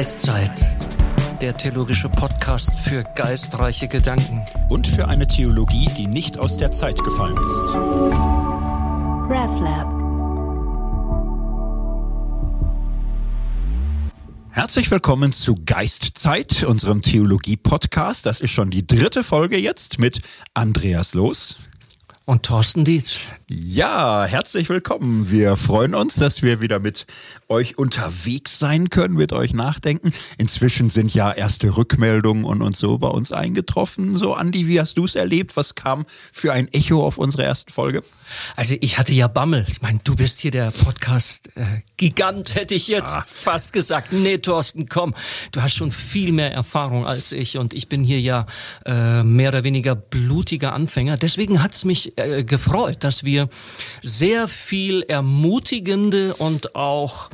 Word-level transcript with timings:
Geistzeit, 0.00 0.58
der 1.42 1.54
theologische 1.58 2.08
Podcast 2.08 2.70
für 2.78 3.04
geistreiche 3.14 3.86
Gedanken. 3.86 4.40
Und 4.70 4.88
für 4.88 5.08
eine 5.08 5.26
Theologie, 5.26 5.90
die 5.94 6.06
nicht 6.06 6.38
aus 6.38 6.56
der 6.56 6.70
Zeit 6.70 7.04
gefallen 7.04 7.36
ist. 7.36 7.60
RefLab. 9.28 9.92
Herzlich 14.52 14.90
willkommen 14.90 15.32
zu 15.32 15.54
Geistzeit, 15.66 16.62
unserem 16.62 17.02
Theologie-Podcast. 17.02 18.24
Das 18.24 18.40
ist 18.40 18.52
schon 18.52 18.70
die 18.70 18.86
dritte 18.86 19.22
Folge 19.22 19.58
jetzt 19.58 19.98
mit 19.98 20.22
Andreas 20.54 21.12
Los 21.12 21.58
und 22.26 22.44
Thorsten 22.44 22.84
Dietz. 22.84 23.18
Ja, 23.48 24.24
herzlich 24.24 24.68
willkommen. 24.68 25.30
Wir 25.30 25.56
freuen 25.56 25.94
uns, 25.94 26.14
dass 26.14 26.42
wir 26.42 26.60
wieder 26.60 26.78
mit 26.78 27.06
euch 27.48 27.78
unterwegs 27.78 28.58
sein 28.58 28.90
können, 28.90 29.14
mit 29.14 29.32
euch 29.32 29.52
nachdenken. 29.52 30.12
Inzwischen 30.38 30.90
sind 30.90 31.12
ja 31.12 31.32
erste 31.32 31.76
Rückmeldungen 31.76 32.44
und, 32.44 32.62
und 32.62 32.76
so 32.76 32.98
bei 32.98 33.08
uns 33.08 33.32
eingetroffen. 33.32 34.16
So, 34.16 34.34
Andi, 34.34 34.68
wie 34.68 34.80
hast 34.80 34.98
du 34.98 35.04
es 35.04 35.14
erlebt? 35.14 35.56
Was 35.56 35.74
kam 35.74 36.04
für 36.32 36.52
ein 36.52 36.68
Echo 36.68 37.04
auf 37.04 37.18
unsere 37.18 37.42
erste 37.42 37.72
Folge? 37.72 38.02
Also 38.54 38.76
ich 38.80 38.98
hatte 38.98 39.12
ja 39.12 39.26
Bammel. 39.26 39.66
Ich 39.68 39.82
meine, 39.82 40.00
du 40.04 40.14
bist 40.14 40.40
hier 40.40 40.50
der 40.50 40.70
Podcast-Gigant, 42.00 42.54
hätte 42.54 42.74
ich 42.74 42.88
jetzt 42.88 43.16
ah. 43.16 43.24
fast 43.26 43.72
gesagt. 43.72 44.12
Nee, 44.12 44.38
Thorsten, 44.38 44.88
komm. 44.88 45.14
Du 45.52 45.62
hast 45.62 45.74
schon 45.74 45.92
viel 45.92 46.32
mehr 46.32 46.52
Erfahrung 46.52 47.06
als 47.06 47.32
ich 47.32 47.58
und 47.58 47.74
ich 47.74 47.88
bin 47.88 48.02
hier 48.02 48.20
ja 48.20 48.46
äh, 48.86 49.22
mehr 49.22 49.50
oder 49.50 49.64
weniger 49.64 49.94
blutiger 49.94 50.72
Anfänger. 50.72 51.16
Deswegen 51.16 51.62
hat's 51.62 51.84
mich 51.84 52.16
äh, 52.16 52.44
gefreut, 52.44 53.04
dass 53.04 53.24
wir 53.24 53.48
sehr 54.02 54.48
viel 54.48 55.02
ermutigende 55.02 56.34
und 56.34 56.74
auch 56.74 57.30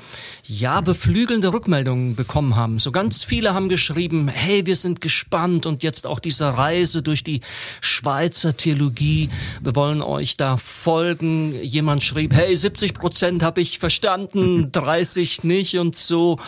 ja, 0.49 0.81
beflügelnde 0.81 1.53
Rückmeldungen 1.53 2.15
bekommen 2.15 2.55
haben. 2.55 2.79
So 2.79 2.93
ganz 2.93 3.25
viele 3.25 3.52
haben 3.52 3.69
geschrieben, 3.69 4.29
hey, 4.29 4.65
wir 4.65 4.77
sind 4.77 5.01
gespannt 5.01 5.66
und 5.66 5.83
jetzt 5.83 6.07
auch 6.07 6.21
diese 6.21 6.57
Reise 6.57 7.03
durch 7.03 7.25
die 7.25 7.41
Schweizer 7.80 8.57
Theologie. 8.57 9.29
Wir 9.61 9.75
wollen 9.75 10.03
euch 10.03 10.37
da 10.37 10.57
folgen. 10.57 11.53
Jemand 11.63 12.05
schrieb, 12.05 12.33
hey, 12.33 12.57
70 12.57 12.95
Prozent 12.95 13.43
habe 13.43 13.61
ich 13.61 13.80
verstanden, 13.80 14.71
30 14.73 15.43
nicht 15.43 15.79
und 15.79 15.97
so. 15.97 16.38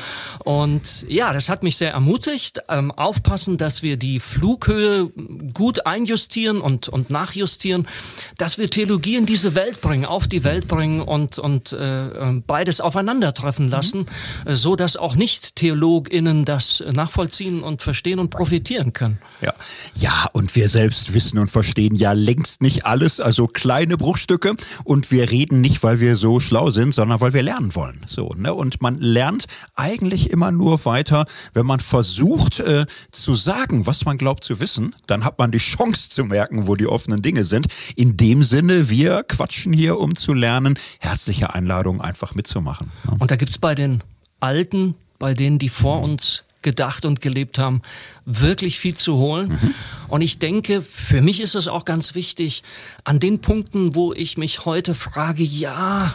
Und 0.45 1.05
ja, 1.09 1.33
das 1.33 1.49
hat 1.49 1.65
mich 1.65 1.77
sehr 1.77 1.93
ermutigt. 1.93 2.61
Ähm, 2.69 2.93
aufpassen, 2.93 3.59
dass 3.59 3.83
wir 3.83 3.97
die 3.97 4.21
Flughöhe 4.21 5.11
gut 5.53 5.87
einjustieren 5.87 6.61
und, 6.61 6.89
und 6.89 7.11
nachjustieren, 7.11 7.89
dass 8.37 8.59
wir 8.59 8.71
Theologie 8.71 9.17
in 9.17 9.27
diese 9.27 9.57
Welt 9.57 9.81
bringen, 9.81 10.05
auf 10.05 10.29
die 10.29 10.45
Welt 10.45 10.69
bringen 10.69 11.01
und, 11.01 11.39
und 11.39 11.73
äh, 11.73 12.09
äh 12.09 12.43
beides 12.47 12.81
aufeinandertreffen 12.81 13.69
lassen 13.69 13.88
lassen, 13.89 14.07
äh, 14.45 14.55
so 14.55 14.77
dass 14.77 14.97
auch 14.97 15.15
Nicht-TheologInnen 15.15 16.45
das 16.45 16.83
nachvollziehen 16.93 17.63
und 17.63 17.83
verstehen 17.83 18.19
und 18.19 18.31
profitieren 18.31 18.93
können. 18.93 19.19
Ja. 19.41 19.55
ja, 19.95 20.29
und 20.33 20.55
wir 20.55 20.69
selbst 20.69 21.15
wissen 21.15 21.39
und 21.39 21.51
verstehen 21.51 21.95
ja 21.95 22.13
längst 22.13 22.63
nicht 22.63 22.85
alles, 22.85 23.21
also 23.21 23.47
kleine 23.47 23.97
Bruchstücke. 23.97 24.57
Und 24.85 25.11
wir 25.11 25.31
reden 25.31 25.61
nicht, 25.61 25.83
weil 25.83 26.01
wir 26.01 26.17
so 26.17 26.41
schlau 26.41 26.71
sind, 26.71 26.93
sondern 26.93 27.21
weil 27.21 27.33
wir 27.33 27.43
lernen 27.43 27.75
wollen. 27.75 28.01
So, 28.07 28.35
ne? 28.37 28.55
Und 28.55 28.83
man 28.83 28.97
lernt 28.97 29.47
eigentlich 29.75 30.31
immer 30.31 30.51
nur 30.51 30.85
weiter, 30.85 31.27
wenn 31.55 31.67
man 31.67 31.81
versucht 31.81 32.61
äh, 32.61 32.87
zu 33.11 33.35
sagen, 33.35 33.87
was 33.87 34.05
man 34.05 34.19
glaubt 34.19 34.45
zu 34.45 34.61
wissen, 34.61 34.95
dann 35.07 35.25
hat 35.25 35.39
man 35.39 35.51
die 35.51 35.59
Chance 35.59 36.11
zu 36.11 36.25
merken, 36.25 36.67
wo 36.67 36.77
die 36.77 36.87
offenen 36.87 37.23
Dinge 37.23 37.45
sind. 37.45 37.67
In 37.97 38.17
dem 38.17 38.43
Sinne, 38.43 38.89
wir 38.89 39.23
quatschen 39.25 39.73
hier, 39.73 39.99
um 39.99 40.17
zu 40.17 40.35
lernen. 40.35 40.79
Herzliche 40.99 41.55
Einladung, 41.55 42.01
einfach 42.01 42.35
mitzumachen. 42.35 42.91
Und 43.19 43.31
da 43.31 43.37
gibt 43.37 43.51
es 43.51 43.59
bei 43.59 43.75
den 43.79 44.03
Alten, 44.41 44.95
bei 45.19 45.35
denen, 45.35 45.59
die 45.59 45.69
vor 45.69 46.03
uns 46.03 46.45
gedacht 46.63 47.07
und 47.07 47.21
gelebt 47.21 47.59
haben, 47.59 47.83
wirklich 48.25 48.79
viel 48.79 48.95
zu 48.95 49.17
holen. 49.17 49.49
Mhm. 49.49 49.75
Und 50.09 50.21
ich 50.23 50.39
denke, 50.39 50.83
für 50.83 51.23
mich 51.23 51.41
ist 51.41 51.55
es 51.55 51.69
auch 51.69 51.85
ganz 51.85 52.15
wichtig, 52.15 52.63
an 53.05 53.21
den 53.21 53.41
Punkten, 53.41 53.95
wo 53.95 54.13
ich 54.13 54.37
mich 54.37 54.65
heute 54.65 54.95
frage, 54.95 55.43
ja, 55.43 56.15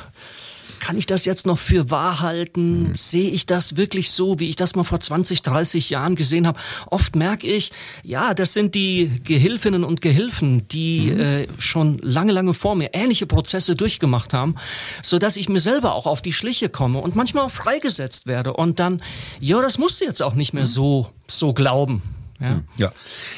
kann 0.83 0.97
ich 0.97 1.05
das 1.05 1.23
jetzt 1.23 1.45
noch 1.45 1.59
für 1.59 1.91
wahr 1.91 2.19
halten? 2.19 2.89
Mhm. 2.89 2.95
Sehe 2.95 3.29
ich 3.29 3.45
das 3.45 3.77
wirklich 3.77 4.11
so, 4.11 4.39
wie 4.39 4.49
ich 4.49 4.57
das 4.57 4.75
mal 4.75 4.83
vor 4.83 4.99
20, 4.99 5.41
30 5.41 5.89
Jahren 5.89 6.15
gesehen 6.15 6.45
habe? 6.45 6.59
Oft 6.87 7.15
merke 7.15 7.47
ich, 7.47 7.71
ja, 8.03 8.33
das 8.33 8.53
sind 8.53 8.75
die 8.75 9.21
Gehilfinnen 9.23 9.85
und 9.85 10.01
Gehilfen, 10.01 10.67
die 10.67 11.11
mhm. 11.11 11.19
äh, 11.21 11.47
schon 11.57 11.99
lange, 11.99 12.33
lange 12.33 12.53
vor 12.53 12.75
mir 12.75 12.89
ähnliche 12.91 13.25
Prozesse 13.25 13.77
durchgemacht 13.77 14.33
haben, 14.33 14.55
so 15.01 15.19
dass 15.19 15.37
ich 15.37 15.47
mir 15.47 15.61
selber 15.61 15.95
auch 15.95 16.05
auf 16.05 16.21
die 16.21 16.33
Schliche 16.33 16.67
komme 16.67 16.99
und 16.99 17.15
manchmal 17.15 17.45
auch 17.45 17.51
freigesetzt 17.51 18.27
werde 18.27 18.51
und 18.51 18.81
dann, 18.81 19.01
ja, 19.39 19.61
das 19.61 19.77
musst 19.77 20.01
du 20.01 20.05
jetzt 20.05 20.21
auch 20.21 20.33
nicht 20.33 20.51
mehr 20.51 20.63
mhm. 20.63 20.67
so, 20.67 21.09
so 21.29 21.53
glauben. 21.53 22.01
Ja, 22.43 22.49
hm, 22.49 22.63
ja. 22.75 22.91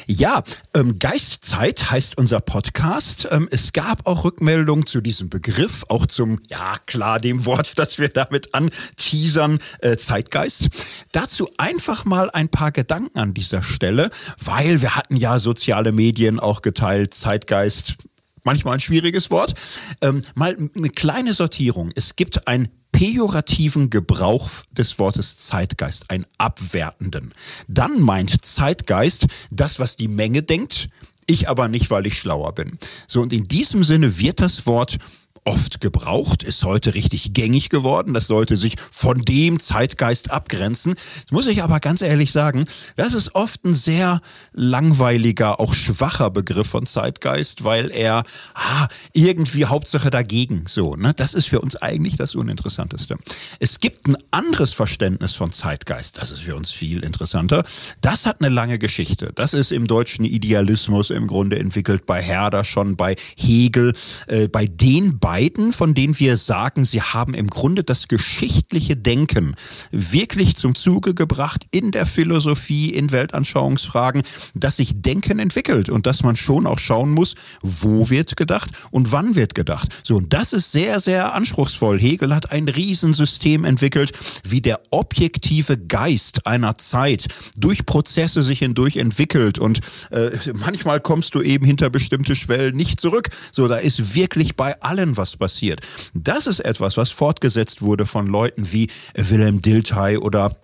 ja 0.07 0.43
ähm, 0.73 0.97
Geistzeit 0.97 1.91
heißt 1.91 2.17
unser 2.17 2.39
Podcast. 2.39 3.27
Ähm, 3.29 3.47
es 3.51 3.71
gab 3.71 4.07
auch 4.07 4.23
Rückmeldungen 4.23 4.87
zu 4.87 4.99
diesem 4.99 5.29
Begriff, 5.29 5.85
auch 5.89 6.07
zum, 6.07 6.41
ja 6.47 6.77
klar, 6.87 7.19
dem 7.19 7.45
Wort, 7.45 7.77
das 7.77 7.99
wir 7.99 8.09
damit 8.09 8.55
anteasern, 8.55 9.59
äh, 9.79 9.95
Zeitgeist. 9.95 10.69
Dazu 11.11 11.49
einfach 11.57 12.05
mal 12.05 12.31
ein 12.31 12.49
paar 12.49 12.71
Gedanken 12.71 13.19
an 13.19 13.35
dieser 13.35 13.61
Stelle, 13.61 14.09
weil 14.43 14.81
wir 14.81 14.95
hatten 14.95 15.15
ja 15.15 15.37
soziale 15.37 15.91
Medien 15.91 16.39
auch 16.39 16.63
geteilt, 16.63 17.13
Zeitgeist 17.13 17.95
manchmal 18.43 18.75
ein 18.75 18.79
schwieriges 18.79 19.29
Wort. 19.29 19.53
Ähm, 20.01 20.23
mal 20.33 20.55
eine 20.75 20.89
kleine 20.89 21.33
Sortierung. 21.33 21.91
Es 21.95 22.15
gibt 22.15 22.47
ein 22.47 22.69
pejorativen 22.95 23.89
Gebrauch 23.89 24.49
des 24.71 24.97
Wortes 24.99 25.37
Zeitgeist, 25.37 26.09
einen 26.09 26.25
abwertenden. 26.37 27.33
Dann 27.67 27.99
meint 27.99 28.45
Zeitgeist 28.45 29.27
das, 29.51 29.79
was 29.79 29.97
die 29.97 30.07
Menge 30.07 30.43
denkt, 30.43 30.87
ich 31.25 31.49
aber 31.49 31.67
nicht, 31.67 31.91
weil 31.91 32.07
ich 32.07 32.17
schlauer 32.17 32.53
bin. 32.53 32.79
So, 33.05 33.21
und 33.21 33.33
in 33.33 33.49
diesem 33.49 33.83
Sinne 33.83 34.17
wird 34.17 34.39
das 34.39 34.65
Wort 34.65 34.97
oft 35.45 35.79
gebraucht, 35.79 36.41
ist 36.41 36.63
heute 36.63 36.95
richtig 36.95 37.33
gängig 37.33 37.69
geworden, 37.69 38.15
dass 38.15 38.29
Leute 38.29 38.57
sich 38.57 38.75
von 38.91 39.21
dem 39.21 39.59
Zeitgeist 39.59 40.31
abgrenzen. 40.31 40.95
Das 40.95 41.31
muss 41.31 41.47
ich 41.47 41.61
aber 41.61 41.79
ganz 41.79 42.01
ehrlich 42.01 42.31
sagen, 42.31 42.65
das 42.95 43.13
ist 43.13 43.35
oft 43.35 43.63
ein 43.63 43.75
sehr 43.75 44.21
langweiliger, 44.53 45.59
auch 45.59 45.75
schwacher 45.75 46.31
Begriff 46.31 46.67
von 46.67 46.87
Zeitgeist, 46.87 47.63
weil 47.63 47.91
er 47.91 48.23
ah, 48.55 48.87
irgendwie 49.13 49.65
Hauptsache 49.65 50.09
dagegen 50.09 50.63
so. 50.67 50.95
Ne? 50.95 51.13
Das 51.13 51.35
ist 51.35 51.47
für 51.47 51.61
uns 51.61 51.75
eigentlich 51.75 52.17
das 52.17 52.33
Uninteressanteste. 52.33 53.15
Es 53.59 53.79
gibt 53.79 54.07
ein 54.07 54.17
anderes 54.31 54.73
Verständnis 54.73 55.35
von 55.35 55.51
Zeitgeist, 55.51 56.17
das 56.17 56.31
ist 56.31 56.41
für 56.41 56.55
uns 56.55 56.71
viel 56.71 57.03
interessanter. 57.03 57.63
Das 58.01 58.25
hat 58.25 58.41
eine 58.41 58.49
lange 58.49 58.79
Geschichte. 58.79 59.31
Das 59.35 59.53
ist 59.53 59.71
im 59.71 59.85
deutschen 59.85 60.25
Idealismus 60.25 61.11
im 61.11 61.27
Grunde 61.27 61.59
entwickelt, 61.59 62.07
bei 62.07 62.19
Herder 62.19 62.63
schon, 62.63 62.95
bei 62.95 63.15
Hegel, 63.37 63.93
äh, 64.25 64.47
bei 64.47 64.65
den 64.65 65.19
beiden 65.19 65.34
beiden, 65.35 65.73
von 65.73 65.93
denen 65.93 66.17
wir 66.17 66.37
sagen, 66.37 66.85
sie 66.85 67.01
haben 67.01 67.33
im 67.33 67.49
Grunde 67.49 67.83
das 67.83 68.07
geschichtliche 68.07 68.95
Denken 68.95 69.55
wirklich 69.91 70.55
zum 70.55 70.75
Zuge 70.75 71.13
gebracht 71.13 71.65
in 71.71 71.91
der 71.91 72.05
Philosophie, 72.05 72.93
in 72.93 73.11
Weltanschauungsfragen, 73.11 74.23
dass 74.53 74.77
sich 74.77 75.01
Denken 75.01 75.39
entwickelt 75.39 75.89
und 75.89 76.05
dass 76.05 76.23
man 76.23 76.37
schon 76.37 76.65
auch 76.65 76.79
schauen 76.79 77.11
muss, 77.11 77.35
wo 77.61 78.09
wird 78.09 78.37
gedacht 78.37 78.69
und 78.91 79.11
wann 79.11 79.35
wird 79.35 79.55
gedacht. 79.55 79.89
So, 80.03 80.15
und 80.15 80.31
das 80.31 80.53
ist 80.53 80.71
sehr, 80.71 81.01
sehr 81.01 81.33
anspruchsvoll. 81.33 81.99
Hegel 81.99 82.33
hat 82.33 82.53
ein 82.53 82.69
Riesensystem 82.69 83.65
entwickelt, 83.65 84.13
wie 84.47 84.61
der 84.61 84.79
objektive 84.91 85.77
Geist 85.77 86.47
einer 86.47 86.77
Zeit 86.77 87.27
durch 87.57 87.85
Prozesse 87.85 88.41
sich 88.41 88.59
hindurch 88.59 88.95
entwickelt 88.95 89.59
und 89.59 89.81
äh, 90.11 90.31
manchmal 90.53 91.01
kommst 91.01 91.35
du 91.35 91.41
eben 91.41 91.65
hinter 91.65 91.89
bestimmte 91.89 92.37
Schwellen 92.37 92.77
nicht 92.77 93.01
zurück. 93.01 93.27
So, 93.51 93.67
da 93.67 93.75
ist 93.75 94.15
wirklich 94.15 94.55
bei 94.55 94.81
allen 94.81 95.17
was 95.17 95.24
was 95.25 95.37
passiert. 95.37 95.81
Das 96.13 96.45
ist 96.45 96.59
etwas, 96.59 96.97
was 96.97 97.09
fortgesetzt 97.09 97.81
wurde 97.81 98.05
von 98.05 98.27
Leuten 98.27 98.71
wie 98.71 98.89
Wilhelm 99.15 99.61
Dilthey 99.61 100.17
oder 100.17 100.55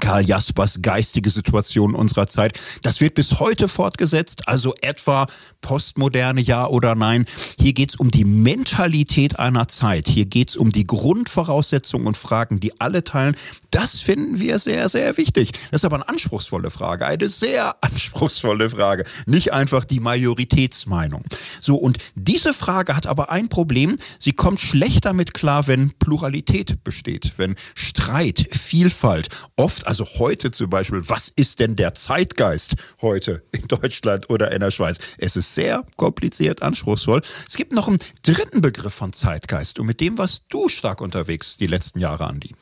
Karl 0.00 0.24
Jaspers 0.26 0.80
geistige 0.82 1.30
Situation 1.30 1.94
unserer 1.94 2.26
Zeit. 2.26 2.58
Das 2.82 3.00
wird 3.00 3.14
bis 3.14 3.38
heute 3.40 3.68
fortgesetzt, 3.68 4.48
also 4.48 4.74
etwa 4.80 5.26
postmoderne 5.60 6.40
Ja 6.40 6.66
oder 6.66 6.94
Nein. 6.94 7.24
Hier 7.58 7.72
geht's 7.72 7.96
um 7.96 8.10
die 8.10 8.24
Mentalität 8.24 9.38
einer 9.38 9.68
Zeit. 9.68 10.08
Hier 10.08 10.26
geht's 10.26 10.56
um 10.56 10.72
die 10.72 10.86
Grundvoraussetzungen 10.86 12.06
und 12.06 12.16
Fragen, 12.16 12.60
die 12.60 12.80
alle 12.80 13.04
teilen. 13.04 13.36
Das 13.70 14.00
finden 14.00 14.40
wir 14.40 14.58
sehr, 14.58 14.88
sehr 14.88 15.16
wichtig. 15.16 15.52
Das 15.70 15.80
ist 15.80 15.84
aber 15.84 15.96
eine 15.96 16.08
anspruchsvolle 16.08 16.70
Frage, 16.70 17.06
eine 17.06 17.28
sehr 17.28 17.76
anspruchsvolle 17.80 18.70
Frage. 18.70 19.04
Nicht 19.26 19.52
einfach 19.52 19.84
die 19.84 20.00
Majoritätsmeinung. 20.00 21.24
So, 21.60 21.76
und 21.76 21.98
diese 22.14 22.52
Frage 22.54 22.94
hat 22.94 23.06
aber 23.06 23.30
ein 23.30 23.48
Problem. 23.48 23.96
Sie 24.18 24.32
kommt 24.32 24.60
schlecht 24.60 25.04
damit 25.04 25.34
klar, 25.34 25.66
wenn 25.66 25.92
Pluralität 25.98 26.84
besteht, 26.84 27.32
wenn 27.36 27.56
Streit, 27.74 28.48
Vielfalt, 28.52 29.28
oft 29.56 29.83
also 29.86 30.04
heute 30.18 30.50
zum 30.50 30.70
Beispiel, 30.70 31.08
was 31.08 31.32
ist 31.34 31.60
denn 31.60 31.76
der 31.76 31.94
Zeitgeist 31.94 32.74
heute 33.00 33.42
in 33.52 33.66
Deutschland 33.68 34.30
oder 34.30 34.52
in 34.52 34.60
der 34.60 34.70
Schweiz? 34.70 34.98
Es 35.18 35.36
ist 35.36 35.54
sehr 35.54 35.84
kompliziert, 35.96 36.62
anspruchsvoll. 36.62 37.22
Es 37.48 37.56
gibt 37.56 37.72
noch 37.72 37.88
einen 37.88 37.98
dritten 38.22 38.60
Begriff 38.60 38.94
von 38.94 39.12
Zeitgeist 39.12 39.78
und 39.78 39.86
mit 39.86 40.00
dem 40.00 40.18
warst 40.18 40.44
du 40.48 40.68
stark 40.68 41.00
unterwegs 41.00 41.56
die 41.56 41.66
letzten 41.66 41.98
Jahre, 42.00 42.26
Andi. 42.26 42.54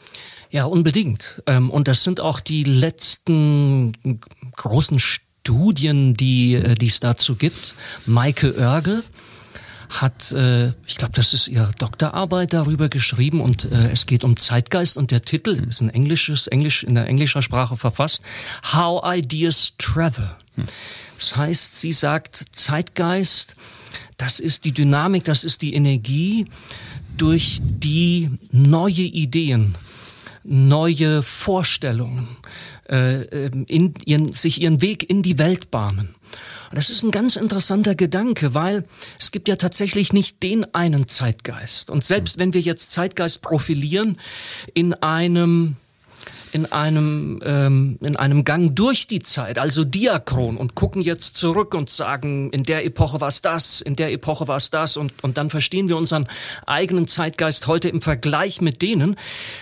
Ja, 0.50 0.64
unbedingt. 0.64 1.42
Ähm, 1.46 1.70
und 1.70 1.88
das 1.88 2.04
sind 2.04 2.20
auch 2.20 2.40
die 2.40 2.64
letzten 2.64 3.92
großen 4.56 4.98
Studien, 4.98 6.14
die, 6.14 6.54
äh, 6.54 6.74
die 6.74 6.88
es 6.88 7.00
dazu 7.00 7.36
gibt. 7.36 7.74
Maike 8.06 8.54
Oergel 8.58 9.02
hat, 10.00 10.32
äh, 10.32 10.68
ich 10.86 10.96
glaube, 10.96 11.12
das 11.14 11.34
ist 11.34 11.48
ihre 11.48 11.72
Doktorarbeit 11.78 12.52
darüber 12.52 12.88
geschrieben 12.88 13.40
und 13.40 13.70
äh, 13.70 13.90
es 13.90 14.06
geht 14.06 14.24
um 14.24 14.38
Zeitgeist 14.38 14.96
und 14.96 15.10
der 15.10 15.22
Titel 15.22 15.50
ist 15.68 15.80
ein 15.80 15.90
englisches, 15.90 16.46
englisch 16.46 16.82
in 16.82 16.94
der 16.94 17.06
englischer 17.06 17.42
Sprache 17.42 17.76
verfasst, 17.76 18.22
How 18.72 19.02
Ideas 19.04 19.74
Travel. 19.78 20.30
Das 21.18 21.36
heißt, 21.36 21.76
sie 21.76 21.92
sagt, 21.92 22.44
Zeitgeist, 22.52 23.56
das 24.16 24.40
ist 24.40 24.64
die 24.64 24.72
Dynamik, 24.72 25.24
das 25.24 25.44
ist 25.44 25.62
die 25.62 25.74
Energie, 25.74 26.46
durch 27.16 27.60
die 27.62 28.30
neue 28.50 29.02
Ideen, 29.02 29.74
neue 30.44 31.22
Vorstellungen 31.22 32.28
äh, 32.88 33.22
in 33.66 33.94
ihren, 34.04 34.32
sich 34.32 34.60
ihren 34.60 34.82
Weg 34.82 35.08
in 35.08 35.22
die 35.22 35.38
Welt 35.38 35.70
bahnen. 35.70 36.14
Das 36.74 36.90
ist 36.90 37.02
ein 37.02 37.10
ganz 37.10 37.36
interessanter 37.36 37.94
Gedanke, 37.94 38.54
weil 38.54 38.84
es 39.18 39.30
gibt 39.30 39.48
ja 39.48 39.56
tatsächlich 39.56 40.12
nicht 40.12 40.42
den 40.42 40.74
einen 40.74 41.06
Zeitgeist. 41.06 41.90
Und 41.90 42.02
selbst 42.02 42.38
wenn 42.38 42.54
wir 42.54 42.60
jetzt 42.60 42.90
Zeitgeist 42.92 43.42
profilieren 43.42 44.18
in 44.74 44.94
einem 44.94 45.76
in 46.52 46.70
einem, 46.70 47.40
ähm, 47.44 47.98
in 48.02 48.14
einem 48.16 48.44
Gang 48.44 48.76
durch 48.76 49.06
die 49.06 49.20
Zeit, 49.20 49.58
also 49.58 49.84
diachron, 49.84 50.58
und 50.58 50.74
gucken 50.74 51.00
jetzt 51.00 51.34
zurück 51.36 51.74
und 51.74 51.88
sagen, 51.88 52.50
in 52.50 52.62
der 52.62 52.84
Epoche 52.84 53.22
war 53.22 53.28
es 53.28 53.40
das, 53.40 53.80
in 53.80 53.96
der 53.96 54.12
Epoche 54.12 54.48
war 54.48 54.58
es 54.58 54.68
das, 54.68 54.98
und, 54.98 55.12
und 55.24 55.38
dann 55.38 55.48
verstehen 55.48 55.88
wir 55.88 55.96
unseren 55.96 56.28
eigenen 56.66 57.06
Zeitgeist 57.06 57.66
heute 57.66 57.88
im 57.88 58.02
Vergleich 58.02 58.60
mit 58.60 58.82
denen. 58.82 59.16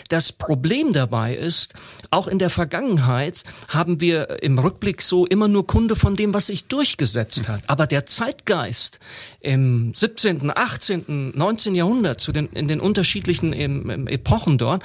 Das 0.09 0.33
Problem 0.33 0.93
dabei 0.93 1.37
ist, 1.37 1.75
auch 2.11 2.27
in 2.27 2.41
der 2.41 2.51
Vergangenheit 2.51 3.45
haben 3.69 4.01
wir 4.01 4.43
im 4.43 4.59
Rückblick 4.59 5.01
so 5.01 5.27
immer 5.27 5.47
nur 5.47 5.69
Kunde 5.69 5.95
von 5.95 6.17
dem, 6.17 6.35
was 6.35 6.49
sich 6.49 6.65
durchgesetzt 6.65 7.49
hat. 7.49 7.63
Aber 7.69 7.87
der 7.87 8.07
Zeitgeist 8.07 8.99
im 9.39 9.95
17., 9.95 10.51
18., 10.53 11.33
19. 11.37 11.77
Jahrhundert 11.77 12.21
zu 12.21 12.33
den, 12.33 12.49
in 12.49 12.67
den 12.67 12.81
unterschiedlichen 12.81 13.53
Epochen 14.09 14.59
dort, 14.59 14.83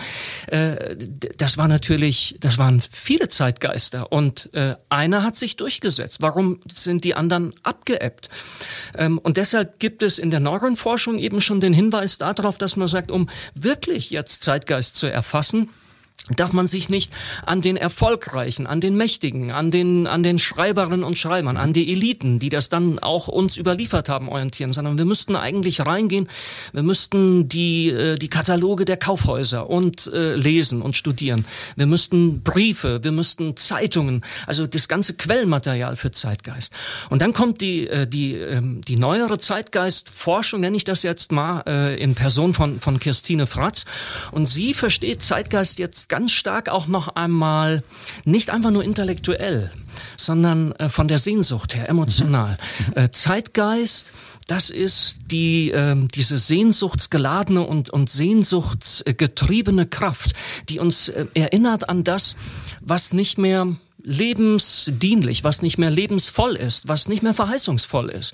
äh, 0.48 0.96
das 1.38 1.58
war 1.58 1.68
natürlich 1.68 1.95
natürlich, 1.96 2.36
das 2.42 2.58
waren 2.58 2.82
viele 2.82 3.30
Zeitgeister 3.30 4.12
und 4.12 4.54
äh, 4.54 4.76
einer 4.90 5.24
hat 5.24 5.38
sich 5.38 5.56
durchgesetzt. 5.56 6.18
Warum 6.20 6.60
sind 6.70 7.06
die 7.06 7.16
anderen 7.16 7.54
abgeebbt? 7.64 8.30
Ähm, 8.98 9.18
und 9.18 9.38
deshalb 9.38 9.80
gibt 9.80 10.04
es 10.04 10.20
in 10.20 10.30
der 10.30 10.42
neueren 10.42 10.76
Forschung 10.76 11.18
eben 11.20 11.40
schon 11.40 11.62
den 11.62 11.72
Hinweis 11.72 12.18
darauf, 12.18 12.58
dass 12.58 12.76
man 12.76 12.90
sagt, 12.90 13.12
um 13.12 13.30
wirklich 13.54 14.10
jetzt 14.10 14.44
Zeitgeist 14.44 14.98
zu 14.98 15.08
erfassen, 15.08 15.70
darf 16.36 16.54
man 16.54 16.66
sich 16.66 16.90
nicht 16.90 17.12
an 17.46 17.62
den 17.62 17.78
Erfolgreichen, 17.78 18.66
an 18.66 18.82
den 18.82 18.98
Mächtigen, 18.98 19.52
an 19.52 19.70
den, 19.70 20.08
an 20.08 20.24
den 20.24 20.40
Schreiberinnen 20.40 21.04
und 21.04 21.20
Schreibern, 21.20 21.56
an 21.56 21.72
die 21.72 21.92
Eliten, 21.92 22.40
die 22.40 22.50
das 22.50 22.70
dann 22.70 22.98
auch 22.98 23.28
uns 23.28 23.58
überliefert 23.58 24.10
haben, 24.10 24.28
orientieren, 24.30 24.74
sondern 24.74 24.98
wir 24.98 25.06
müssten 25.06 25.36
eigentlich 25.36 25.86
reingehen, 25.86 26.28
wir 26.74 26.82
müssten 26.82 27.48
die, 27.48 27.90
äh, 27.90 28.16
die 28.16 28.30
Kataloge 28.30 28.86
der 28.86 28.98
Kaufhäuser 28.98 29.70
und 29.70 30.08
äh, 30.08 30.36
lesen 30.36 30.82
und 30.82 30.96
studieren. 30.96 31.46
Wir 31.76 31.86
müssten 31.86 32.42
Briefe, 32.42 33.04
wir 33.04 33.12
müssten 33.12 33.56
Zeitungen, 33.56 34.24
also 34.48 34.66
das 34.66 34.88
ganze 34.88 35.14
Quellmaterial 35.14 35.96
für 35.96 36.10
Zeitgeist. 36.10 36.74
Und 37.10 37.22
dann 37.22 37.34
kommt 37.34 37.62
die, 37.62 37.88
äh, 37.88 38.08
die, 38.08 38.34
ähm, 38.34 38.82
die 38.82 38.96
neuere 38.96 39.38
Zeitgeistforschung, 39.38 40.62
nenne 40.62 40.78
ich 40.78 40.86
das 40.86 41.04
jetzt 41.04 41.32
mal, 41.32 41.64
äh, 41.68 42.02
in 42.02 42.16
Person 42.16 42.56
von, 42.56 42.80
von 42.80 43.00
Christine 43.00 43.46
Fratz. 43.46 43.86
Und 44.32 44.48
sie 44.48 44.74
versteht 44.74 45.24
Zeitgeist 45.24 45.78
jetzt 45.78 46.05
ganz 46.10 46.32
stark 46.32 46.70
auch 46.70 46.88
noch 46.88 47.16
einmal 47.16 47.84
nicht 48.24 48.50
einfach 48.50 48.72
nur 48.72 48.84
intellektuell, 48.84 49.72
sondern 50.18 50.72
äh, 50.74 50.90
von 50.90 51.08
der 51.08 51.20
Sehnsucht 51.20 51.76
her, 51.76 51.90
emotional. 51.90 52.58
Mhm. 52.88 53.04
Äh, 53.04 53.12
Zeitgeist, 53.12 54.14
das 54.48 54.70
ist 54.70 55.18
die 55.32 55.72
äh, 55.72 55.96
diese 56.14 56.38
sehnsuchtsgeladene 56.38 57.62
und 57.62 57.90
und 57.90 58.10
sehnsuchtsgetriebene 58.10 59.86
Kraft, 59.88 60.34
die 60.70 60.80
uns 60.80 61.10
äh, 61.10 61.26
erinnert 61.34 61.90
an 61.90 62.04
das, 62.04 62.36
was 62.82 63.14
nicht 63.14 63.38
mehr 63.38 63.76
lebensdienlich, 64.06 65.44
was 65.44 65.62
nicht 65.62 65.78
mehr 65.78 65.90
lebensvoll 65.90 66.56
ist, 66.56 66.88
was 66.88 67.08
nicht 67.08 67.24
mehr 67.24 67.34
verheißungsvoll 67.34 68.10
ist, 68.10 68.34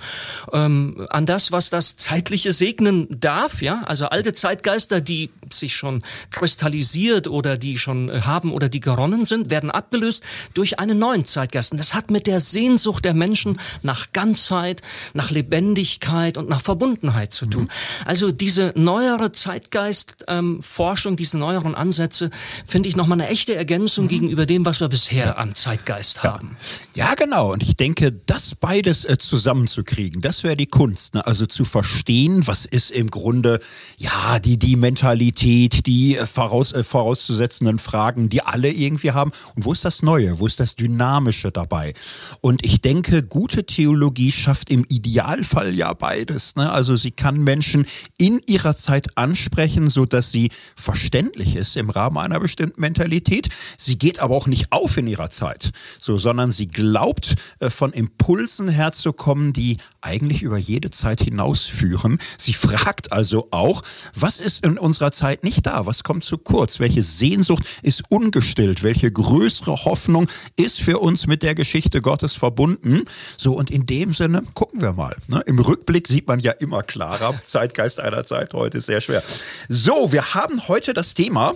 ähm, 0.51 1.07
an 1.09 1.25
das, 1.25 1.51
was 1.51 1.69
das 1.69 1.95
Zeitliche 1.95 2.51
segnen 2.51 3.07
darf, 3.09 3.61
ja, 3.61 3.81
also 3.85 4.07
alte 4.07 4.33
Zeitgeister, 4.33 4.99
die 4.99 5.31
sich 5.53 5.75
schon 5.75 6.03
kristallisiert 6.29 7.27
oder 7.27 7.57
die 7.57 7.77
schon 7.77 8.09
äh, 8.09 8.21
haben 8.21 8.51
oder 8.51 8.69
die 8.69 8.79
geronnen 8.79 9.25
sind, 9.25 9.49
werden 9.49 9.71
abgelöst 9.71 10.23
durch 10.53 10.79
einen 10.79 10.99
neuen 10.99 11.25
Zeitgeist. 11.25 11.71
Und 11.71 11.77
das 11.77 11.93
hat 11.93 12.11
mit 12.11 12.27
der 12.27 12.39
Sehnsucht 12.39 13.05
der 13.05 13.13
Menschen 13.13 13.59
nach 13.81 14.13
Ganzheit, 14.13 14.81
nach 15.13 15.31
Lebendigkeit 15.31 16.37
und 16.37 16.49
nach 16.49 16.61
Verbundenheit 16.61 17.33
zu 17.33 17.45
tun. 17.45 17.63
Mhm. 17.63 17.69
Also 18.05 18.31
diese 18.31 18.73
neuere 18.75 19.31
Zeitgeistforschung, 19.31 21.13
ähm, 21.13 21.17
diese 21.17 21.37
neueren 21.37 21.75
Ansätze, 21.75 22.29
finde 22.65 22.89
ich 22.89 22.95
nochmal 22.95 23.21
eine 23.21 23.29
echte 23.29 23.55
Ergänzung 23.55 24.05
mhm. 24.05 24.09
gegenüber 24.09 24.45
dem, 24.45 24.65
was 24.65 24.79
wir 24.79 24.89
bisher 24.89 25.37
an 25.37 25.55
Zeitgeist 25.55 26.23
haben. 26.23 26.57
Ja, 26.93 27.05
ja 27.05 27.13
genau. 27.15 27.51
Und 27.53 27.63
ich 27.63 27.75
denke, 27.75 28.11
das 28.11 28.55
beides 28.55 29.05
äh, 29.05 29.17
zusammenzukriegen, 29.17 30.21
das 30.21 30.43
wäre 30.43 30.55
die 30.55 30.67
Kunst. 30.67 31.13
Ne? 31.13 31.25
Also 31.25 31.45
zu 31.45 31.65
verstehen, 31.65 32.47
was 32.47 32.65
ist 32.65 32.91
im 32.91 33.11
Grunde, 33.11 33.59
ja, 33.97 34.39
die, 34.39 34.57
die 34.57 34.75
Mentalität, 34.75 35.40
die 35.41 36.17
äh, 36.17 36.27
voraus, 36.27 36.71
äh, 36.71 36.83
vorauszusetzenden 36.83 37.79
Fragen, 37.79 38.29
die 38.29 38.41
alle 38.41 38.71
irgendwie 38.71 39.11
haben. 39.11 39.31
Und 39.55 39.65
wo 39.65 39.71
ist 39.71 39.83
das 39.85 40.03
Neue? 40.03 40.39
Wo 40.39 40.47
ist 40.47 40.59
das 40.59 40.75
Dynamische 40.75 41.51
dabei? 41.51 41.93
Und 42.41 42.63
ich 42.63 42.81
denke, 42.81 43.23
gute 43.23 43.65
Theologie 43.65 44.31
schafft 44.31 44.69
im 44.69 44.85
Idealfall 44.87 45.73
ja 45.73 45.93
beides. 45.93 46.55
Ne? 46.55 46.71
Also 46.71 46.95
sie 46.95 47.11
kann 47.11 47.43
Menschen 47.43 47.85
in 48.17 48.41
ihrer 48.45 48.75
Zeit 48.75 49.17
ansprechen, 49.17 49.87
so 49.87 50.05
dass 50.05 50.31
sie 50.31 50.51
verständlich 50.75 51.55
ist 51.55 51.75
im 51.77 51.89
Rahmen 51.89 52.17
einer 52.17 52.39
bestimmten 52.39 52.79
Mentalität. 52.79 53.49
Sie 53.77 53.97
geht 53.97 54.19
aber 54.19 54.35
auch 54.35 54.47
nicht 54.47 54.71
auf 54.71 54.97
in 54.97 55.07
ihrer 55.07 55.29
Zeit. 55.29 55.71
So, 55.99 56.17
sondern 56.17 56.51
sie 56.51 56.67
glaubt, 56.67 57.35
äh, 57.59 57.69
von 57.69 57.93
Impulsen 57.93 58.67
herzukommen, 58.67 59.53
die 59.53 59.77
eigentlich 60.01 60.41
über 60.43 60.57
jede 60.57 60.89
Zeit 60.91 61.21
hinausführen. 61.21 62.19
Sie 62.37 62.53
fragt 62.53 63.11
also 63.11 63.47
auch, 63.51 63.81
was 64.13 64.39
ist 64.39 64.65
in 64.65 64.77
unserer 64.77 65.11
Zeit 65.11 65.30
nicht 65.43 65.65
da? 65.65 65.85
Was 65.85 66.03
kommt 66.03 66.23
zu 66.23 66.37
kurz? 66.37 66.79
Welche 66.79 67.03
Sehnsucht 67.03 67.63
ist 67.81 68.03
ungestillt? 68.09 68.83
Welche 68.83 69.11
größere 69.11 69.85
Hoffnung 69.85 70.27
ist 70.55 70.81
für 70.81 70.99
uns 70.99 71.27
mit 71.27 71.43
der 71.43 71.55
Geschichte 71.55 72.01
Gottes 72.01 72.33
verbunden? 72.33 73.05
So, 73.37 73.53
und 73.53 73.71
in 73.71 73.85
dem 73.85 74.13
Sinne 74.13 74.43
gucken 74.53 74.81
wir 74.81 74.93
mal. 74.93 75.15
Ne? 75.27 75.41
Im 75.45 75.59
Rückblick 75.59 76.07
sieht 76.07 76.27
man 76.27 76.39
ja 76.39 76.51
immer 76.51 76.83
klarer. 76.83 77.39
Zeitgeist 77.43 77.99
einer 77.99 78.23
Zeit 78.25 78.53
heute 78.53 78.79
ist 78.79 78.85
sehr 78.85 79.01
schwer. 79.01 79.23
So, 79.69 80.11
wir 80.11 80.33
haben 80.33 80.67
heute 80.67 80.93
das 80.93 81.13
Thema 81.13 81.53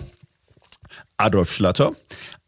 Adolf 1.18 1.52
Schlatter, 1.52 1.92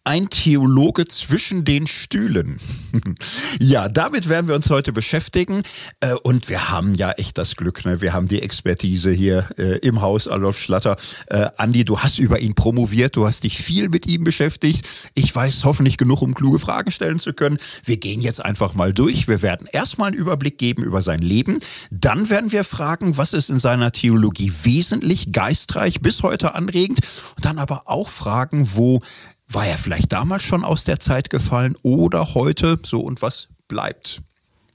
ein 0.09 0.31
Theologe 0.31 1.07
zwischen 1.07 1.67
den 1.67 1.87
Stühlen. 1.87 2.57
ja, 3.61 3.91
damit 3.91 4.31
werden 4.31 4.49
wir 4.49 4.55
uns 4.55 4.71
heute 4.71 4.91
beschäftigen. 4.91 5.61
Äh, 6.01 6.15
und 6.15 6.49
wir 6.49 6.71
haben 6.71 6.95
ja 6.95 7.11
echt 7.13 7.37
das 7.37 7.57
Glück, 7.57 7.85
ne? 7.85 8.01
wir 8.01 8.15
haben 8.15 8.27
die 8.27 8.41
Expertise 8.41 9.13
hier 9.13 9.51
äh, 9.59 9.77
im 9.81 10.01
Haus, 10.01 10.27
Adolf 10.27 10.59
Schlatter. 10.59 10.97
Äh, 11.27 11.51
Andi, 11.59 11.85
du 11.85 11.99
hast 11.99 12.19
über 12.19 12.39
ihn 12.39 12.55
promoviert, 12.55 13.17
du 13.17 13.27
hast 13.27 13.45
dich 13.45 13.59
viel 13.63 13.91
mit 13.91 14.07
ihm 14.07 14.25
beschäftigt. 14.25 14.89
Ich 15.13 15.37
weiß 15.37 15.67
hoffentlich 15.67 15.99
genug, 15.99 16.23
um 16.23 16.35
kluge 16.35 16.59
Fragen 16.59 16.91
stellen 16.91 17.19
zu 17.19 17.35
können. 17.35 17.59
Wir 17.85 17.99
gehen 17.99 18.23
jetzt 18.23 18.43
einfach 18.43 18.73
mal 18.73 18.95
durch. 18.95 19.29
Wir 19.29 19.43
werden 19.43 19.69
erstmal 19.71 20.09
einen 20.09 20.17
Überblick 20.17 20.57
geben 20.57 20.85
über 20.85 21.03
sein 21.03 21.21
Leben. 21.21 21.61
Dann 21.91 22.31
werden 22.31 22.51
wir 22.51 22.65
fragen, 22.65 23.19
was 23.19 23.35
ist 23.35 23.51
in 23.51 23.59
seiner 23.59 23.93
Theologie 23.93 24.55
wesentlich 24.63 25.33
geistreich 25.33 26.01
bis 26.01 26.23
heute 26.23 26.55
anregend. 26.55 27.01
Und 27.37 27.45
dann 27.45 27.59
aber 27.59 27.83
auch 27.91 28.09
fragen, 28.09 28.71
wo 28.73 29.03
war 29.49 29.67
er 29.67 29.79
vielleicht 29.79 30.13
damals 30.13 30.43
schon 30.43 30.65
aus 30.65 30.85
der 30.85 31.01
Zeit 31.01 31.31
gefallen 31.31 31.77
oder 31.83 32.35
heute 32.35 32.79
so 32.85 33.01
und 33.01 33.23
was 33.23 33.49
bleibt? 33.67 34.21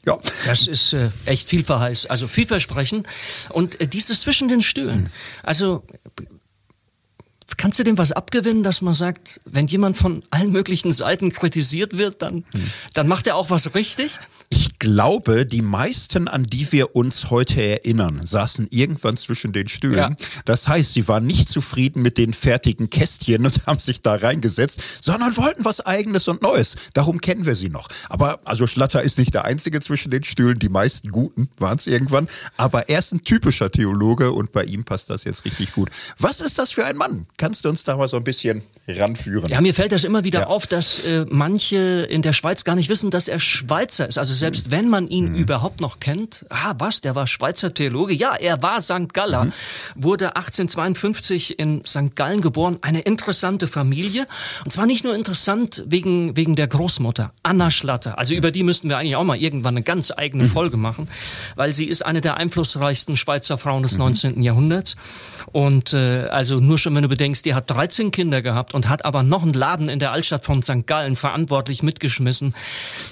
Ja. 0.05 0.19
Das 0.45 0.67
ist 0.67 0.93
äh, 0.93 1.09
echt 1.25 1.49
vielverheiß, 1.49 2.07
also 2.07 2.27
vielversprechend. 2.27 3.07
Und 3.49 3.79
äh, 3.79 3.87
dieses 3.87 4.21
zwischen 4.21 4.47
den 4.47 4.61
Stühlen. 4.61 5.09
Also 5.43 5.85
kannst 7.55 7.79
du 7.79 7.83
dem 7.83 7.97
was 7.97 8.11
abgewinnen, 8.11 8.63
dass 8.63 8.81
man 8.81 8.93
sagt, 8.93 9.39
wenn 9.45 9.67
jemand 9.67 9.95
von 9.95 10.23
allen 10.31 10.51
möglichen 10.51 10.91
Seiten 10.91 11.31
kritisiert 11.31 11.97
wird, 11.97 12.21
dann, 12.21 12.43
hm. 12.51 12.71
dann 12.93 13.07
macht 13.07 13.27
er 13.27 13.35
auch 13.35 13.49
was 13.49 13.75
richtig? 13.75 14.19
Ich 14.49 14.72
glaube, 14.83 15.45
die 15.45 15.61
meisten, 15.61 16.27
an 16.27 16.43
die 16.43 16.69
wir 16.73 16.93
uns 16.93 17.29
heute 17.29 17.61
erinnern, 17.61 18.19
saßen 18.21 18.67
irgendwann 18.69 19.15
zwischen 19.15 19.53
den 19.53 19.69
Stühlen. 19.69 19.97
Ja. 19.97 20.27
Das 20.43 20.67
heißt, 20.67 20.91
sie 20.91 21.07
waren 21.07 21.25
nicht 21.25 21.47
zufrieden 21.47 22.01
mit 22.01 22.17
den 22.17 22.33
fertigen 22.33 22.89
Kästchen 22.89 23.45
und 23.45 23.65
haben 23.65 23.79
sich 23.79 24.01
da 24.01 24.15
reingesetzt, 24.15 24.81
sondern 24.99 25.37
wollten 25.37 25.63
was 25.63 25.79
Eigenes 25.85 26.27
und 26.27 26.41
Neues. 26.41 26.75
Darum 26.93 27.21
kennen 27.21 27.45
wir 27.45 27.55
sie 27.55 27.69
noch. 27.69 27.87
Aber 28.09 28.41
also 28.43 28.67
Schlatter 28.67 29.01
ist 29.01 29.17
nicht 29.17 29.33
der 29.33 29.45
Einzige 29.45 29.79
zwischen 29.79 30.11
den 30.11 30.25
Stühlen. 30.25 30.59
Die 30.59 30.67
meisten 30.67 31.11
Guten 31.11 31.47
waren 31.59 31.77
es 31.77 31.87
irgendwann. 31.87 32.27
Aber 32.57 32.89
er 32.89 32.99
ist 32.99 33.13
ein 33.13 33.23
typischer 33.23 33.71
Theologe 33.71 34.33
und 34.33 34.51
bei 34.51 34.65
ihm 34.65 34.83
passt 34.83 35.09
das 35.09 35.23
jetzt 35.23 35.45
richtig 35.45 35.71
gut. 35.71 35.91
Was 36.19 36.41
ist 36.41 36.59
das 36.59 36.71
für 36.71 36.83
ein 36.83 36.97
Mann? 36.97 37.25
Kannst 37.37 37.63
du 37.63 37.69
uns 37.69 37.85
da 37.85 37.95
mal 37.95 38.09
so 38.09 38.17
ein 38.17 38.25
bisschen 38.25 38.63
ranführen? 38.85 39.49
Ja, 39.49 39.61
mir 39.61 39.73
fällt 39.73 39.93
das 39.93 40.03
immer 40.03 40.25
wieder 40.25 40.41
ja. 40.41 40.47
auf, 40.47 40.67
dass 40.67 41.05
äh, 41.05 41.25
manche 41.29 41.77
in 41.77 42.21
der 42.21 42.33
Schweiz 42.33 42.65
gar 42.65 42.75
nicht 42.75 42.89
wissen, 42.89 43.11
dass 43.11 43.29
er 43.29 43.39
Schweizer 43.39 44.09
ist. 44.09 44.17
Also 44.17 44.33
selbst 44.33 44.72
wenn 44.73 44.89
man 44.89 45.07
ihn 45.07 45.29
mhm. 45.29 45.35
überhaupt 45.35 45.81
noch 45.81 45.99
kennt, 45.99 46.47
ah, 46.49 46.73
was, 46.79 46.99
der 47.01 47.13
war 47.13 47.27
Schweizer 47.27 47.75
Theologe? 47.75 48.11
Ja, 48.11 48.33
er 48.33 48.63
war 48.63 48.81
St. 48.81 49.13
Galler, 49.13 49.43
mhm. 49.45 49.53
wurde 49.93 50.35
1852 50.35 51.59
in 51.59 51.85
St. 51.85 52.15
Gallen 52.15 52.41
geboren. 52.41 52.79
Eine 52.81 53.01
interessante 53.01 53.67
Familie. 53.67 54.25
Und 54.65 54.71
zwar 54.71 54.87
nicht 54.87 55.03
nur 55.03 55.13
interessant 55.13 55.83
wegen, 55.85 56.35
wegen 56.35 56.55
der 56.55 56.65
Großmutter, 56.65 57.33
Anna 57.43 57.69
Schlatter. 57.69 58.17
Also 58.17 58.33
über 58.33 58.49
die 58.49 58.63
müssten 58.63 58.89
wir 58.89 58.97
eigentlich 58.97 59.15
auch 59.15 59.23
mal 59.23 59.37
irgendwann 59.37 59.75
eine 59.75 59.83
ganz 59.83 60.11
eigene 60.11 60.45
mhm. 60.45 60.47
Folge 60.47 60.77
machen, 60.77 61.07
weil 61.55 61.75
sie 61.75 61.85
ist 61.85 62.03
eine 62.03 62.21
der 62.21 62.37
einflussreichsten 62.37 63.15
Schweizer 63.15 63.59
Frauen 63.59 63.83
des 63.83 63.99
19. 63.99 64.37
Mhm. 64.37 64.41
Jahrhunderts. 64.41 64.95
Und 65.51 65.93
äh, 65.93 66.29
also 66.31 66.59
nur 66.59 66.79
schon, 66.79 66.95
wenn 66.95 67.03
du 67.03 67.09
bedenkst, 67.09 67.45
die 67.45 67.53
hat 67.53 67.69
13 67.69 68.09
Kinder 68.09 68.41
gehabt 68.41 68.73
und 68.73 68.89
hat 68.89 69.05
aber 69.05 69.21
noch 69.21 69.43
einen 69.43 69.53
Laden 69.53 69.87
in 69.87 69.99
der 69.99 70.13
Altstadt 70.13 70.43
von 70.43 70.63
St. 70.63 70.87
Gallen 70.87 71.15
verantwortlich 71.15 71.83
mitgeschmissen. 71.83 72.55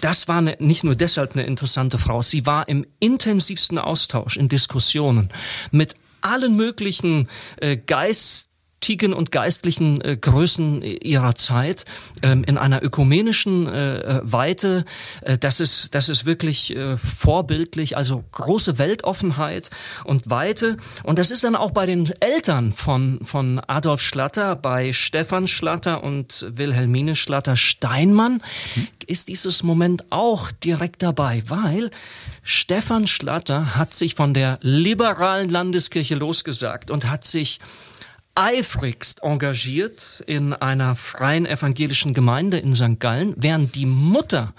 Das 0.02 0.28
war 0.28 0.40
eine, 0.40 0.58
nicht 0.58 0.84
nur 0.84 0.96
deshalb 0.96 1.34
eine 1.36 1.51
interessante 1.52 1.98
Frau, 1.98 2.22
sie 2.22 2.46
war 2.46 2.68
im 2.68 2.86
intensivsten 3.00 3.78
Austausch, 3.78 4.38
in 4.38 4.50
Diskussionen 4.50 5.30
mit 5.72 5.96
allen 6.22 6.56
möglichen 6.56 7.28
äh, 7.58 7.78
Geist 7.78 8.51
Tigen 8.82 9.14
und 9.14 9.32
geistlichen 9.32 10.02
äh, 10.02 10.18
Größen 10.18 10.82
ihrer 10.82 11.36
Zeit 11.36 11.86
ähm, 12.24 12.44
in 12.44 12.58
einer 12.58 12.84
ökumenischen 12.84 13.68
äh, 13.68 13.98
äh, 14.00 14.22
Weite. 14.24 14.86
Äh, 15.22 15.38
das 15.38 15.60
ist 15.60 15.96
das 15.96 16.10
ist 16.10 16.26
wirklich 16.26 16.76
äh, 16.76 16.98
vorbildlich. 16.98 17.96
Also 17.96 18.24
große 18.32 18.78
Weltoffenheit 18.80 19.70
und 20.04 20.30
Weite. 20.30 20.78
Und 21.04 21.20
das 21.20 21.32
ist 21.32 21.44
dann 21.44 21.56
auch 21.56 21.72
bei 21.72 21.86
den 21.86 22.12
Eltern 22.20 22.74
von 22.74 23.20
von 23.24 23.62
Adolf 23.68 24.02
Schlatter, 24.02 24.56
bei 24.56 24.94
Stefan 24.94 25.48
Schlatter 25.48 26.04
und 26.04 26.46
Wilhelmine 26.50 27.16
Schlatter 27.16 27.56
Steinmann 27.56 28.42
hm. 28.74 28.88
ist 29.06 29.28
dieses 29.28 29.62
Moment 29.64 30.06
auch 30.10 30.52
direkt 30.52 31.04
dabei, 31.04 31.44
weil 31.46 31.92
Stefan 32.44 33.06
Schlatter 33.06 33.76
hat 33.76 33.94
sich 33.94 34.16
von 34.16 34.34
der 34.34 34.58
liberalen 34.62 35.50
Landeskirche 35.50 36.16
losgesagt 36.16 36.90
und 36.90 37.10
hat 37.10 37.24
sich 37.24 37.60
eifrigst 38.36 39.24
engagiert 39.24 40.24
in 40.26 40.54
einer 40.54 40.96
freien 40.96 41.46
evangelischen 41.46 42.14
Gemeinde 42.14 42.58
in 42.58 42.74
St. 42.74 43.00
Gallen, 43.00 43.34
während 43.38 43.76
die 43.76 43.86
Mutter 43.86 44.54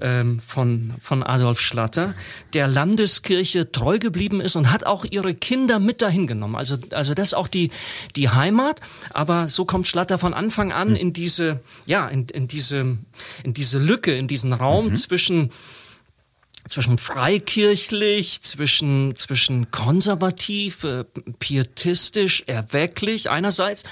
ähm, 0.00 0.40
von, 0.40 0.94
von 1.00 1.22
Adolf 1.22 1.60
Schlatter 1.60 2.14
der 2.54 2.68
Landeskirche 2.68 3.72
treu 3.72 3.98
geblieben 3.98 4.40
ist 4.40 4.56
und 4.56 4.70
hat 4.70 4.84
auch 4.86 5.04
ihre 5.04 5.34
Kinder 5.34 5.78
mit 5.78 6.02
dahin 6.02 6.26
genommen. 6.26 6.56
Also, 6.56 6.76
also 6.92 7.14
das 7.14 7.28
ist 7.28 7.34
auch 7.34 7.48
die, 7.48 7.70
die 8.16 8.28
Heimat. 8.28 8.80
Aber 9.10 9.48
so 9.48 9.64
kommt 9.64 9.88
Schlatter 9.88 10.18
von 10.18 10.34
Anfang 10.34 10.72
an 10.72 10.90
hm. 10.90 10.96
in 10.96 11.12
diese, 11.12 11.60
ja, 11.86 12.06
in, 12.08 12.26
in 12.28 12.48
diese, 12.48 12.98
in 13.44 13.54
diese 13.54 13.78
Lücke, 13.78 14.14
in 14.16 14.28
diesen 14.28 14.52
Raum 14.52 14.88
mhm. 14.88 14.96
zwischen 14.96 15.50
zwischen 16.68 16.98
freikirchlich, 16.98 18.42
zwischen, 18.42 19.16
zwischen 19.16 19.70
konservativ, 19.70 20.84
äh, 20.84 21.04
pietistisch, 21.38 22.44
erwecklich 22.46 23.30
einerseits 23.30 23.84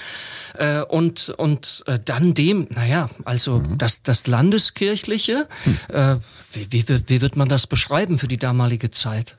äh, 0.53 0.81
und, 0.81 1.29
und 1.37 1.83
äh, 1.87 1.99
dann 2.03 2.33
dem, 2.33 2.67
naja, 2.69 3.09
also 3.25 3.59
mhm. 3.59 3.77
das, 3.77 4.03
das 4.03 4.27
Landeskirchliche, 4.27 5.47
mhm. 5.65 5.95
äh, 5.95 6.17
wie, 6.53 6.71
wie, 6.71 7.09
wie 7.09 7.21
wird 7.21 7.35
man 7.35 7.49
das 7.49 7.67
beschreiben 7.67 8.17
für 8.17 8.27
die 8.27 8.37
damalige 8.37 8.91
Zeit? 8.91 9.37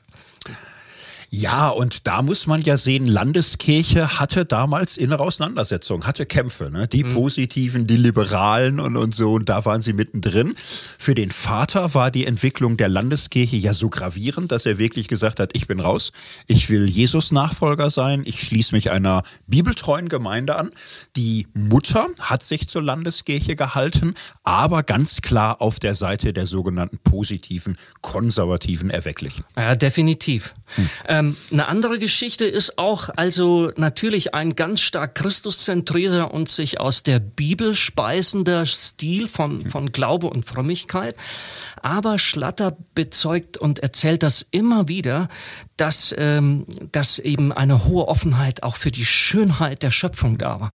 Ja, 1.31 1.69
und 1.69 2.07
da 2.07 2.23
muss 2.23 2.47
man 2.47 2.63
ja 2.63 2.75
sehen, 2.77 3.05
Landeskirche 3.05 4.19
hatte 4.19 4.45
damals 4.45 4.97
innere 4.97 5.21
Auseinandersetzungen, 5.21 6.07
hatte 6.07 6.25
Kämpfe, 6.25 6.71
ne? 6.71 6.87
die 6.87 7.03
mhm. 7.03 7.13
positiven, 7.13 7.85
die 7.85 7.97
liberalen 7.97 8.79
und, 8.79 8.97
und 8.97 9.13
so, 9.13 9.33
und 9.33 9.47
da 9.47 9.63
waren 9.63 9.81
sie 9.81 9.93
mittendrin. 9.93 10.55
Für 10.97 11.13
den 11.13 11.29
Vater 11.29 11.93
war 11.93 12.09
die 12.09 12.25
Entwicklung 12.25 12.77
der 12.77 12.89
Landeskirche 12.89 13.57
ja 13.57 13.75
so 13.75 13.89
gravierend, 13.89 14.51
dass 14.51 14.65
er 14.65 14.79
wirklich 14.79 15.07
gesagt 15.07 15.39
hat, 15.39 15.51
ich 15.53 15.67
bin 15.67 15.79
raus, 15.79 16.11
ich 16.47 16.69
will 16.71 16.89
Jesus 16.89 17.31
Nachfolger 17.31 17.91
sein, 17.91 18.23
ich 18.25 18.41
schließe 18.41 18.73
mich 18.73 18.89
einer 18.89 19.21
bibeltreuen 19.45 20.09
Gemeinde 20.09 20.55
an. 20.55 20.71
Die 21.15 21.47
Mutter 21.53 22.07
hat 22.19 22.41
sich 22.41 22.67
zur 22.67 22.81
Landeskirche 22.81 23.55
gehalten, 23.55 24.15
aber 24.43 24.81
ganz 24.81 25.21
klar 25.21 25.61
auf 25.61 25.77
der 25.77 25.93
Seite 25.93 26.33
der 26.33 26.47
sogenannten 26.47 26.97
positiven, 26.97 27.77
konservativen 28.01 28.89
Erwecklichen. 28.89 29.45
Ja, 29.55 29.75
definitiv. 29.75 30.55
Hm. 30.75 30.89
Ähm, 31.19 31.35
eine 31.51 31.67
andere 31.67 31.99
Geschichte 31.99 32.45
ist 32.45 32.77
auch 32.77 33.09
also 33.15 33.71
natürlich 33.75 34.33
ein 34.33 34.55
ganz 34.55 34.79
stark 34.79 35.15
Christuszentrierter 35.15 36.33
und 36.33 36.49
sich 36.49 36.79
aus 36.79 37.03
der 37.03 37.19
Bibel 37.19 37.75
speisender 37.75 38.65
Stil 38.65 39.27
von, 39.27 39.69
von 39.69 39.91
Glaube 39.91 40.27
und 40.27 40.45
Frömmigkeit. 40.45 41.15
Aber 41.81 42.17
Schlatter 42.17 42.77
bezeugt 42.95 43.57
und 43.57 43.79
erzählt 43.79 44.23
das 44.23 44.45
immer 44.51 44.87
wieder, 44.87 45.29
dass, 45.77 46.15
ähm, 46.17 46.65
dass 46.91 47.19
eben 47.19 47.51
eine 47.51 47.85
hohe 47.85 48.07
Offenheit 48.07 48.63
auch 48.63 48.75
für 48.77 48.91
die 48.91 49.05
Schönheit 49.05 49.83
der 49.83 49.91
Schöpfung 49.91 50.37
da 50.37 50.61
war. 50.61 50.69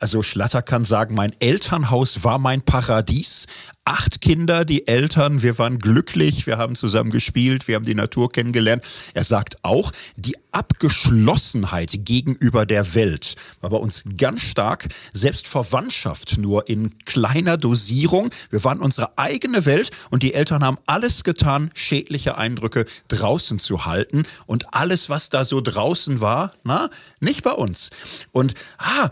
Also 0.00 0.22
Schlatter 0.22 0.62
kann 0.62 0.84
sagen, 0.84 1.14
mein 1.14 1.34
Elternhaus 1.40 2.24
war 2.24 2.38
mein 2.38 2.62
Paradies. 2.62 3.46
Acht 3.92 4.22
Kinder, 4.22 4.64
die 4.64 4.88
Eltern, 4.88 5.42
wir 5.42 5.58
waren 5.58 5.76
glücklich, 5.76 6.46
wir 6.46 6.56
haben 6.56 6.76
zusammen 6.76 7.10
gespielt, 7.10 7.68
wir 7.68 7.74
haben 7.74 7.84
die 7.84 7.94
Natur 7.94 8.32
kennengelernt. 8.32 8.82
Er 9.12 9.22
sagt 9.22 9.62
auch, 9.64 9.92
die 10.16 10.34
Abgeschlossenheit 10.50 11.90
gegenüber 12.06 12.64
der 12.64 12.94
Welt 12.94 13.34
war 13.60 13.68
bei 13.68 13.76
uns 13.76 14.02
ganz 14.16 14.40
stark. 14.42 14.88
Selbst 15.12 15.46
Verwandtschaft 15.46 16.38
nur 16.38 16.70
in 16.70 16.98
kleiner 17.04 17.58
Dosierung. 17.58 18.30
Wir 18.48 18.64
waren 18.64 18.80
unsere 18.80 19.18
eigene 19.18 19.66
Welt 19.66 19.90
und 20.08 20.22
die 20.22 20.32
Eltern 20.32 20.64
haben 20.64 20.78
alles 20.86 21.22
getan, 21.22 21.70
schädliche 21.74 22.38
Eindrücke 22.38 22.86
draußen 23.08 23.58
zu 23.58 23.84
halten. 23.84 24.24
Und 24.46 24.74
alles, 24.74 25.10
was 25.10 25.28
da 25.28 25.44
so 25.44 25.60
draußen 25.60 26.22
war, 26.22 26.52
na, 26.64 26.88
nicht 27.20 27.42
bei 27.42 27.52
uns. 27.52 27.90
Und, 28.30 28.54
ah, 28.78 29.10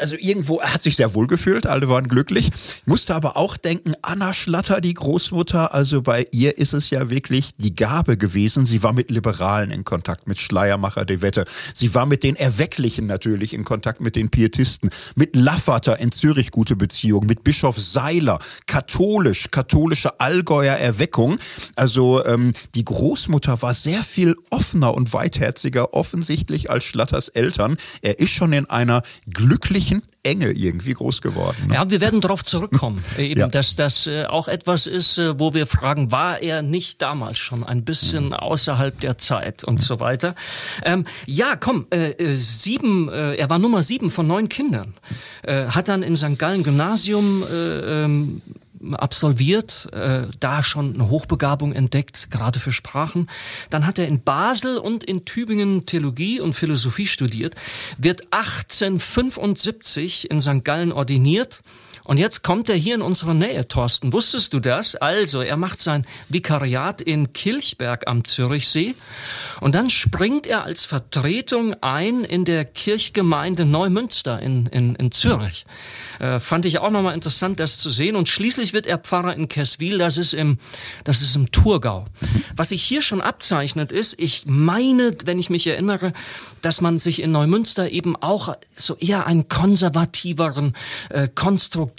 also 0.00 0.16
irgendwo, 0.16 0.58
er 0.58 0.74
hat 0.74 0.82
sich 0.82 0.96
sehr 0.96 1.14
wohl 1.14 1.28
gefühlt, 1.28 1.66
alle 1.66 1.88
waren 1.88 2.08
glücklich. 2.08 2.50
Musste 2.86 3.14
aber 3.14 3.36
auch 3.36 3.56
denken, 3.56 3.94
Anna 4.16 4.32
Schlatter, 4.32 4.80
die 4.80 4.94
Großmutter, 4.94 5.74
also 5.74 6.00
bei 6.00 6.26
ihr 6.32 6.56
ist 6.56 6.72
es 6.72 6.88
ja 6.88 7.10
wirklich 7.10 7.50
die 7.58 7.74
Gabe 7.74 8.16
gewesen. 8.16 8.64
Sie 8.64 8.82
war 8.82 8.94
mit 8.94 9.10
Liberalen 9.10 9.70
in 9.70 9.84
Kontakt, 9.84 10.26
mit 10.26 10.38
Schleiermacher 10.38 11.04
de 11.04 11.20
Wette. 11.20 11.44
Sie 11.74 11.94
war 11.94 12.06
mit 12.06 12.22
den 12.22 12.34
Erwecklichen 12.34 13.06
natürlich 13.06 13.52
in 13.52 13.62
Kontakt, 13.62 14.00
mit 14.00 14.16
den 14.16 14.30
Pietisten. 14.30 14.88
Mit 15.16 15.36
Laffater 15.36 15.98
in 15.98 16.12
Zürich 16.12 16.50
gute 16.50 16.76
Beziehung, 16.76 17.26
mit 17.26 17.44
Bischof 17.44 17.78
Seiler, 17.78 18.38
katholisch, 18.66 19.50
katholische 19.50 20.18
Allgäuer 20.18 20.76
Erweckung. 20.76 21.38
Also 21.74 22.24
ähm, 22.24 22.54
die 22.74 22.86
Großmutter 22.86 23.60
war 23.60 23.74
sehr 23.74 24.02
viel 24.02 24.34
offener 24.48 24.94
und 24.94 25.12
weitherziger 25.12 25.92
offensichtlich 25.92 26.70
als 26.70 26.84
Schlatters 26.84 27.28
Eltern. 27.28 27.76
Er 28.00 28.18
ist 28.18 28.30
schon 28.30 28.54
in 28.54 28.64
einer 28.64 29.02
glücklichen 29.28 29.66
glücklichen 29.96 30.02
Enge 30.26 30.50
irgendwie 30.50 30.92
groß 30.92 31.22
geworden. 31.22 31.68
Ne? 31.68 31.74
Ja, 31.74 31.90
wir 31.90 32.00
werden 32.00 32.20
darauf 32.20 32.44
zurückkommen, 32.44 33.02
eben, 33.18 33.40
ja. 33.40 33.48
dass 33.48 33.76
das 33.76 34.06
äh, 34.06 34.24
auch 34.24 34.48
etwas 34.48 34.86
ist, 34.86 35.18
äh, 35.18 35.38
wo 35.38 35.54
wir 35.54 35.66
fragen, 35.66 36.12
war 36.12 36.40
er 36.40 36.62
nicht 36.62 37.00
damals 37.00 37.38
schon 37.38 37.64
ein 37.64 37.84
bisschen 37.84 38.26
mhm. 38.26 38.32
außerhalb 38.34 38.98
der 39.00 39.18
Zeit 39.18 39.64
und 39.64 39.76
mhm. 39.76 39.82
so 39.82 40.00
weiter. 40.00 40.34
Ähm, 40.84 41.06
ja, 41.26 41.56
komm, 41.56 41.86
äh, 41.90 42.10
äh, 42.10 42.36
sieben, 42.36 43.08
äh, 43.08 43.34
er 43.34 43.48
war 43.48 43.58
Nummer 43.58 43.82
sieben 43.82 44.10
von 44.10 44.26
neun 44.26 44.48
Kindern, 44.48 44.94
äh, 45.42 45.66
hat 45.66 45.88
dann 45.88 46.02
in 46.02 46.16
St. 46.16 46.38
Gallen 46.38 46.62
Gymnasium 46.62 47.42
äh, 47.42 48.04
ähm, 48.04 48.42
absolviert, 48.92 49.88
äh, 49.92 50.22
da 50.40 50.62
schon 50.62 50.94
eine 50.94 51.08
Hochbegabung 51.08 51.72
entdeckt, 51.72 52.30
gerade 52.30 52.58
für 52.58 52.72
Sprachen. 52.72 53.28
Dann 53.70 53.86
hat 53.86 53.98
er 53.98 54.08
in 54.08 54.22
Basel 54.22 54.78
und 54.78 55.04
in 55.04 55.24
Tübingen 55.24 55.86
Theologie 55.86 56.40
und 56.40 56.54
Philosophie 56.54 57.06
studiert, 57.06 57.54
wird 57.98 58.22
1875 58.32 60.30
in 60.30 60.40
St. 60.40 60.64
Gallen 60.64 60.92
ordiniert 60.92 61.62
Und 62.06 62.18
jetzt 62.18 62.44
kommt 62.44 62.68
er 62.68 62.76
hier 62.76 62.94
in 62.94 63.02
unsere 63.02 63.34
Nähe, 63.34 63.66
Thorsten. 63.66 64.12
Wusstest 64.12 64.52
du 64.52 64.60
das? 64.60 64.94
Also, 64.94 65.40
er 65.40 65.56
macht 65.56 65.80
sein 65.80 66.06
Vikariat 66.28 67.00
in 67.00 67.32
Kilchberg 67.32 68.06
am 68.06 68.24
Zürichsee 68.24 68.94
und 69.60 69.74
dann 69.74 69.90
springt 69.90 70.46
er 70.46 70.62
als 70.62 70.84
Vertretung 70.84 71.74
ein 71.80 72.22
in 72.22 72.44
der 72.44 72.64
Kirchgemeinde 72.64 73.64
Neumünster 73.64 74.40
in, 74.40 74.66
in, 74.66 74.94
in 74.94 75.10
Zürich. 75.10 75.66
Äh, 76.20 76.38
fand 76.38 76.64
ich 76.64 76.78
auch 76.78 76.90
nochmal 76.90 77.14
interessant, 77.14 77.58
das 77.58 77.78
zu 77.78 77.90
sehen. 77.90 78.14
Und 78.14 78.28
schließlich 78.28 78.72
wird 78.72 78.86
er 78.86 78.98
Pfarrer 78.98 79.34
in 79.34 79.48
Kesswil, 79.48 79.98
das 79.98 80.16
ist 80.16 80.32
im, 80.32 80.58
das 81.02 81.22
ist 81.22 81.34
im 81.34 81.50
Thurgau. 81.50 82.04
Was 82.54 82.68
sich 82.68 82.84
hier 82.84 83.02
schon 83.02 83.20
abzeichnet 83.20 83.90
ist, 83.90 84.14
ich 84.18 84.44
meine, 84.46 85.16
wenn 85.24 85.40
ich 85.40 85.50
mich 85.50 85.66
erinnere, 85.66 86.12
dass 86.62 86.80
man 86.80 87.00
sich 87.00 87.20
in 87.20 87.32
Neumünster 87.32 87.90
eben 87.90 88.14
auch 88.14 88.54
so 88.72 88.94
eher 88.96 89.26
einen 89.26 89.48
konservativeren, 89.48 90.76
äh, 91.10 91.26
konstruktiven 91.34 91.95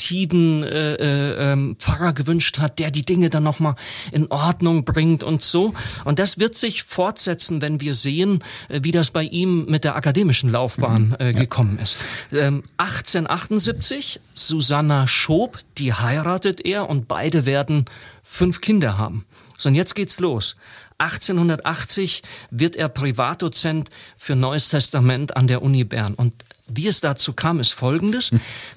äh, 0.63 0.93
äh, 0.95 1.51
ähm, 1.51 1.75
Pfarrer 1.79 2.13
gewünscht 2.13 2.59
hat, 2.59 2.79
der 2.79 2.91
die 2.91 3.03
Dinge 3.03 3.29
dann 3.29 3.43
nochmal 3.43 3.75
in 4.11 4.27
Ordnung 4.27 4.85
bringt 4.85 5.23
und 5.23 5.41
so. 5.41 5.73
Und 6.05 6.19
das 6.19 6.39
wird 6.39 6.55
sich 6.55 6.83
fortsetzen, 6.83 7.61
wenn 7.61 7.81
wir 7.81 7.93
sehen, 7.93 8.39
äh, 8.69 8.81
wie 8.83 8.91
das 8.91 9.11
bei 9.11 9.23
ihm 9.23 9.65
mit 9.65 9.83
der 9.83 9.95
akademischen 9.95 10.51
Laufbahn 10.51 11.15
äh, 11.19 11.33
gekommen 11.33 11.79
ist. 11.81 12.03
Ähm, 12.31 12.63
1878, 12.77 14.19
Susanna 14.33 15.07
Schob, 15.07 15.59
die 15.77 15.93
heiratet 15.93 16.65
er 16.65 16.89
und 16.89 17.07
beide 17.07 17.45
werden 17.45 17.85
fünf 18.23 18.61
Kinder 18.61 18.97
haben. 18.97 19.25
So, 19.57 19.69
und 19.69 19.75
jetzt 19.75 19.95
geht's 19.95 20.19
los. 20.19 20.55
1880 20.99 22.23
wird 22.49 22.75
er 22.75 22.89
Privatdozent 22.89 23.89
für 24.17 24.35
Neues 24.35 24.69
Testament 24.69 25.35
an 25.35 25.47
der 25.47 25.61
Uni 25.61 25.83
Bern. 25.83 26.15
Und 26.15 26.33
wie 26.67 26.87
es 26.87 27.01
dazu 27.01 27.33
kam, 27.33 27.59
ist 27.59 27.73
folgendes. 27.73 28.31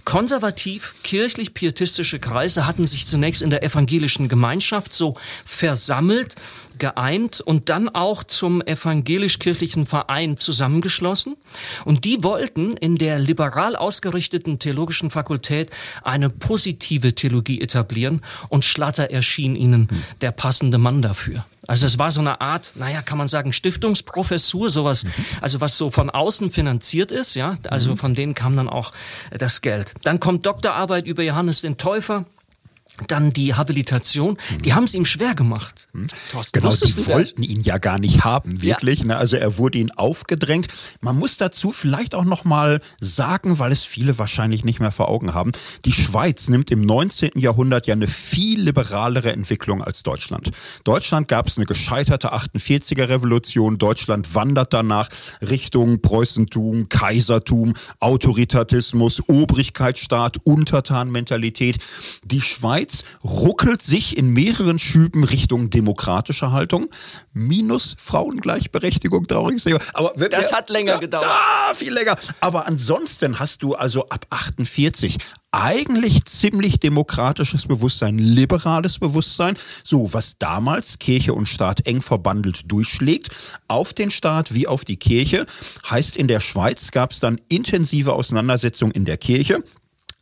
Konservativ, 0.05 0.95
kirchlich-pietistische 1.03 2.19
Kreise 2.19 2.67
hatten 2.67 2.87
sich 2.87 3.07
zunächst 3.07 3.43
in 3.43 3.51
der 3.51 3.63
evangelischen 3.63 4.29
Gemeinschaft 4.29 4.95
so 4.95 5.17
versammelt, 5.45 6.37
geeint 6.79 7.41
und 7.41 7.69
dann 7.69 7.89
auch 7.89 8.25
zum 8.25 8.63
evangelisch-kirchlichen 8.63 9.87
Verein 9.87 10.37
zusammengeschlossen. 10.37 11.37
Und 11.85 12.05
die 12.05 12.23
wollten 12.23 12.77
in 12.77 12.97
der 12.97 13.19
liberal 13.19 13.77
ausgerichteten 13.77 14.59
theologischen 14.59 15.11
Fakultät 15.11 15.71
eine 16.03 16.31
positive 16.31 17.15
Theologie 17.15 17.61
etablieren 17.61 18.23
und 18.49 18.65
Schlatter 18.65 19.11
erschien 19.11 19.57
ihnen 19.57 19.89
der 20.21 20.33
passende 20.33 20.79
Mann 20.79 21.03
dafür. 21.03 21.45
Also 21.67 21.87
es 21.87 21.99
war 21.99 22.11
so 22.11 22.21
eine 22.21 22.41
Art, 22.41 22.73
naja, 22.77 23.03
kann 23.03 23.19
man 23.19 23.29
sagen, 23.29 23.53
Stiftungsprofessur, 23.53 24.71
sowas, 24.71 25.05
mhm. 25.05 25.11
also 25.41 25.61
was 25.61 25.77
so 25.77 25.91
von 25.91 26.09
außen 26.09 26.51
finanziert 26.51 27.13
ist, 27.13 27.35
ja, 27.35 27.57
also 27.69 27.93
mhm. 27.93 27.97
von 27.99 28.15
denen 28.15 28.35
kam 28.35 28.57
dann 28.57 28.69
auch 28.69 28.93
das 29.31 29.61
Geld. 29.61 29.95
Dann 30.03 30.21
kommt 30.21 30.47
Doktorarbeit 30.47 31.07
über 31.07 31.23
Johannes 31.23 31.61
den 31.61 31.77
Täufer, 31.77 32.25
dann 33.07 33.33
die 33.33 33.55
Habilitation, 33.55 34.37
die 34.65 34.75
haben 34.75 34.85
es 34.85 34.95
ihm 34.95 35.05
schwer 35.05 35.35
gemacht. 35.35 35.89
Hm. 35.93 36.09
Thorsten, 36.33 36.61
genau, 36.61 36.75
die 36.75 37.07
wollten 37.07 37.43
ihn 37.43 37.61
ja 37.63 37.79
gar 37.79 37.99
nicht 37.99 38.25
haben, 38.25 38.63
wirklich. 38.63 39.01
Ja. 39.01 39.07
Ne? 39.07 39.17
Also 39.17 39.37
er 39.37 39.59
wurde 39.59 39.79
ihnen 39.79 39.91
aufgedrängt. 39.91 40.69
Man 41.01 41.19
muss 41.19 41.37
dazu 41.37 41.73
vielleicht 41.73 42.15
auch 42.15 42.25
noch 42.25 42.45
mal 42.45 42.81
sagen, 43.01 43.59
weil 43.59 43.73
es 43.73 43.83
viele 43.83 44.19
wahrscheinlich 44.19 44.65
nicht 44.65 44.81
mehr 44.81 44.93
vor 44.93 45.09
Augen 45.09 45.35
haben, 45.35 45.53
die 45.85 45.93
Schweiz 45.93 46.49
nimmt 46.49 46.71
im 46.71 46.85
19. 46.85 47.33
Jahrhundert 47.37 47.87
ja 47.87 47.95
eine 47.95 48.09
viel 48.09 48.61
liberalere 48.61 49.33
Entwicklung 49.33 49.83
als 49.83 50.03
Deutschland. 50.03 50.51
Deutschland 50.85 51.29
gab 51.29 51.47
es 51.49 51.57
eine 51.57 51.67
gescheiterte 51.67 52.33
48er 52.33 53.09
Revolution. 53.09 53.79
Deutschland 53.79 54.35
wandert 54.35 54.73
danach 54.73 55.09
Richtung 55.41 56.01
Preußentum, 56.01 56.89
Kaisertum, 56.89 57.75
Autoritatismus, 57.99 59.23
Obrigkeitsstaat, 59.29 60.39
Untertanmentalität. 60.45 61.79
Die 62.25 62.41
Schweiz 62.41 62.90
Schweiz 62.91 63.05
ruckelt 63.25 63.83
sich 63.83 64.17
in 64.17 64.31
mehreren 64.31 64.79
Schüben 64.79 65.25
Richtung 65.25 65.71
demokratische 65.71 66.53
Haltung, 66.53 66.89
minus 67.33 67.97
Frauengleichberechtigung, 67.99 69.27
traurig. 69.27 69.63
Aber 69.95 70.13
das 70.29 70.53
hat 70.53 70.71
länger 70.71 70.99
gedauert. 70.99 71.27
Ah, 71.27 71.75
viel 71.75 71.93
länger. 71.93 72.17
Aber 72.41 72.67
ansonsten 72.67 73.39
hast 73.39 73.63
du 73.63 73.75
also 73.75 74.09
ab 74.09 74.27
48 74.31 75.19
eigentlich 75.53 76.25
ziemlich 76.27 76.79
demokratisches 76.79 77.67
Bewusstsein, 77.67 78.19
liberales 78.19 79.01
Bewusstsein, 79.01 79.57
so 79.83 80.13
was 80.13 80.39
damals 80.39 81.01
Kirche 81.01 81.35
und 81.35 81.47
Staat 81.47 81.87
eng 81.87 82.03
verbandelt 82.03 82.71
durchschlägt, 82.71 83.31
auf 83.67 83.93
den 83.93 84.13
Staat 84.13 84.55
wie 84.55 84.69
auf 84.69 84.85
die 84.85 84.97
Kirche. 84.97 85.47
Heißt, 85.89 86.17
in 86.17 86.29
der 86.29 86.41
Schweiz 86.41 86.93
gab 86.93 87.11
es 87.11 87.19
dann 87.19 87.41
intensive 87.49 88.13
Auseinandersetzungen 88.13 88.93
in 88.93 89.05
der 89.05 89.17
Kirche 89.17 89.65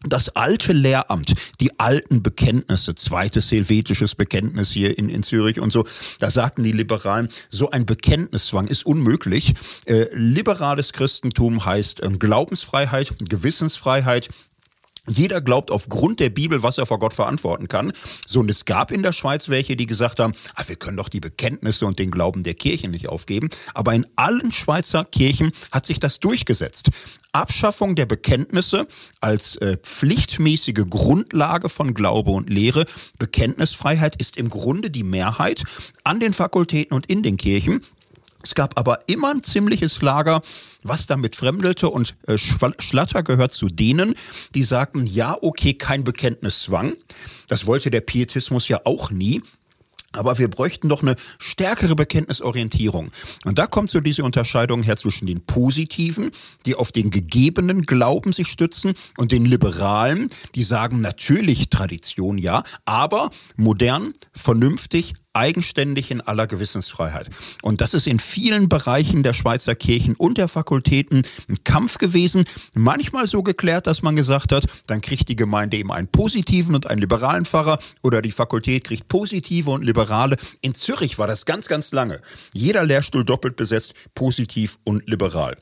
das 0.04 0.36
alte 0.36 0.72
Lehramt, 0.72 1.34
die 1.60 1.78
alten 1.80 2.22
Bekenntnisse, 2.22 2.94
zweites 2.94 3.50
helvetisches 3.50 4.14
Bekenntnis 4.14 4.70
hier 4.70 4.96
in, 4.96 5.08
in 5.08 5.22
Zürich 5.22 5.58
und 5.58 5.72
so, 5.72 5.86
da 6.20 6.30
sagten 6.30 6.62
die 6.62 6.72
Liberalen, 6.72 7.28
so 7.50 7.70
ein 7.70 7.84
Bekenntniszwang 7.84 8.68
ist 8.68 8.86
unmöglich. 8.86 9.54
Äh, 9.86 10.06
liberales 10.12 10.92
Christentum 10.92 11.64
heißt 11.64 12.00
äh, 12.00 12.10
Glaubensfreiheit, 12.10 13.14
Gewissensfreiheit, 13.18 14.28
jeder 15.10 15.40
glaubt 15.40 15.70
aufgrund 15.70 16.20
der 16.20 16.30
Bibel, 16.30 16.62
was 16.62 16.78
er 16.78 16.86
vor 16.86 16.98
Gott 16.98 17.12
verantworten 17.12 17.68
kann. 17.68 17.92
So, 18.26 18.40
und 18.40 18.50
es 18.50 18.64
gab 18.64 18.92
in 18.92 19.02
der 19.02 19.12
Schweiz 19.12 19.48
welche, 19.48 19.76
die 19.76 19.86
gesagt 19.86 20.20
haben, 20.20 20.32
ach, 20.54 20.68
wir 20.68 20.76
können 20.76 20.96
doch 20.96 21.08
die 21.08 21.20
Bekenntnisse 21.20 21.86
und 21.86 21.98
den 21.98 22.10
Glauben 22.10 22.42
der 22.42 22.54
Kirche 22.54 22.88
nicht 22.88 23.08
aufgeben. 23.08 23.50
Aber 23.74 23.94
in 23.94 24.06
allen 24.16 24.52
Schweizer 24.52 25.04
Kirchen 25.04 25.52
hat 25.72 25.86
sich 25.86 26.00
das 26.00 26.20
durchgesetzt. 26.20 26.90
Abschaffung 27.32 27.94
der 27.94 28.06
Bekenntnisse 28.06 28.88
als 29.20 29.56
äh, 29.56 29.76
pflichtmäßige 29.76 30.86
Grundlage 30.88 31.68
von 31.68 31.94
Glaube 31.94 32.30
und 32.30 32.48
Lehre. 32.48 32.86
Bekenntnisfreiheit 33.18 34.16
ist 34.16 34.36
im 34.36 34.50
Grunde 34.50 34.90
die 34.90 35.04
Mehrheit 35.04 35.62
an 36.04 36.20
den 36.20 36.32
Fakultäten 36.32 36.94
und 36.94 37.06
in 37.06 37.22
den 37.22 37.36
Kirchen. 37.36 37.82
Es 38.48 38.54
gab 38.54 38.78
aber 38.78 39.00
immer 39.08 39.30
ein 39.30 39.42
ziemliches 39.42 40.00
Lager, 40.00 40.40
was 40.82 41.06
damit 41.06 41.36
fremdelte 41.36 41.90
und 41.90 42.16
äh, 42.26 42.38
Schlatter 42.38 43.22
gehört 43.22 43.52
zu 43.52 43.66
denen, 43.66 44.14
die 44.54 44.64
sagten, 44.64 45.06
ja, 45.06 45.36
okay, 45.42 45.74
kein 45.74 46.02
Bekenntniszwang. 46.02 46.94
Das 47.48 47.66
wollte 47.66 47.90
der 47.90 48.00
Pietismus 48.00 48.66
ja 48.68 48.80
auch 48.84 49.10
nie. 49.10 49.42
Aber 50.12 50.38
wir 50.38 50.48
bräuchten 50.48 50.88
doch 50.88 51.02
eine 51.02 51.16
stärkere 51.38 51.94
Bekenntnisorientierung. 51.94 53.10
Und 53.44 53.58
da 53.58 53.66
kommt 53.66 53.90
so 53.90 54.00
diese 54.00 54.24
Unterscheidung 54.24 54.82
her 54.82 54.96
zwischen 54.96 55.26
den 55.26 55.44
Positiven, 55.44 56.30
die 56.64 56.74
auf 56.74 56.90
den 56.90 57.10
gegebenen 57.10 57.82
Glauben 57.82 58.32
sich 58.32 58.48
stützen, 58.48 58.94
und 59.18 59.30
den 59.30 59.44
Liberalen, 59.44 60.28
die 60.54 60.62
sagen 60.62 61.02
natürlich 61.02 61.68
Tradition 61.68 62.38
ja, 62.38 62.64
aber 62.86 63.30
modern, 63.56 64.14
vernünftig, 64.32 65.12
eigenständig 65.38 66.10
in 66.10 66.20
aller 66.20 66.46
Gewissensfreiheit. 66.46 67.30
Und 67.62 67.80
das 67.80 67.94
ist 67.94 68.06
in 68.06 68.18
vielen 68.18 68.68
Bereichen 68.68 69.22
der 69.22 69.32
Schweizer 69.32 69.74
Kirchen 69.74 70.16
und 70.16 70.36
der 70.36 70.48
Fakultäten 70.48 71.22
ein 71.48 71.62
Kampf 71.64 71.98
gewesen. 71.98 72.44
Manchmal 72.74 73.28
so 73.28 73.42
geklärt, 73.42 73.86
dass 73.86 74.02
man 74.02 74.16
gesagt 74.16 74.52
hat, 74.52 74.66
dann 74.86 75.00
kriegt 75.00 75.28
die 75.28 75.36
Gemeinde 75.36 75.76
eben 75.76 75.92
einen 75.92 76.08
positiven 76.08 76.74
und 76.74 76.88
einen 76.88 77.00
liberalen 77.00 77.44
Pfarrer 77.44 77.78
oder 78.02 78.20
die 78.20 78.32
Fakultät 78.32 78.84
kriegt 78.84 79.08
positive 79.08 79.70
und 79.70 79.84
liberale. 79.84 80.36
In 80.60 80.74
Zürich 80.74 81.18
war 81.18 81.28
das 81.28 81.46
ganz, 81.46 81.68
ganz 81.68 81.92
lange. 81.92 82.20
Jeder 82.52 82.84
Lehrstuhl 82.84 83.24
doppelt 83.24 83.56
besetzt, 83.56 83.94
positiv 84.14 84.78
und 84.84 85.08
liberal. 85.08 85.56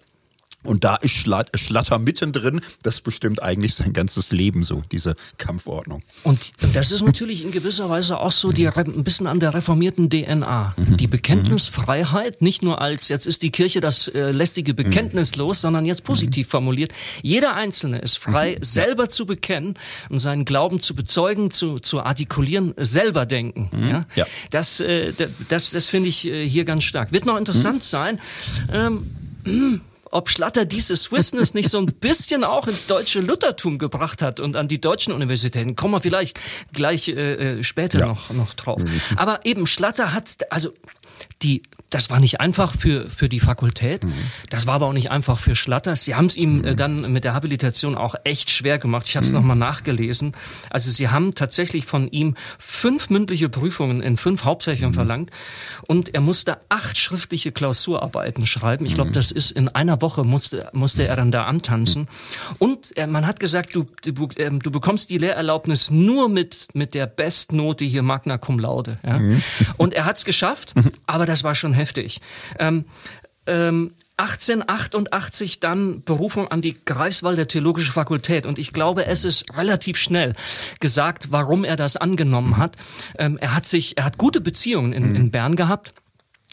Und 0.67 0.85
da 0.85 0.97
ist 0.97 1.13
Schlatter 1.13 1.99
mittendrin. 1.99 2.61
Das 2.83 3.01
bestimmt 3.01 3.43
eigentlich 3.43 3.75
sein 3.75 3.93
ganzes 3.93 4.33
Leben 4.33 4.65
so, 4.65 4.83
diese 4.93 5.17
Kampfordnung. 5.39 6.03
Und 6.23 6.53
das 6.75 6.93
ist 6.93 7.03
natürlich 7.03 7.45
in 7.45 7.51
gewisser 7.51 7.89
Weise 7.89 8.19
auch 8.19 8.33
so 8.33 8.53
die, 8.53 8.69
ein 8.69 9.05
bisschen 9.05 9.27
an 9.27 9.41
der 9.41 9.55
reformierten 9.55 10.11
DNA. 10.11 10.75
Mhm. 10.77 10.97
Die 10.97 11.07
Bekenntnisfreiheit, 11.07 12.43
nicht 12.43 12.63
nur 12.63 12.81
als, 12.81 13.09
jetzt 13.09 13.27
ist 13.27 13.43
die 13.43 13.51
Kirche 13.51 13.81
das 13.81 14.09
äh, 14.09 14.31
lästige 14.33 14.75
Bekenntnis 14.75 15.33
mhm. 15.33 15.41
los, 15.41 15.61
sondern 15.61 15.85
jetzt 15.87 16.05
positiv 16.05 16.47
mhm. 16.49 16.51
formuliert. 16.51 16.93
Jeder 17.23 17.55
Einzelne 17.55 17.99
ist 17.99 18.19
frei, 18.19 18.57
mhm. 18.59 18.65
selber 18.65 19.09
zu 19.09 19.27
bekennen 19.27 19.75
und 20.09 20.19
seinen 20.19 20.45
Glauben 20.45 20.81
zu 20.81 20.95
bezeugen, 20.95 21.51
zu, 21.51 21.79
zu 21.79 22.03
artikulieren, 22.03 22.75
selber 22.77 23.27
denken. 23.27 23.71
Mhm. 23.73 23.89
Ja? 23.89 24.07
ja? 24.15 24.27
Das, 24.51 24.81
äh, 24.81 25.13
das, 25.49 25.71
das 25.71 25.87
finde 25.87 26.09
ich 26.09 26.27
äh, 26.27 26.49
hier 26.49 26.65
ganz 26.65 26.85
stark. 26.85 27.13
Wird 27.13 27.27
noch 27.27 27.37
interessant 27.37 27.77
mhm. 27.77 27.81
sein. 27.81 28.21
Ähm, 28.73 29.11
ob 30.17 30.31
Schlatter 30.31 30.65
diese 30.65 30.97
Swissness 30.97 31.53
nicht 31.53 31.69
so 31.69 31.79
ein 31.79 31.87
bisschen 31.87 32.43
auch 32.43 32.69
ins 32.69 32.87
deutsche 32.87 33.21
Luthertum 33.21 33.79
gebracht 33.79 34.23
hat 34.23 34.41
und 34.41 34.57
an 34.57 34.67
die 34.67 34.81
deutschen 34.81 35.13
Universitäten. 35.13 35.77
Kommen 35.77 35.93
wir 35.93 36.01
vielleicht 36.01 36.41
gleich 36.73 37.09
äh, 37.09 37.59
äh 37.59 37.63
später 37.63 37.99
ja. 37.99 38.07
noch, 38.07 38.31
noch 38.31 38.55
drauf. 38.55 38.83
Mhm. 38.83 39.01
Aber 39.17 39.45
eben 39.45 39.67
Schlatter 39.67 40.15
hat, 40.15 40.51
also 40.51 40.73
die 41.43 41.63
das 41.91 42.11
war 42.11 42.19
nicht 42.19 42.41
einfach 42.41 42.75
für, 42.77 43.09
für 43.09 43.29
die 43.29 43.41
Fakultät. 43.41 44.05
Mhm. 44.05 44.13
Das 44.51 44.67
war 44.67 44.75
aber 44.75 44.87
auch 44.87 44.93
nicht 44.93 45.11
einfach 45.11 45.39
für 45.39 45.55
Schlatter. 45.55 45.95
Sie 45.97 46.15
haben 46.15 46.27
es 46.27 46.37
ihm 46.37 46.65
äh, 46.65 46.75
dann 46.75 47.13
mit 47.13 47.25
der 47.25 47.35
Habilitation 47.35 47.95
auch 47.95 48.17
echt 48.25 48.51
schwer 48.51 48.79
gemacht. 48.79 49.07
Ich 49.09 49.17
habe 49.17 49.25
es 49.25 49.33
mhm. 49.33 49.39
nochmal 49.39 49.57
nachgelesen. 49.57 50.33
Also 50.71 50.91
sie 50.91 51.09
haben 51.09 51.35
tatsächlich 51.35 51.87
von 51.87 52.09
ihm 52.09 52.35
fünf 52.59 53.09
mündliche 53.11 53.49
Prüfungen 53.49 54.03
in 54.03 54.17
fünf 54.17 54.45
Hauptfächern 54.45 54.91
mhm. 54.91 54.95
verlangt 54.95 55.31
und 55.87 56.15
er 56.15 56.21
musste 56.21 56.59
acht 56.69 56.99
schriftliche 56.99 57.53
Klausurarbeiten 57.53 58.47
schreiben. 58.47 58.85
Ich 58.85 58.95
glaube, 58.95 59.11
mhm. 59.11 59.15
das 59.15 59.31
ist 59.31 59.53
in 59.53 59.69
einer 59.69 60.03
Woche 60.03 60.25
musste, 60.25 60.69
musste 60.73 61.07
er 61.07 61.15
dann 61.15 61.31
da 61.31 61.45
antanzen. 61.45 62.03
Mhm. 62.03 62.57
Und 62.59 62.97
äh, 62.97 63.07
man 63.07 63.27
hat 63.27 63.39
gesagt, 63.39 63.75
du, 63.75 63.87
du, 64.03 64.29
äh, 64.37 64.51
du 64.51 64.71
bekommst 64.73 65.11
die 65.11 65.19
Lehrerlaubnis 65.19 65.91
nur 65.91 66.29
mit, 66.29 66.69
mit 66.75 66.95
der 66.95 67.07
Bestnote 67.07 67.85
hier 67.85 68.03
Magna 68.03 68.39
Cum 68.39 68.59
Laude. 68.59 68.99
Ja? 69.07 69.19
Mhm. 69.19 69.43
Und 69.77 69.95
er 69.95 70.05
hat 70.05 70.19
es 70.19 70.25
geschafft, 70.25 70.75
mhm. 70.75 70.91
aber 71.07 71.27
das 71.27 71.45
war 71.45 71.55
schon 71.55 71.76
heftig. 71.77 72.21
Ähm, 72.59 72.87
ähm, 73.47 73.93
1888 74.19 75.61
dann 75.61 76.03
Berufung 76.03 76.51
an 76.51 76.63
die 76.63 76.75
Greifswalder 76.85 77.49
Theologische 77.49 77.93
Fakultät. 77.93 78.47
Und 78.47 78.59
ich 78.59 78.73
glaube, 78.73 79.07
es 79.07 79.27
ist 79.27 79.45
relativ 79.57 79.99
schnell 79.99 80.35
gesagt, 80.81 81.33
warum 81.33 81.65
er 81.65 81.77
das 81.77 81.99
angenommen 81.99 82.57
hat. 82.57 82.77
Ähm, 83.19 83.37
er 83.39 83.55
hat 83.55 83.67
sich, 83.67 83.99
er 83.99 84.07
hat 84.07 84.17
gute 84.17 84.41
Beziehungen 84.41 84.95
in, 84.95 85.15
in 85.15 85.31
Bern 85.31 85.55
gehabt 85.55 85.93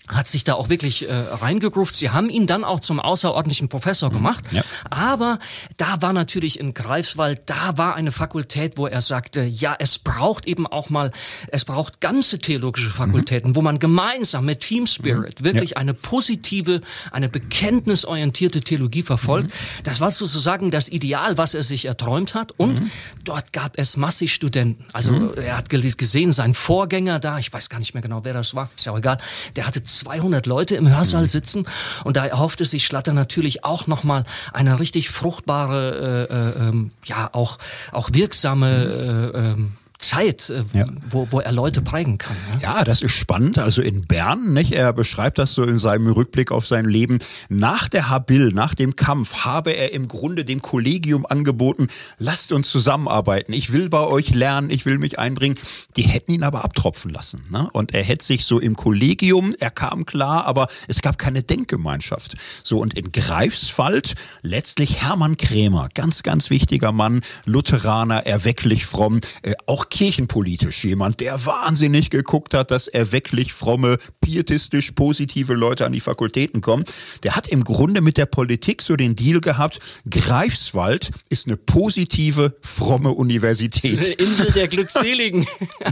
hat 0.08 0.28
sich 0.28 0.44
da 0.44 0.56
auch 0.56 0.70
wirklich 0.70 1.08
äh, 1.08 1.14
reingegruft. 1.14 1.96
Sie 1.96 2.10
haben 2.10 2.30
ihn 2.30 2.46
dann 2.46 2.64
auch 2.64 2.82
zum 2.82 3.00
außerordentlichen 3.00 3.70
Professor 3.70 4.10
mhm. 4.10 4.14
gemacht. 4.14 4.54
Ja. 4.54 4.64
Aber 4.90 5.40
da 5.78 6.02
war 6.02 6.12
natürlich 6.12 6.60
in 6.60 6.74
Greifswald, 6.74 7.44
da 7.46 7.78
war 7.78 7.96
eine 7.96 8.12
Fakultät, 8.12 8.78
wo 8.78 8.86
er 8.88 9.02
sagte, 9.02 9.44
ja, 9.44 9.76
es 9.80 10.00
braucht 10.00 10.46
eben 10.46 10.68
auch 10.68 10.90
mal, 10.90 11.12
es 11.48 11.64
braucht 11.64 12.02
ganze 12.02 12.40
theologische 12.40 12.90
Fakultäten, 12.90 13.52
mhm. 13.52 13.56
wo 13.56 13.62
man 13.62 13.80
gemeinsam 13.80 14.46
mit 14.46 14.60
Team 14.60 14.88
Spirit 14.88 15.40
mhm. 15.40 15.46
wirklich 15.46 15.72
ja. 15.72 15.78
eine 15.78 15.94
positive, 15.94 16.82
eine 17.12 17.30
bekenntnisorientierte 17.30 18.62
Theologie 18.62 19.04
verfolgt. 19.04 19.48
Mhm. 19.48 19.84
Das 19.84 20.02
war 20.02 20.12
sozusagen 20.12 20.70
das 20.70 20.90
Ideal, 20.90 21.38
was 21.38 21.54
er 21.54 21.64
sich 21.64 21.86
erträumt 21.86 22.36
hat. 22.36 22.52
Und 22.58 22.82
mhm. 22.82 22.92
dort 23.24 23.54
gab 23.54 23.78
es 23.78 23.96
massig 23.96 24.34
Studenten. 24.34 24.86
Also 24.92 25.14
mhm. 25.14 25.34
er 25.38 25.58
hat 25.58 25.70
gesehen, 25.70 26.32
sein 26.32 26.54
Vorgänger 26.54 27.20
da, 27.20 27.40
ich 27.40 27.52
weiß 27.52 27.70
gar 27.70 27.80
nicht 27.80 27.94
mehr 27.94 28.04
genau, 28.04 28.26
wer 28.26 28.34
das 28.34 28.54
war, 28.54 28.70
ist 28.76 28.86
ja 28.86 28.92
auch 28.92 28.98
egal, 28.98 29.18
der 29.56 29.66
hatte 29.66 29.84
200 29.98 30.46
Leute 30.46 30.76
im 30.76 30.90
Hörsaal 30.90 31.24
mhm. 31.24 31.28
sitzen 31.28 31.68
und 32.04 32.18
da 32.18 32.26
erhoffte 32.26 32.66
sich 32.66 32.86
Schlatter 32.86 33.14
natürlich 33.14 33.64
auch 33.64 33.88
nochmal 33.88 34.24
eine 34.52 34.80
richtig 34.80 35.10
fruchtbare, 35.10 36.28
äh, 36.30 36.64
äh, 36.64 36.70
ähm, 36.70 36.92
ja 37.06 37.30
auch 37.34 37.58
auch 37.92 38.10
wirksame 38.14 39.32
äh, 39.34 39.38
ähm, 39.38 39.74
Zeit, 40.04 40.50
äh, 40.50 40.64
ja. 40.74 40.86
wo, 41.10 41.28
wo 41.32 41.40
er 41.40 41.52
Leute 41.52 41.82
prägen 41.82 42.18
kann. 42.18 42.36
Ja? 42.62 42.78
ja, 42.78 42.84
das 42.84 43.02
ist 43.02 43.14
spannend. 43.14 43.58
Also 43.58 43.82
in 43.82 44.06
Bern, 44.06 44.54
nicht? 44.54 44.74
er 44.74 44.94
beschreibt 44.94 45.38
das 45.38 45.54
so 45.54 45.64
in 45.64 45.80
seinem 45.80 46.08
Rückblick 46.08 46.52
auf 46.52 46.68
sein 46.68 46.86
Leben. 46.86 47.20
Nach 47.50 47.88
der 47.90 48.10
Habil, 48.10 48.52
nach 48.52 48.74
dem 48.74 48.96
Kampf, 48.96 49.46
habe 49.46 49.72
er 49.72 49.94
im 49.94 50.08
Grunde 50.08 50.46
dem 50.46 50.62
Kollegium 50.62 51.26
angeboten, 51.26 51.88
lasst 52.20 52.52
uns 52.52 52.70
zusammenarbeiten. 52.70 53.54
Ich 53.54 53.72
will 53.72 53.90
bei 53.90 54.02
euch 54.02 54.34
lernen, 54.34 54.70
ich 54.70 54.86
will 54.86 54.98
mich 54.98 55.20
einbringen. 55.20 55.58
Die 55.96 56.04
hätten 56.04 56.32
ihn 56.34 56.44
aber 56.44 56.64
abtropfen 56.64 57.12
lassen. 57.12 57.44
Ne? 57.50 57.70
Und 57.72 57.94
er 57.94 58.04
hätte 58.04 58.26
sich 58.26 58.46
so 58.46 58.60
im 58.60 58.76
Kollegium, 58.76 59.56
er 59.60 59.72
kam 59.72 60.06
klar, 60.06 60.46
aber 60.46 60.68
es 60.88 61.02
gab 61.02 61.18
keine 61.18 61.44
Denkgemeinschaft. 61.44 62.36
So, 62.64 62.80
und 62.80 62.94
in 62.94 63.12
Greifswald 63.12 64.16
letztlich 64.42 65.02
Hermann 65.04 65.38
Krämer, 65.38 65.90
ganz, 65.94 66.24
ganz 66.24 66.50
wichtiger 66.50 66.92
Mann, 66.92 67.22
Lutheraner, 67.46 68.26
erwecklich 68.26 68.86
fromm, 68.86 69.22
äh, 69.42 69.54
auch 69.66 69.90
kirchenpolitisch 69.94 70.84
jemand, 70.86 71.20
der 71.20 71.46
wahnsinnig 71.46 72.10
geguckt 72.10 72.56
hat, 72.56 72.72
dass 72.72 72.88
er 72.88 73.12
wirklich 73.12 73.54
fromme, 73.54 74.00
pietistisch 74.22 74.92
positive 74.94 75.54
Leute 75.54 75.86
an 75.86 75.94
die 75.94 76.00
Fakultäten 76.00 76.62
kommen. 76.62 76.84
Der 77.22 77.36
hat 77.36 77.48
im 77.48 77.64
Grunde 77.64 78.02
mit 78.02 78.18
der 78.18 78.26
Politik 78.26 78.82
so 78.82 78.96
den 78.96 79.16
Deal 79.16 79.40
gehabt, 79.40 79.80
Greifswald 80.10 81.12
ist 81.30 81.46
eine 81.46 81.58
positive, 81.58 82.58
fromme 82.62 83.12
Universität. 83.12 84.04
Eine 84.04 84.14
Insel 84.16 84.52
der 84.52 84.68
Glückseligen. 84.74 85.46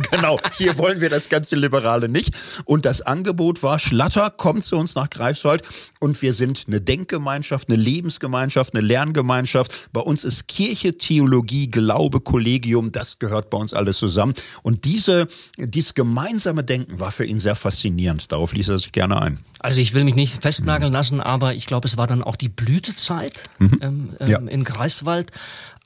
genau, 0.09 0.39
hier 0.57 0.79
wollen 0.79 0.99
wir 0.99 1.09
das 1.09 1.29
ganze 1.29 1.55
Liberale 1.55 2.09
nicht. 2.09 2.35
Und 2.65 2.87
das 2.87 3.03
Angebot 3.03 3.61
war, 3.61 3.77
Schlatter 3.77 4.31
kommt 4.31 4.63
zu 4.63 4.77
uns 4.77 4.95
nach 4.95 5.11
Greifswald 5.11 5.61
und 5.99 6.23
wir 6.23 6.33
sind 6.33 6.63
eine 6.65 6.81
Denkgemeinschaft, 6.81 7.69
eine 7.69 7.77
Lebensgemeinschaft, 7.77 8.73
eine 8.73 8.81
Lerngemeinschaft. 8.81 9.89
Bei 9.93 10.01
uns 10.01 10.23
ist 10.23 10.47
Kirche, 10.47 10.97
Theologie, 10.97 11.69
Glaube, 11.69 12.19
Kollegium, 12.19 12.91
das 12.91 13.19
gehört 13.19 13.51
bei 13.51 13.59
uns 13.59 13.75
alles 13.75 13.90
zusammen. 13.93 14.33
Und 14.63 14.85
diese, 14.85 15.27
dieses 15.57 15.93
gemeinsame 15.93 16.63
Denken 16.63 16.99
war 16.99 17.11
für 17.11 17.25
ihn 17.25 17.39
sehr 17.39 17.55
faszinierend. 17.55 18.31
Darauf 18.31 18.53
ließ 18.53 18.69
er 18.69 18.77
sich 18.77 18.91
gerne 18.91 19.21
ein. 19.21 19.39
Also 19.59 19.81
ich 19.81 19.93
will 19.93 20.03
mich 20.03 20.15
nicht 20.15 20.41
festnageln 20.41 20.91
lassen, 20.91 21.21
aber 21.21 21.53
ich 21.53 21.65
glaube, 21.65 21.87
es 21.87 21.97
war 21.97 22.07
dann 22.07 22.23
auch 22.23 22.35
die 22.35 22.49
Blütezeit 22.49 23.49
mhm. 23.59 23.79
ähm, 23.81 24.09
ähm, 24.19 24.29
ja. 24.29 24.37
in 24.39 24.63
Greifswald. 24.63 25.31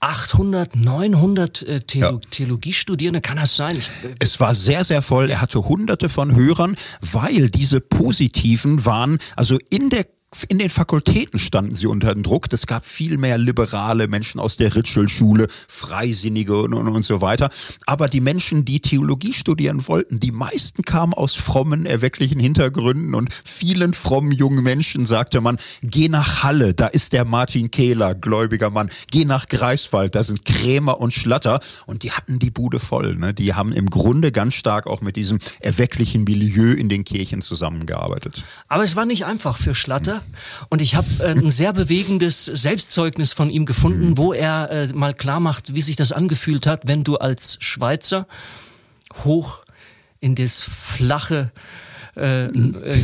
800, 0.01 0.75
900 0.75 1.63
äh, 1.63 1.79
Theolo 1.81 2.15
ja. 2.15 2.29
Theologiestudierende, 2.29 3.21
kann 3.21 3.37
das 3.37 3.55
sein? 3.55 3.75
Ich, 3.77 3.87
äh, 3.87 4.15
es 4.19 4.39
war 4.39 4.53
sehr, 4.53 4.83
sehr 4.83 5.01
voll. 5.01 5.29
Er 5.29 5.41
hatte 5.41 5.63
hunderte 5.65 6.09
von 6.09 6.35
Hörern, 6.35 6.75
weil 7.01 7.49
diese 7.49 7.81
Positiven 7.81 8.85
waren, 8.85 9.19
also 9.35 9.57
in 9.69 9.89
der 9.89 10.05
in 10.49 10.59
den 10.59 10.69
Fakultäten 10.69 11.39
standen 11.39 11.75
sie 11.75 11.87
unter 11.87 12.15
Druck. 12.15 12.47
Es 12.51 12.65
gab 12.67 12.85
viel 12.85 13.17
mehr 13.17 13.37
liberale 13.37 14.07
Menschen 14.07 14.39
aus 14.39 14.57
der 14.57 14.75
Ritschel-Schule, 14.75 15.47
Freisinnige 15.67 16.57
und, 16.61 16.73
und, 16.73 16.87
und 16.87 17.03
so 17.03 17.21
weiter. 17.21 17.49
Aber 17.85 18.07
die 18.07 18.21
Menschen, 18.21 18.65
die 18.65 18.79
Theologie 18.79 19.33
studieren 19.33 19.87
wollten, 19.87 20.19
die 20.19 20.31
meisten 20.31 20.83
kamen 20.83 21.13
aus 21.13 21.35
frommen, 21.35 21.85
erwecklichen 21.85 22.39
Hintergründen 22.39 23.15
und 23.15 23.29
vielen 23.45 23.93
frommen 23.93 24.31
jungen 24.31 24.63
Menschen 24.63 25.05
sagte 25.05 25.41
man, 25.41 25.57
geh 25.81 26.09
nach 26.09 26.43
Halle, 26.43 26.73
da 26.73 26.87
ist 26.87 27.13
der 27.13 27.25
Martin 27.25 27.71
Kehler, 27.71 28.15
gläubiger 28.15 28.69
Mann. 28.69 28.89
Geh 29.11 29.25
nach 29.25 29.47
Greifswald, 29.47 30.15
da 30.15 30.23
sind 30.23 30.45
Krämer 30.45 30.99
und 30.99 31.13
Schlatter. 31.13 31.59
Und 31.85 32.03
die 32.03 32.11
hatten 32.11 32.39
die 32.39 32.51
Bude 32.51 32.79
voll. 32.79 33.15
Ne? 33.15 33.33
Die 33.33 33.53
haben 33.53 33.71
im 33.71 33.89
Grunde 33.89 34.31
ganz 34.31 34.55
stark 34.55 34.87
auch 34.87 35.01
mit 35.01 35.15
diesem 35.15 35.39
erwecklichen 35.59 36.23
Milieu 36.23 36.73
in 36.73 36.89
den 36.89 37.03
Kirchen 37.03 37.41
zusammengearbeitet. 37.41 38.43
Aber 38.67 38.83
es 38.83 38.95
war 38.95 39.05
nicht 39.05 39.25
einfach 39.25 39.57
für 39.57 39.75
Schlatter. 39.75 40.21
Und 40.69 40.81
ich 40.81 40.95
habe 40.95 41.07
äh, 41.19 41.31
ein 41.31 41.51
sehr 41.51 41.73
bewegendes 41.73 42.45
Selbstzeugnis 42.45 43.33
von 43.33 43.49
ihm 43.49 43.65
gefunden, 43.65 44.09
mhm. 44.09 44.17
wo 44.17 44.33
er 44.33 44.69
äh, 44.71 44.87
mal 44.87 45.13
klar 45.13 45.39
macht, 45.39 45.75
wie 45.75 45.81
sich 45.81 45.95
das 45.95 46.11
angefühlt 46.11 46.67
hat, 46.67 46.81
wenn 46.85 47.03
du 47.03 47.17
als 47.17 47.57
Schweizer 47.59 48.27
hoch 49.23 49.63
in 50.19 50.35
das 50.35 50.63
flache 50.63 51.51
äh, 52.17 52.45
äh, 52.45 52.51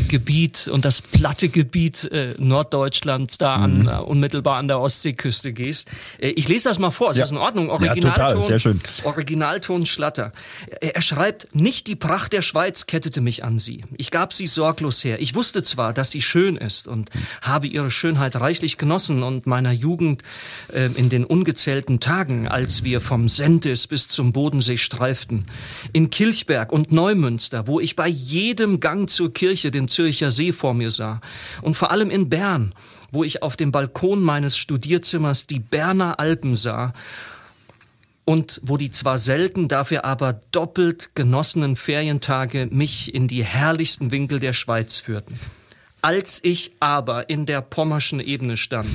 Gebiet 0.07 0.67
und 0.67 0.85
das 0.85 1.01
platte 1.01 1.49
Gebiet 1.49 2.09
äh, 2.11 2.33
Norddeutschlands 2.37 3.37
da 3.37 3.55
an, 3.55 3.79
mhm. 3.79 3.87
äh, 3.87 3.91
unmittelbar 3.97 4.57
an 4.57 4.67
der 4.67 4.79
Ostseeküste 4.79 5.53
gehst. 5.53 5.89
Äh, 6.19 6.29
ich 6.29 6.47
lese 6.47 6.69
das 6.69 6.79
mal 6.79 6.91
vor, 6.91 7.11
es 7.11 7.17
ja. 7.17 7.25
ist 7.25 7.31
in 7.31 7.37
Ordnung. 7.37 7.69
Originalton, 7.69 8.03
ja, 8.03 8.13
total. 8.13 8.41
Sehr 8.41 8.59
schön. 8.59 8.79
Originalton 9.03 9.85
Schlatter. 9.85 10.31
Er, 10.79 11.01
schreibt, 11.01 11.53
nicht 11.53 11.87
die 11.87 11.95
Pracht 11.95 12.33
der 12.33 12.41
Schweiz 12.41 12.85
kettete 12.85 13.21
mich 13.21 13.43
an 13.43 13.59
sie. 13.59 13.83
Ich 13.97 14.11
gab 14.11 14.33
sie 14.33 14.47
sorglos 14.47 15.03
her. 15.03 15.21
Ich 15.21 15.35
wusste 15.35 15.63
zwar, 15.63 15.93
dass 15.93 16.11
sie 16.11 16.21
schön 16.21 16.55
ist 16.55 16.87
und 16.87 17.09
habe 17.41 17.67
ihre 17.67 17.91
Schönheit 17.91 18.35
reichlich 18.37 18.77
genossen 18.77 19.23
und 19.23 19.45
meiner 19.45 19.71
Jugend 19.71 20.23
äh, 20.71 20.89
in 20.95 21.09
den 21.09 21.25
ungezählten 21.25 21.99
Tagen, 21.99 22.47
als 22.47 22.83
wir 22.83 23.01
vom 23.01 23.27
Sentis 23.27 23.87
bis 23.87 24.07
zum 24.07 24.31
Bodensee 24.31 24.77
streiften, 24.77 25.47
in 25.91 26.09
Kilchberg 26.09 26.71
und 26.71 26.91
Neumünster, 26.91 27.67
wo 27.67 27.79
ich 27.79 27.95
bei 27.95 28.07
jedem 28.07 28.79
Gang 28.79 29.00
Gang 29.01 29.09
zur 29.09 29.33
Kirche 29.33 29.71
den 29.71 29.87
Zürcher 29.87 30.29
See 30.29 30.51
vor 30.51 30.75
mir 30.75 30.91
sah. 30.91 31.21
Und 31.63 31.73
vor 31.73 31.89
allem 31.91 32.11
in 32.11 32.29
Bern, 32.29 32.73
wo 33.11 33.23
ich 33.23 33.41
auf 33.41 33.55
dem 33.57 33.71
Balkon 33.71 34.21
meines 34.21 34.57
Studierzimmers 34.57 35.47
die 35.47 35.59
Berner 35.59 36.19
Alpen 36.19 36.55
sah 36.55 36.93
und 38.25 38.61
wo 38.63 38.77
die 38.77 38.91
zwar 38.91 39.17
selten, 39.17 39.67
dafür 39.67 40.05
aber 40.05 40.33
doppelt 40.51 41.15
genossenen 41.15 41.75
Ferientage 41.75 42.67
mich 42.69 43.15
in 43.15 43.27
die 43.27 43.43
herrlichsten 43.43 44.11
Winkel 44.11 44.39
der 44.39 44.53
Schweiz 44.53 44.97
führten. 44.97 45.39
Als 46.03 46.39
ich 46.43 46.71
aber 46.79 47.27
in 47.29 47.47
der 47.47 47.61
pommerschen 47.61 48.19
Ebene 48.19 48.55
stand, 48.55 48.89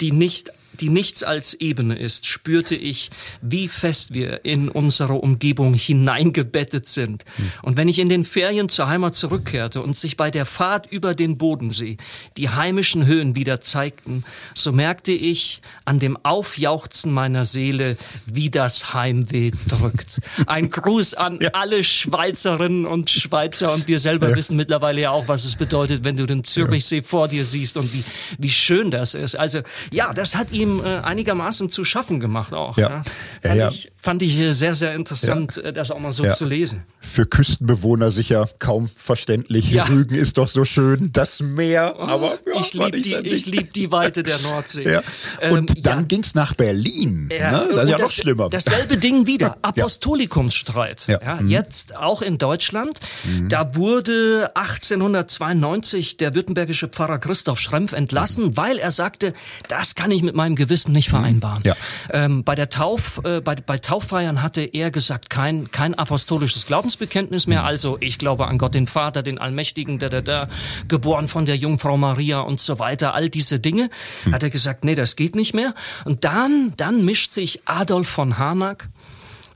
die 0.00 0.10
nicht 0.10 0.50
die 0.80 0.88
nichts 0.88 1.22
als 1.22 1.54
Ebene 1.54 1.98
ist, 1.98 2.26
spürte 2.26 2.74
ich, 2.74 3.10
wie 3.40 3.68
fest 3.68 4.14
wir 4.14 4.44
in 4.44 4.68
unsere 4.68 5.14
Umgebung 5.14 5.74
hineingebettet 5.74 6.88
sind. 6.88 7.24
Und 7.62 7.76
wenn 7.76 7.88
ich 7.88 7.98
in 7.98 8.08
den 8.08 8.24
Ferien 8.24 8.68
zur 8.68 8.88
Heimat 8.88 9.14
zurückkehrte 9.14 9.82
und 9.82 9.96
sich 9.96 10.16
bei 10.16 10.30
der 10.30 10.46
Fahrt 10.46 10.86
über 10.90 11.14
den 11.14 11.38
Bodensee 11.38 11.96
die 12.36 12.48
heimischen 12.48 13.06
Höhen 13.06 13.36
wieder 13.36 13.60
zeigten, 13.60 14.24
so 14.54 14.72
merkte 14.72 15.12
ich 15.12 15.62
an 15.84 15.98
dem 15.98 16.18
Aufjauchzen 16.22 17.12
meiner 17.12 17.44
Seele, 17.44 17.96
wie 18.26 18.50
das 18.50 18.94
Heimweh 18.94 19.52
drückt. 19.68 20.20
Ein 20.46 20.70
Gruß 20.70 21.14
an 21.14 21.38
ja. 21.40 21.50
alle 21.52 21.84
Schweizerinnen 21.84 22.86
und 22.86 23.10
Schweizer 23.10 23.72
und 23.72 23.88
wir 23.88 23.98
selber 23.98 24.30
ja. 24.30 24.36
wissen 24.36 24.56
mittlerweile 24.56 25.02
ja 25.02 25.10
auch, 25.10 25.28
was 25.28 25.44
es 25.44 25.56
bedeutet, 25.56 26.04
wenn 26.04 26.16
du 26.16 26.26
den 26.26 26.44
Zürichsee 26.44 26.96
ja. 26.96 27.02
vor 27.02 27.28
dir 27.28 27.44
siehst 27.44 27.76
und 27.76 27.92
wie, 27.92 28.04
wie 28.38 28.50
schön 28.50 28.90
das 28.90 29.14
ist. 29.14 29.36
Also 29.36 29.60
ja, 29.90 30.12
das 30.12 30.34
hat 30.34 30.52
ihm 30.52 30.65
ihm 30.66 30.84
äh, 30.84 30.98
einigermaßen 30.98 31.70
zu 31.70 31.84
schaffen 31.84 32.20
gemacht 32.20 32.52
auch. 32.52 32.76
Ja. 32.76 32.86
Ja. 32.88 33.02
Ja, 33.42 33.48
Fand, 33.50 33.56
ja. 33.58 33.68
Ich, 33.68 33.92
fand 33.96 34.22
ich 34.22 34.38
äh, 34.38 34.52
sehr, 34.52 34.74
sehr 34.74 34.94
interessant, 34.94 35.56
äh, 35.58 35.72
das 35.72 35.90
auch 35.90 35.98
mal 35.98 36.12
so 36.12 36.24
Ja. 36.24 36.30
zu 36.32 36.44
lesen. 36.44 36.82
Für 37.00 37.24
Küstenbewohner 37.26 38.10
sicher 38.10 38.48
kaum 38.58 38.88
verständlich. 38.96 39.70
Ja. 39.70 39.84
Rügen 39.84 40.14
ist 40.16 40.38
doch 40.38 40.48
so 40.48 40.64
schön, 40.64 41.10
das 41.12 41.40
Meer, 41.40 41.96
aber 41.98 42.38
ja, 42.52 42.60
ich 42.60 42.74
liebe 42.74 43.00
die, 43.00 43.14
ich 43.14 43.46
lieb 43.46 43.72
die 43.72 43.90
Weite 43.92 44.22
der 44.22 44.38
Nordsee. 44.40 44.84
Ja. 44.96 45.02
Und 45.50 45.70
Ähm, 45.76 45.82
dann 45.82 45.98
ja. 46.00 46.04
ging's 46.06 46.34
nach 46.34 46.54
Berlin. 46.54 47.28
Ja, 47.36 47.50
ne? 47.50 47.68
Das 47.74 47.84
ist 47.84 47.90
ja 47.90 47.98
noch 47.98 48.10
schlimmer. 48.10 48.48
Dasselbe 48.50 48.96
Ding 48.98 49.26
wieder. 49.26 49.56
Apostolikumsstreit. 49.62 51.06
Ja. 51.08 51.20
Ja. 51.22 51.34
Mhm. 51.40 51.48
Jetzt 51.48 51.96
auch 51.96 52.22
in 52.22 52.38
Deutschland. 52.38 53.00
Da 53.48 53.74
wurde 53.74 54.50
1892 54.54 56.16
der 56.16 56.34
württembergische 56.34 56.88
Pfarrer 56.88 57.18
Christoph 57.18 57.60
Schrempf 57.60 57.92
entlassen, 57.92 58.56
weil 58.56 58.78
er 58.78 58.90
sagte, 58.90 59.34
das 59.68 59.94
kann 59.94 60.10
ich 60.10 60.22
mit 60.22 60.34
meinem 60.34 60.55
Gewissen 60.56 60.92
nicht 60.92 61.08
vereinbaren. 61.08 61.62
Ja. 61.64 61.76
Ähm, 62.10 62.44
bei 62.44 62.54
der 62.54 62.70
Tauf, 62.70 63.20
äh, 63.24 63.40
bei, 63.40 63.54
bei 63.54 63.78
Tauffeiern 63.78 64.42
hatte 64.42 64.62
er 64.62 64.90
gesagt, 64.90 65.30
kein, 65.30 65.70
kein 65.70 65.94
apostolisches 65.94 66.66
Glaubensbekenntnis 66.66 67.46
mehr. 67.46 67.64
Also 67.64 67.96
ich 68.00 68.18
glaube 68.18 68.48
an 68.48 68.58
Gott 68.58 68.74
den 68.74 68.86
Vater, 68.86 69.22
den 69.22 69.38
Allmächtigen, 69.38 69.98
da, 69.98 70.08
da, 70.08 70.20
da, 70.20 70.48
geboren 70.88 71.28
von 71.28 71.46
der 71.46 71.56
Jungfrau 71.56 71.96
Maria 71.96 72.40
und 72.40 72.60
so 72.60 72.78
weiter. 72.78 73.14
All 73.14 73.28
diese 73.28 73.60
Dinge 73.60 73.90
hat 74.32 74.42
er 74.42 74.50
gesagt, 74.50 74.84
nee, 74.84 74.94
das 74.94 75.16
geht 75.16 75.36
nicht 75.36 75.54
mehr. 75.54 75.74
Und 76.04 76.24
dann, 76.24 76.72
dann 76.76 77.04
mischt 77.04 77.30
sich 77.30 77.60
Adolf 77.66 78.08
von 78.08 78.38
Harnack 78.38 78.88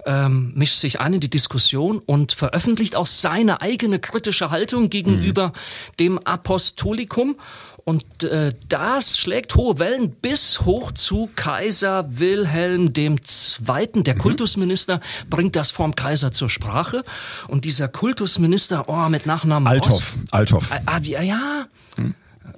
ähm, 0.06 0.52
mischt 0.54 0.78
sich 0.78 1.00
ein 1.00 1.14
in 1.14 1.20
die 1.20 1.30
Diskussion 1.30 1.98
und 1.98 2.32
veröffentlicht 2.32 2.96
auch 2.96 3.06
seine 3.06 3.60
eigene 3.60 3.98
kritische 3.98 4.50
Haltung 4.50 4.90
gegenüber 4.90 5.52
dem 5.98 6.18
Apostolikum. 6.18 7.36
Und 7.84 8.24
äh, 8.24 8.54
das 8.68 9.18
schlägt 9.18 9.54
hohe 9.54 9.78
Wellen 9.78 10.10
bis 10.10 10.60
hoch 10.60 10.92
zu 10.92 11.30
Kaiser 11.34 12.06
Wilhelm 12.18 12.90
II. 12.96 14.02
Der 14.02 14.16
Kultusminister 14.16 15.00
bringt 15.28 15.56
das 15.56 15.70
vorm 15.70 15.94
Kaiser 15.94 16.32
zur 16.32 16.50
Sprache. 16.50 17.04
Und 17.48 17.64
dieser 17.64 17.88
Kultusminister, 17.88 18.88
oh, 18.88 19.08
mit 19.08 19.26
Nachnamen 19.26 19.66
Althoff. 19.66 20.14
Althoff. 20.30 20.70
Ah, 20.72 20.80
ah, 20.86 21.00
ja, 21.02 21.22
ja. 21.22 21.66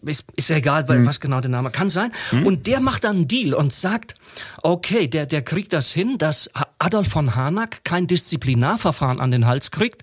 Ist, 0.04 0.24
ist 0.34 0.50
ja 0.50 0.56
egal, 0.56 0.88
weil, 0.88 1.06
was 1.06 1.20
genau 1.20 1.40
der 1.40 1.50
Name 1.50 1.70
kann 1.70 1.88
sein. 1.88 2.12
Und 2.44 2.66
der 2.66 2.80
macht 2.80 3.04
dann 3.04 3.16
einen 3.16 3.28
Deal 3.28 3.54
und 3.54 3.72
sagt, 3.72 4.16
okay, 4.62 5.06
der, 5.06 5.26
der 5.26 5.42
kriegt 5.42 5.72
das 5.72 5.92
hin, 5.92 6.18
dass 6.18 6.50
Adolf 6.78 7.08
von 7.08 7.36
Harnack 7.36 7.84
kein 7.84 8.08
Disziplinarverfahren 8.08 9.20
an 9.20 9.30
den 9.30 9.46
Hals 9.46 9.70
kriegt. 9.70 10.02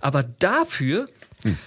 Aber 0.00 0.22
dafür 0.22 1.08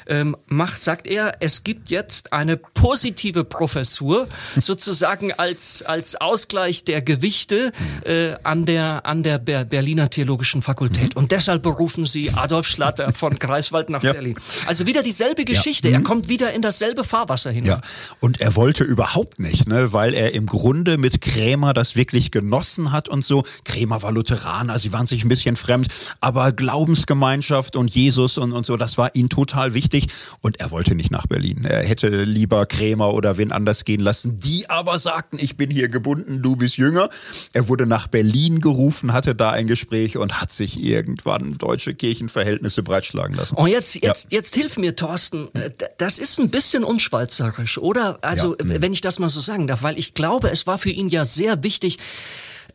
ähm, 0.08 0.36
macht, 0.48 0.84
sagt 0.84 1.08
er, 1.08 1.38
es 1.40 1.64
gibt 1.64 1.90
jetzt 1.90 2.34
eine 2.34 2.58
positive 2.58 3.44
Professur, 3.44 4.28
sozusagen 4.60 5.32
als, 5.34 5.84
als 5.84 6.16
Ausgleich 6.16 6.84
der 6.84 7.02
Gewichte 7.02 7.72
äh, 8.06 8.36
an 8.44 8.66
der, 8.66 9.06
an 9.06 9.24
der 9.24 9.38
Ber 9.38 9.66
Berliner 9.66 10.10
Theologischen 10.10 10.62
Fakultät. 10.62 11.16
Und 11.16 11.32
deshalb 11.32 11.64
berufen 11.64 12.06
sie 12.06 12.32
Adolf 12.32 12.68
Schlatter 12.68 13.14
von 13.14 13.36
Greifswald 13.38 13.90
nach 13.90 14.04
Ja. 14.04 14.14
Berlin. 14.14 14.36
Also 14.68 14.86
wieder 14.86 15.04
dieselbe 15.04 15.46
Geschichte. 15.46 15.90
Er 15.90 16.02
kommt 16.02 16.30
wieder 16.30 16.54
in 16.54 16.62
dasselbe 16.62 17.04
Fahrwasser 17.04 17.52
hinein. 17.52 17.68
Ja, 17.68 17.82
und 18.20 18.42
er 18.42 18.56
wollte 18.56 18.84
überhaupt 18.84 19.40
nicht, 19.40 19.68
ne, 19.68 19.94
weil 19.94 20.14
er 20.14 20.34
im 20.34 20.46
Grunde 20.46 20.98
mit 20.98 21.22
Krämer 21.22 21.74
das 21.74 21.96
wirklich 21.96 22.32
genossen 22.32 22.92
hat 22.92 23.10
und 23.10 23.24
so. 23.24 23.44
Krämer 23.64 24.02
war 24.02 24.12
Lutheraner, 24.12 24.80
sie 24.80 24.92
waren 24.94 25.08
sich 25.08 25.24
ein 25.24 25.30
bisschen 25.30 25.56
fremd, 25.56 25.88
aber 26.20 26.52
Glaubensgemeinschaft 26.52 27.76
und 27.76 27.94
Jesus 27.94 28.38
und, 28.38 28.52
und 28.54 28.66
so, 28.66 28.78
das 28.78 28.98
war 28.98 29.16
ihm 29.16 29.30
total 29.30 29.63
wichtig 29.74 30.08
und 30.42 30.60
er 30.60 30.72
wollte 30.72 30.96
nicht 30.96 31.12
nach 31.12 31.28
Berlin. 31.28 31.64
Er 31.64 31.84
hätte 31.84 32.24
lieber 32.24 32.66
Krämer 32.66 33.14
oder 33.14 33.38
wen 33.38 33.52
anders 33.54 33.86
gehen 33.86 34.02
lassen, 34.02 34.40
die 34.40 34.70
aber 34.70 35.00
sagten, 35.00 35.38
ich 35.40 35.56
bin 35.56 35.72
hier 35.72 35.88
gebunden, 35.88 36.42
du 36.42 36.56
bist 36.58 36.76
jünger. 36.78 37.10
Er 37.54 37.70
wurde 37.70 37.86
nach 37.86 38.08
Berlin 38.08 38.60
gerufen, 38.60 39.14
hatte 39.14 39.36
da 39.36 39.52
ein 39.52 39.68
Gespräch 39.68 40.18
und 40.18 40.42
hat 40.42 40.52
sich 40.52 40.78
irgendwann 40.84 41.58
deutsche 41.58 41.94
Kirchenverhältnisse 41.94 42.84
breitschlagen 42.84 43.36
lassen. 43.38 43.56
Und 43.56 43.68
jetzt, 43.70 43.96
jetzt, 44.04 44.32
jetzt 44.32 44.54
hilf 44.56 44.78
mir, 44.78 44.96
Thorsten. 44.96 45.48
Äh, 45.54 45.70
Das 45.98 46.18
ist 46.20 46.40
ein 46.40 46.50
bisschen 46.50 46.84
unschweizerisch, 46.84 47.78
oder? 47.78 48.20
Also, 48.22 48.58
Ja. 48.60 48.82
wenn 48.82 48.92
ich 48.94 49.02
das 49.02 49.20
mal 49.20 49.30
so 49.30 49.40
sagen 49.40 49.68
darf, 49.68 49.84
weil 49.84 49.98
ich 49.98 50.14
glaube, 50.14 50.50
es 50.50 50.68
war 50.68 50.78
für 50.78 50.90
ihn 50.90 51.08
ja 51.10 51.24
sehr 51.26 51.64
wichtig, 51.64 52.00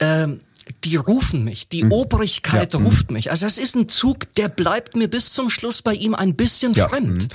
ähm, 0.01 0.40
die 0.85 0.96
rufen 0.96 1.44
mich, 1.44 1.68
die 1.68 1.85
Obrigkeit 1.85 2.74
Ja. 2.74 2.81
ruft 2.81 3.11
mich. 3.11 3.31
Also 3.31 3.46
das 3.46 3.59
ist 3.59 3.76
ein 3.76 3.88
Zug, 3.88 4.33
der 4.35 4.48
bleibt 4.48 4.96
mir 4.96 5.09
bis 5.09 5.33
zum 5.33 5.50
Schluss 5.50 5.83
bei 5.83 5.94
ihm 5.94 6.14
ein 6.14 6.35
bisschen 6.35 6.74
fremd. 6.74 7.22
mhm. 7.24 7.28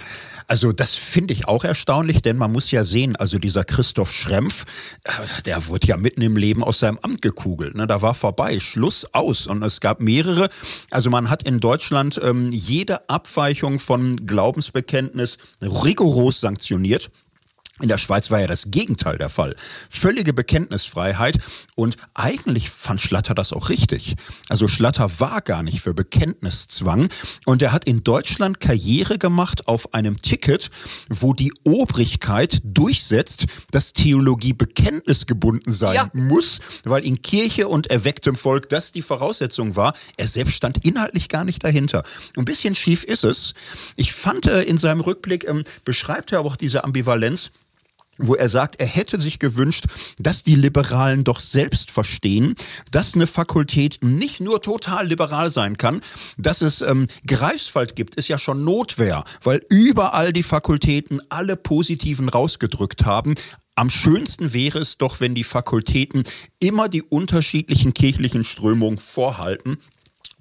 Also 0.45 0.73
das 0.73 0.93
finde 0.93 1.33
ich 1.33 1.47
auch 1.47 1.63
erstaunlich, 1.63 2.21
denn 2.21 2.35
man 2.35 2.51
muss 2.51 2.69
ja 2.69 2.83
sehen, 2.83 3.15
also 3.15 3.37
dieser 3.37 3.63
Christoph 3.63 4.11
Schrempf, 4.11 4.65
äh, 5.05 5.11
der 5.45 5.67
wurde 5.67 5.87
ja 5.87 5.95
mitten 5.95 6.21
im 6.21 6.35
Leben 6.35 6.65
aus 6.65 6.79
seinem 6.79 6.99
Amt 7.01 7.21
gekugelt. 7.21 7.75
Ne? 7.75 7.87
Da 7.87 8.01
war 8.01 8.13
vorbei, 8.13 8.59
Schluss 8.59 9.05
aus. 9.13 9.47
Und 9.47 9.63
es 9.63 9.79
gab 9.79 10.01
mehrere. 10.01 10.49
Also 10.91 11.09
man 11.09 11.29
hat 11.29 11.43
in 11.43 11.61
Deutschland 11.61 12.19
ähm, 12.21 12.51
jede 12.51 13.09
Abweichung 13.09 13.79
von 13.79 14.17
Glaubensbekenntnis 14.27 15.37
rigoros 15.61 16.41
sanktioniert. 16.41 17.09
In 17.81 17.89
der 17.89 17.97
Schweiz 17.97 18.29
war 18.29 18.39
ja 18.39 18.45
das 18.45 18.65
Gegenteil 18.69 19.17
der 19.17 19.29
Fall. 19.29 19.55
Völlige 19.89 20.31
Bekenntnisfreiheit 20.31 21.39
und 21.73 21.97
eigentlich 22.13 22.69
fand 22.69 23.01
Schlatter 23.01 23.33
das 23.33 23.51
auch 23.51 23.69
richtig. 23.69 24.15
Also 24.47 24.67
Schlatter 24.67 25.19
war 25.19 25.41
gar 25.41 25.63
nicht 25.63 25.81
für 25.81 25.95
Bekenntniszwang 25.95 27.09
und 27.45 27.63
er 27.63 27.71
hat 27.71 27.85
in 27.85 28.03
Deutschland 28.03 28.59
Karriere 28.59 29.17
gemacht 29.17 29.67
auf 29.67 29.91
einem 29.95 30.21
Ticket, 30.21 30.69
wo 31.09 31.33
die 31.33 31.51
Obrigkeit 31.63 32.61
durchsetzt, 32.63 33.47
dass 33.71 33.91
Theologie 33.93 34.53
bekenntnisgebunden 34.53 35.73
sein 35.73 35.95
Ja. 35.95 36.09
muss, 36.13 36.59
weil 36.83 37.03
in 37.03 37.23
Kirche 37.23 37.67
und 37.67 37.87
erwecktem 37.87 38.35
Volk 38.35 38.69
das 38.69 38.91
die 38.91 39.01
Voraussetzung 39.01 39.75
war. 39.75 39.93
Er 40.15 40.27
selbst 40.27 40.53
stand 40.55 40.85
inhaltlich 40.85 41.27
gar 41.27 41.43
nicht 41.43 41.63
dahinter. 41.63 42.03
Ein 42.37 42.45
bisschen 42.45 42.75
schief 42.75 43.03
ist 43.03 43.23
es. 43.23 43.55
Ich 43.95 44.13
fand 44.13 44.45
äh, 44.45 44.61
in 44.61 44.77
seinem 44.77 45.01
Rückblick, 45.01 45.47
ähm, 45.49 45.63
beschreibt 45.85 46.31
er 46.31 46.39
aber 46.39 46.49
auch 46.49 46.55
diese 46.55 46.83
Ambivalenz, 46.83 47.51
wo 48.17 48.35
er 48.35 48.49
sagt, 48.49 48.79
er 48.79 48.85
hätte 48.85 49.19
sich 49.19 49.39
gewünscht, 49.39 49.85
dass 50.19 50.43
die 50.43 50.55
Liberalen 50.55 51.23
doch 51.23 51.39
selbst 51.39 51.91
verstehen, 51.91 52.55
dass 52.91 53.15
eine 53.15 53.27
Fakultät 53.27 53.99
nicht 54.01 54.39
nur 54.39 54.61
total 54.61 55.07
liberal 55.07 55.49
sein 55.49 55.77
kann, 55.77 56.01
dass 56.37 56.61
es 56.61 56.81
ähm, 56.81 57.07
Greifswald 57.25 57.95
gibt, 57.95 58.15
ist 58.15 58.27
ja 58.27 58.37
schon 58.37 58.63
Notwehr, 58.63 59.23
weil 59.43 59.61
überall 59.69 60.33
die 60.33 60.43
Fakultäten 60.43 61.21
alle 61.29 61.55
Positiven 61.55 62.29
rausgedrückt 62.29 63.05
haben. 63.05 63.35
Am 63.75 63.89
schönsten 63.89 64.53
wäre 64.53 64.79
es 64.79 64.97
doch, 64.97 65.19
wenn 65.19 65.33
die 65.33 65.43
Fakultäten 65.43 66.23
immer 66.59 66.89
die 66.89 67.01
unterschiedlichen 67.01 67.93
kirchlichen 67.93 68.43
Strömungen 68.43 68.99
vorhalten. 68.99 69.79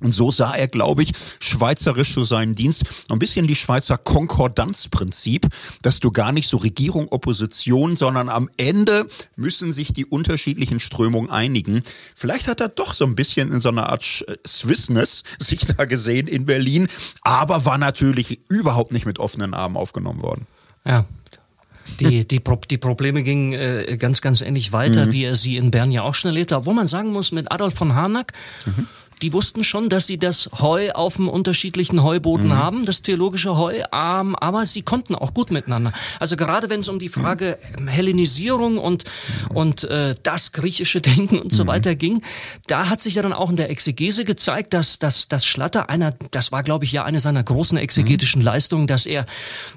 Und 0.02 0.12
so 0.12 0.30
sah 0.30 0.54
er, 0.54 0.68
glaube 0.68 1.02
ich, 1.02 1.12
schweizerisch 1.40 2.12
so 2.12 2.24
seinen 2.24 2.54
Dienst. 2.54 2.82
Ein 3.08 3.18
bisschen 3.18 3.46
die 3.46 3.56
Schweizer 3.56 3.98
Konkordanzprinzip, 3.98 5.46
dass 5.82 6.00
du 6.00 6.10
gar 6.10 6.32
nicht 6.32 6.48
so 6.48 6.56
Regierung, 6.56 7.08
Opposition, 7.08 7.96
sondern 7.96 8.28
am 8.28 8.50
Ende 8.56 9.06
müssen 9.36 9.72
sich 9.72 9.92
die 9.92 10.06
unterschiedlichen 10.06 10.80
Strömungen 10.80 11.30
einigen. 11.30 11.82
Vielleicht 12.14 12.48
hat 12.48 12.60
er 12.60 12.68
doch 12.68 12.94
so 12.94 13.04
ein 13.04 13.14
bisschen 13.14 13.52
in 13.52 13.60
so 13.60 13.68
einer 13.68 13.90
Art 13.90 14.24
äh, 14.26 14.36
Swissness 14.46 15.22
sich 15.38 15.60
da 15.66 15.84
gesehen 15.84 16.26
in 16.26 16.46
Berlin, 16.46 16.88
aber 17.22 17.64
war 17.64 17.78
natürlich 17.78 18.40
überhaupt 18.48 18.92
nicht 18.92 19.06
mit 19.06 19.18
offenen 19.18 19.54
Armen 19.54 19.76
aufgenommen 19.76 20.22
worden. 20.22 20.46
Ja. 20.84 21.04
Die, 22.00 22.26
die, 22.26 22.40
Pro 22.40 22.56
die 22.56 22.78
Probleme 22.78 23.22
gingen 23.22 23.52
äh, 23.52 23.96
ganz, 23.98 24.20
ganz 24.20 24.40
ähnlich 24.40 24.72
weiter, 24.72 25.12
wie 25.12 25.24
er 25.24 25.36
sie 25.36 25.56
in 25.56 25.70
Bern 25.70 25.90
ja 25.90 26.02
auch 26.02 26.14
schon 26.14 26.30
erlebt 26.30 26.52
hat. 26.52 26.64
Wo 26.64 26.72
man 26.72 26.86
sagen 26.86 27.10
muss, 27.12 27.32
mit 27.32 27.50
Adolf 27.50 27.74
von 27.74 27.94
Harnack, 27.94 28.32
die 29.22 29.32
wussten 29.32 29.62
schon, 29.62 29.88
dass 29.88 30.06
sie 30.06 30.18
das 30.18 30.50
Heu 30.60 30.90
auf 30.90 31.16
dem 31.16 31.28
unterschiedlichen 31.28 32.02
Heuboden 32.02 32.54
haben, 32.56 32.84
das 32.84 33.02
theologische 33.02 33.56
Heu, 33.56 33.72
ähm, 33.92 34.34
aber 34.36 34.66
sie 34.66 34.82
konnten 34.82 35.14
auch 35.14 35.32
gut 35.32 35.52
miteinander. 35.52 35.92
Also 36.18 36.36
gerade 36.36 36.68
wenn 36.68 36.80
es 36.80 36.88
um 36.88 36.98
die 36.98 37.08
Frage 37.08 37.56
ähm, 37.78 37.86
Hellenisierung 37.86 38.78
und, 38.78 39.04
und 39.48 39.84
äh, 39.84 40.16
das 40.22 40.50
griechische 40.50 41.00
Denken 41.12 41.38
und 41.38 41.52
so 41.52 41.66
weiter 41.66 41.94
ging, 41.94 42.22
da 42.66 42.88
hat 42.88 43.00
sich 43.00 43.14
ja 43.14 43.22
dann 43.22 43.32
auch 43.32 43.48
in 43.48 43.56
der 43.56 43.70
Exegese 43.70 44.24
gezeigt, 44.24 44.74
dass, 44.74 44.98
dass, 44.98 45.28
dass 45.28 45.46
Schlatter 45.46 45.88
einer, 45.88 46.14
das 46.32 46.50
war 46.50 46.64
glaube 46.64 46.84
ich 46.84 46.92
ja 46.92 47.04
eine 47.04 47.20
seiner 47.20 47.44
großen 47.44 47.78
exegetischen 47.78 48.42
Leistungen, 48.42 48.88
dass 48.88 49.06
er, 49.06 49.26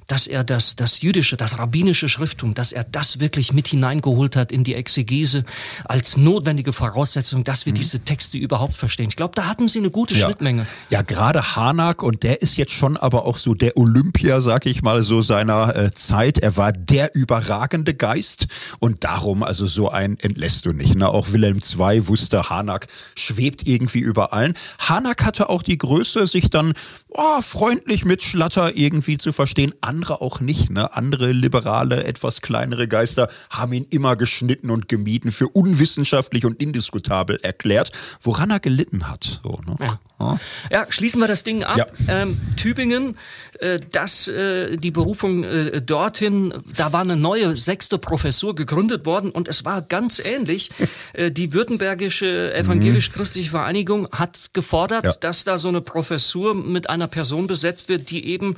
dass 0.08 0.26
er 0.26 0.44
das, 0.44 0.76
das 0.76 1.02
jüdische, 1.02 1.38
das 1.38 1.60
rabbinische 1.60 2.10
Schrifttum, 2.10 2.56
dass 2.56 2.72
er 2.72 2.84
das 2.84 3.20
wirklich 3.20 3.54
mit 3.54 3.68
hineingeholt 3.68 4.36
hat 4.36 4.52
in 4.52 4.64
die 4.64 4.74
Exegese 4.74 5.46
als 5.84 6.18
notwendige 6.18 6.74
Voraussetzung, 6.74 7.44
dass 7.44 7.68
wir 7.68 7.74
diese 7.74 8.00
Texte 8.00 8.40
überhaupt 8.40 8.74
verstehen. 8.74 9.10
Ich 9.10 9.16
glaube, 9.16 9.35
da 9.38 9.48
hatten 9.48 9.68
sie 9.68 9.80
eine 9.80 9.92
gute 9.92 10.14
ja. 10.14 10.26
Schnittmenge. 10.26 10.66
Ja, 10.90 11.02
gerade 11.02 11.56
Hanak 11.56 12.04
und 12.04 12.24
der 12.24 12.42
ist 12.42 12.58
jetzt 12.58 12.72
schon 12.72 12.98
aber 12.98 13.26
auch 13.26 13.38
so 13.38 13.54
der 13.54 13.78
Olympia, 13.78 14.42
sag 14.42 14.66
ich 14.66 14.82
mal, 14.82 15.04
so 15.04 15.22
seiner 15.22 15.76
äh, 15.76 15.94
Zeit. 15.94 16.40
Er 16.40 16.58
war 16.58 16.72
der 16.72 17.16
überragende 17.16 17.94
Geist 17.94 18.48
und 18.80 19.04
darum, 19.04 19.44
also 19.44 19.66
so 19.66 19.90
ein 19.90 20.18
entlässt 20.20 20.66
du 20.66 20.72
nicht. 20.72 20.96
Ne? 20.96 21.08
Auch 21.08 21.32
Wilhelm 21.32 21.60
II 21.60 22.08
wusste, 22.08 22.50
Hanak 22.50 22.88
schwebt 23.16 23.68
irgendwie 23.68 24.00
über 24.00 24.34
allen. 24.34 24.54
Hanak 24.80 25.24
hatte 25.24 25.50
auch 25.50 25.64
die 25.64 25.78
Größe, 25.78 26.28
sich 26.28 26.50
dann 26.50 26.74
oh, 27.18 27.42
freundlich 27.42 28.06
mit 28.06 28.24
Schlatter 28.24 28.76
irgendwie 28.76 29.18
zu 29.18 29.32
verstehen. 29.32 29.74
Andere 29.82 30.22
auch 30.22 30.40
nicht. 30.40 30.70
Ne? 30.70 30.94
Andere 30.96 31.32
liberale, 31.32 32.04
etwas 32.04 32.42
kleinere 32.42 32.88
Geister 32.88 33.30
haben 33.50 33.74
ihn 33.74 33.88
immer 33.90 34.16
geschnitten 34.16 34.70
und 34.70 34.88
gemieden, 34.88 35.32
für 35.32 35.48
unwissenschaftlich 35.48 36.46
und 36.46 36.62
indiskutabel 36.62 37.38
erklärt, 37.42 37.92
woran 38.22 38.52
er 38.52 38.60
gelitten 38.60 39.10
hat. 39.10 39.42
So, 39.44 39.60
ne? 39.66 39.76
ja. 40.20 40.40
ja. 40.72 40.86
schließen 40.90 41.20
wir 41.20 41.28
das 41.28 41.44
Ding 41.44 41.64
ab. 41.64 41.78
Ja. 41.78 41.88
Ähm, 42.08 42.40
Tübingen 42.56 43.16
äh, 43.60 43.80
dass 43.92 44.28
äh, 44.28 44.76
die 44.76 44.92
Berufung 44.92 45.44
äh, 45.44 45.82
dorthin, 45.82 46.54
da 46.76 46.92
war 46.92 47.02
eine 47.02 47.16
neue 47.16 47.56
sechste 47.56 47.98
Professur 47.98 48.54
gegründet 48.54 49.06
worden 49.06 49.32
und 49.32 49.48
es 49.48 49.64
war 49.64 49.82
ganz 49.82 50.20
ähnlich. 50.20 50.70
die 51.18 51.54
Württembergische 51.54 52.54
Evangelisch-Christliche 52.54 53.50
Vereinigung 53.50 54.08
hat 54.12 54.50
gefordert, 54.54 55.06
ja. 55.06 55.14
dass 55.14 55.44
da 55.44 55.58
so 55.58 55.70
eine 55.70 55.82
Professur 55.82 56.54
mit 56.54 56.90
einer 56.90 57.05
Person 57.08 57.48
besetzt 57.48 57.90
wird, 57.90 58.10
die 58.12 58.26
eben 58.28 58.56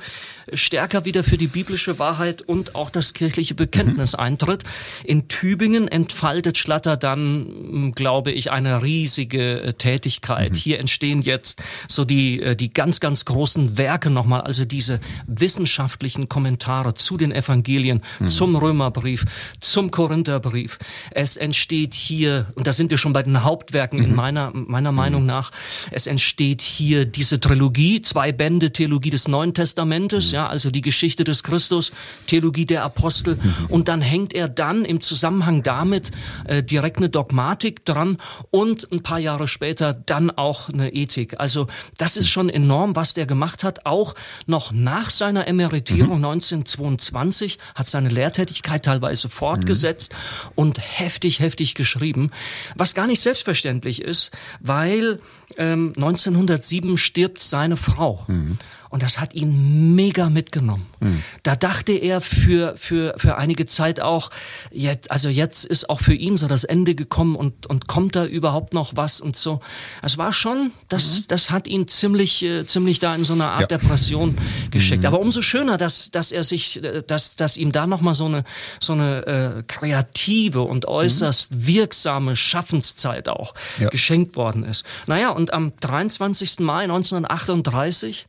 stärker 0.52 1.04
wieder 1.04 1.24
für 1.24 1.36
die 1.36 1.46
biblische 1.46 1.98
Wahrheit 1.98 2.42
und 2.42 2.74
auch 2.74 2.90
das 2.90 3.12
kirchliche 3.12 3.54
Bekenntnis 3.54 4.12
mhm. 4.14 4.20
eintritt. 4.20 4.64
In 5.04 5.28
Tübingen 5.28 5.88
entfaltet 5.88 6.58
Schlatter 6.58 6.96
dann, 6.96 7.46
hm, 7.46 7.92
glaube 7.92 8.30
ich, 8.32 8.50
eine 8.50 8.82
riesige 8.82 9.74
Tätigkeit. 9.78 10.52
Mhm. 10.52 10.56
Hier 10.56 10.80
entstehen 10.80 11.22
jetzt 11.22 11.62
so 11.88 12.04
die, 12.04 12.56
die 12.56 12.70
ganz, 12.70 13.00
ganz 13.00 13.24
großen 13.24 13.78
Werke 13.78 14.10
nochmal, 14.10 14.42
also 14.42 14.64
diese 14.64 15.00
wissenschaftlichen 15.26 16.28
Kommentare 16.28 16.94
zu 16.94 17.16
den 17.16 17.32
Evangelien, 17.32 18.02
mhm. 18.18 18.28
zum 18.28 18.56
Römerbrief, 18.56 19.24
zum 19.60 19.90
Korintherbrief. 19.90 20.78
Es 21.10 21.36
entsteht 21.36 21.94
hier, 21.94 22.46
und 22.54 22.66
da 22.66 22.72
sind 22.72 22.90
wir 22.90 22.98
schon 22.98 23.12
bei 23.12 23.22
den 23.22 23.44
Hauptwerken 23.44 23.98
mhm. 23.98 24.04
in 24.04 24.14
meiner, 24.14 24.50
meiner 24.52 24.92
Meinung 24.92 25.22
mhm. 25.22 25.28
nach, 25.28 25.50
es 25.90 26.06
entsteht 26.06 26.62
hier 26.62 27.04
diese 27.04 27.40
Trilogie, 27.40 28.02
zwei 28.02 28.32
Bände 28.38 28.72
Theologie 28.72 29.10
des 29.10 29.28
Neuen 29.28 29.52
Testamentes, 29.52 30.28
mhm. 30.28 30.34
ja, 30.34 30.46
also 30.46 30.70
die 30.70 30.80
Geschichte 30.80 31.24
des 31.24 31.42
Christus, 31.42 31.92
Theologie 32.26 32.64
der 32.64 32.84
Apostel, 32.84 33.36
mhm. 33.36 33.66
und 33.68 33.88
dann 33.88 34.00
hängt 34.00 34.32
er 34.32 34.48
dann 34.48 34.86
im 34.86 35.02
Zusammenhang 35.02 35.62
damit 35.62 36.10
äh, 36.46 36.62
direkt 36.62 36.96
eine 36.96 37.10
Dogmatik 37.10 37.84
dran 37.84 38.16
und 38.50 38.90
ein 38.90 39.02
paar 39.02 39.18
Jahre 39.18 39.46
später 39.46 39.92
dann 39.92 40.30
auch 40.30 40.70
eine 40.70 40.94
Ethik. 40.94 41.38
Also 41.38 41.66
das 41.98 42.16
ist 42.16 42.28
schon 42.28 42.48
enorm, 42.48 42.96
was 42.96 43.12
der 43.12 43.26
gemacht 43.26 43.64
hat, 43.64 43.84
auch 43.84 44.14
noch 44.46 44.72
nach 44.72 45.10
seiner 45.10 45.46
Emeritierung 45.46 46.18
mhm. 46.18 46.24
1922, 46.24 47.58
hat 47.74 47.88
seine 47.88 48.08
Lehrtätigkeit 48.08 48.84
teilweise 48.84 49.28
fortgesetzt 49.28 50.12
mhm. 50.12 50.52
und 50.54 50.78
heftig, 50.78 51.40
heftig 51.40 51.74
geschrieben, 51.74 52.30
was 52.76 52.94
gar 52.94 53.06
nicht 53.06 53.20
selbstverständlich 53.20 54.00
ist, 54.00 54.30
weil 54.60 55.18
ähm, 55.56 55.92
1907 55.96 56.96
stirbt 56.96 57.40
seine 57.40 57.76
Frau. 57.76 58.24
Mhm. 58.26 58.58
Und 58.90 59.02
das 59.02 59.20
hat 59.20 59.34
ihn 59.34 59.94
mega 59.94 60.30
mitgenommen. 60.30 60.86
Mhm. 61.00 61.22
Da 61.42 61.56
dachte 61.56 61.92
er 61.92 62.20
für, 62.20 62.74
für, 62.76 63.14
für 63.18 63.36
einige 63.36 63.66
Zeit 63.66 64.00
auch, 64.00 64.30
jetzt, 64.70 65.10
also 65.10 65.28
jetzt 65.28 65.64
ist 65.64 65.90
auch 65.90 66.00
für 66.00 66.14
ihn 66.14 66.36
so 66.36 66.46
das 66.46 66.64
Ende 66.64 66.94
gekommen 66.94 67.36
und, 67.36 67.66
und 67.66 67.86
kommt 67.86 68.16
da 68.16 68.24
überhaupt 68.24 68.72
noch 68.72 68.96
was 68.96 69.20
und 69.20 69.36
so. 69.36 69.60
Es 70.02 70.16
war 70.16 70.32
schon, 70.32 70.72
das, 70.88 71.20
mhm. 71.20 71.24
das 71.28 71.50
hat 71.50 71.68
ihn 71.68 71.86
ziemlich, 71.86 72.42
äh, 72.42 72.64
ziemlich 72.66 72.98
da 72.98 73.14
in 73.14 73.24
so 73.24 73.34
eine 73.34 73.48
Art 73.48 73.70
ja. 73.70 73.78
Depression 73.78 74.36
geschickt. 74.70 75.02
Mhm. 75.02 75.08
Aber 75.08 75.20
umso 75.20 75.42
schöner, 75.42 75.76
dass, 75.76 76.10
dass 76.10 76.32
er 76.32 76.44
sich, 76.44 76.82
äh, 76.82 77.02
dass, 77.06 77.36
dass 77.36 77.58
ihm 77.58 77.72
da 77.72 77.86
nochmal 77.86 78.14
so 78.14 78.24
eine, 78.24 78.44
so 78.80 78.94
eine 78.94 79.26
äh, 79.26 79.62
kreative 79.66 80.62
und 80.62 80.86
äußerst 80.86 81.52
mhm. 81.52 81.66
wirksame 81.66 82.36
Schaffenszeit 82.36 83.28
auch 83.28 83.54
ja. 83.78 83.90
geschenkt 83.90 84.36
worden 84.36 84.64
ist. 84.64 84.84
Naja, 85.06 85.30
und 85.30 85.52
am 85.52 85.72
23. 85.80 86.60
Mai 86.60 86.84
1938 86.84 88.26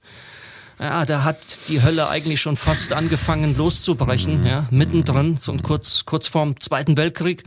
ja, 0.79 1.05
da 1.05 1.23
hat 1.23 1.59
die 1.67 1.81
Hölle 1.83 2.07
eigentlich 2.07 2.41
schon 2.41 2.55
fast 2.55 2.93
angefangen 2.93 3.55
loszubrechen, 3.57 4.41
mhm. 4.41 4.45
ja, 4.45 4.65
mittendrin, 4.71 5.37
so 5.37 5.55
kurz, 5.57 6.05
kurz 6.05 6.27
vorm 6.27 6.59
Zweiten 6.59 6.97
Weltkrieg. 6.97 7.43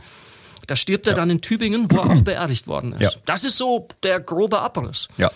Da 0.67 0.75
stirbt 0.75 1.05
er 1.07 1.13
ja. 1.13 1.17
dann 1.17 1.29
in 1.29 1.41
Tübingen, 1.41 1.91
wo 1.91 1.97
er 1.97 2.09
auch 2.09 2.21
beerdigt 2.21 2.67
worden 2.67 2.93
ist. 2.93 3.01
Ja. 3.01 3.11
Das 3.25 3.43
ist 3.43 3.57
so 3.57 3.87
der 4.03 4.19
grobe 4.19 4.59
Abriss. 4.59 5.07
Ja, 5.17 5.31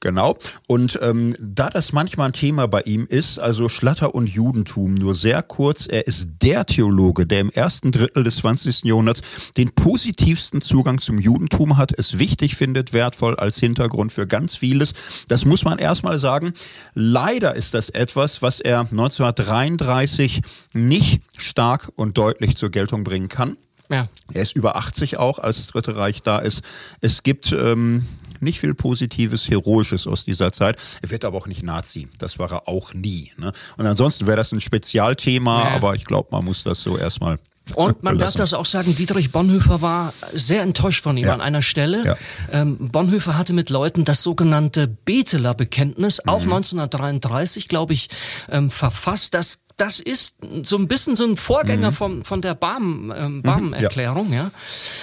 genau. 0.00 0.36
Und 0.66 0.98
ähm, 1.02 1.34
da 1.38 1.70
das 1.70 1.92
manchmal 1.92 2.28
ein 2.28 2.32
Thema 2.32 2.66
bei 2.66 2.82
ihm 2.82 3.06
ist, 3.08 3.38
also 3.38 3.68
Schlatter 3.68 4.14
und 4.14 4.28
Judentum, 4.28 4.94
nur 4.94 5.14
sehr 5.14 5.42
kurz, 5.42 5.86
er 5.86 6.06
ist 6.06 6.28
der 6.42 6.66
Theologe, 6.66 7.26
der 7.26 7.40
im 7.40 7.50
ersten 7.50 7.92
Drittel 7.92 8.24
des 8.24 8.36
20. 8.36 8.84
Jahrhunderts 8.84 9.22
den 9.56 9.72
positivsten 9.74 10.60
Zugang 10.60 11.00
zum 11.00 11.18
Judentum 11.18 11.76
hat, 11.76 11.92
es 11.96 12.18
wichtig 12.18 12.56
findet, 12.56 12.92
wertvoll 12.92 13.36
als 13.36 13.58
Hintergrund 13.58 14.12
für 14.12 14.26
ganz 14.26 14.56
vieles. 14.56 14.94
Das 15.28 15.44
muss 15.44 15.64
man 15.64 15.78
erstmal 15.78 16.18
sagen. 16.18 16.54
Leider 16.94 17.54
ist 17.54 17.74
das 17.74 17.90
etwas, 17.90 18.42
was 18.42 18.60
er 18.60 18.80
1933 18.80 20.42
nicht 20.72 21.22
stark 21.36 21.92
und 21.96 22.18
deutlich 22.18 22.56
zur 22.56 22.70
Geltung 22.70 23.04
bringen 23.04 23.28
kann. 23.28 23.56
Ja. 23.88 24.08
Er 24.32 24.42
ist 24.42 24.56
über 24.56 24.76
80 24.76 25.18
auch, 25.18 25.38
als 25.38 25.58
das 25.58 25.66
Dritte 25.68 25.96
Reich 25.96 26.22
da 26.22 26.38
ist. 26.38 26.62
Es 27.00 27.22
gibt 27.22 27.52
ähm, 27.52 28.06
nicht 28.40 28.60
viel 28.60 28.74
Positives, 28.74 29.48
Heroisches 29.48 30.06
aus 30.06 30.24
dieser 30.24 30.52
Zeit. 30.52 30.76
Er 31.02 31.10
wird 31.10 31.24
aber 31.24 31.36
auch 31.36 31.46
nicht 31.46 31.62
Nazi. 31.62 32.08
Das 32.18 32.38
war 32.38 32.50
er 32.52 32.68
auch 32.68 32.94
nie. 32.94 33.32
Ne? 33.36 33.52
Und 33.76 33.86
ansonsten 33.86 34.26
wäre 34.26 34.36
das 34.36 34.52
ein 34.52 34.60
Spezialthema, 34.60 35.64
ja. 35.64 35.70
aber 35.70 35.94
ich 35.94 36.04
glaube, 36.04 36.28
man 36.30 36.44
muss 36.44 36.62
das 36.62 36.80
so 36.80 36.96
erstmal 36.96 37.38
und 37.74 38.02
man 38.02 38.18
darf 38.18 38.34
das 38.34 38.52
auch 38.52 38.66
sagen, 38.66 38.94
Dietrich 38.94 39.32
Bonhoeffer 39.32 39.80
war 39.80 40.12
sehr 40.34 40.62
enttäuscht 40.62 41.02
von 41.02 41.16
ihm 41.16 41.26
ja. 41.26 41.32
an 41.32 41.40
einer 41.40 41.62
Stelle. 41.62 42.04
Ja. 42.04 42.16
Ähm, 42.52 42.76
Bonhoeffer 42.76 43.38
hatte 43.38 43.52
mit 43.52 43.70
Leuten 43.70 44.04
das 44.04 44.22
sogenannte 44.22 44.86
Beteler-Bekenntnis, 44.86 46.20
auch 46.26 46.44
mhm. 46.44 46.52
1933, 46.52 47.68
glaube 47.68 47.94
ich, 47.94 48.08
ähm, 48.50 48.70
verfasst. 48.70 49.32
Das 49.32 49.63
das 49.76 49.98
ist 49.98 50.36
so 50.62 50.76
ein 50.76 50.86
bisschen 50.86 51.16
so 51.16 51.24
ein 51.24 51.36
Vorgänger 51.36 51.90
mhm. 51.90 51.94
von, 51.94 52.24
von 52.24 52.40
der 52.40 52.54
Barm, 52.54 53.12
ähm, 53.16 53.42
Barm-Erklärung, 53.42 54.32
ja. 54.32 54.50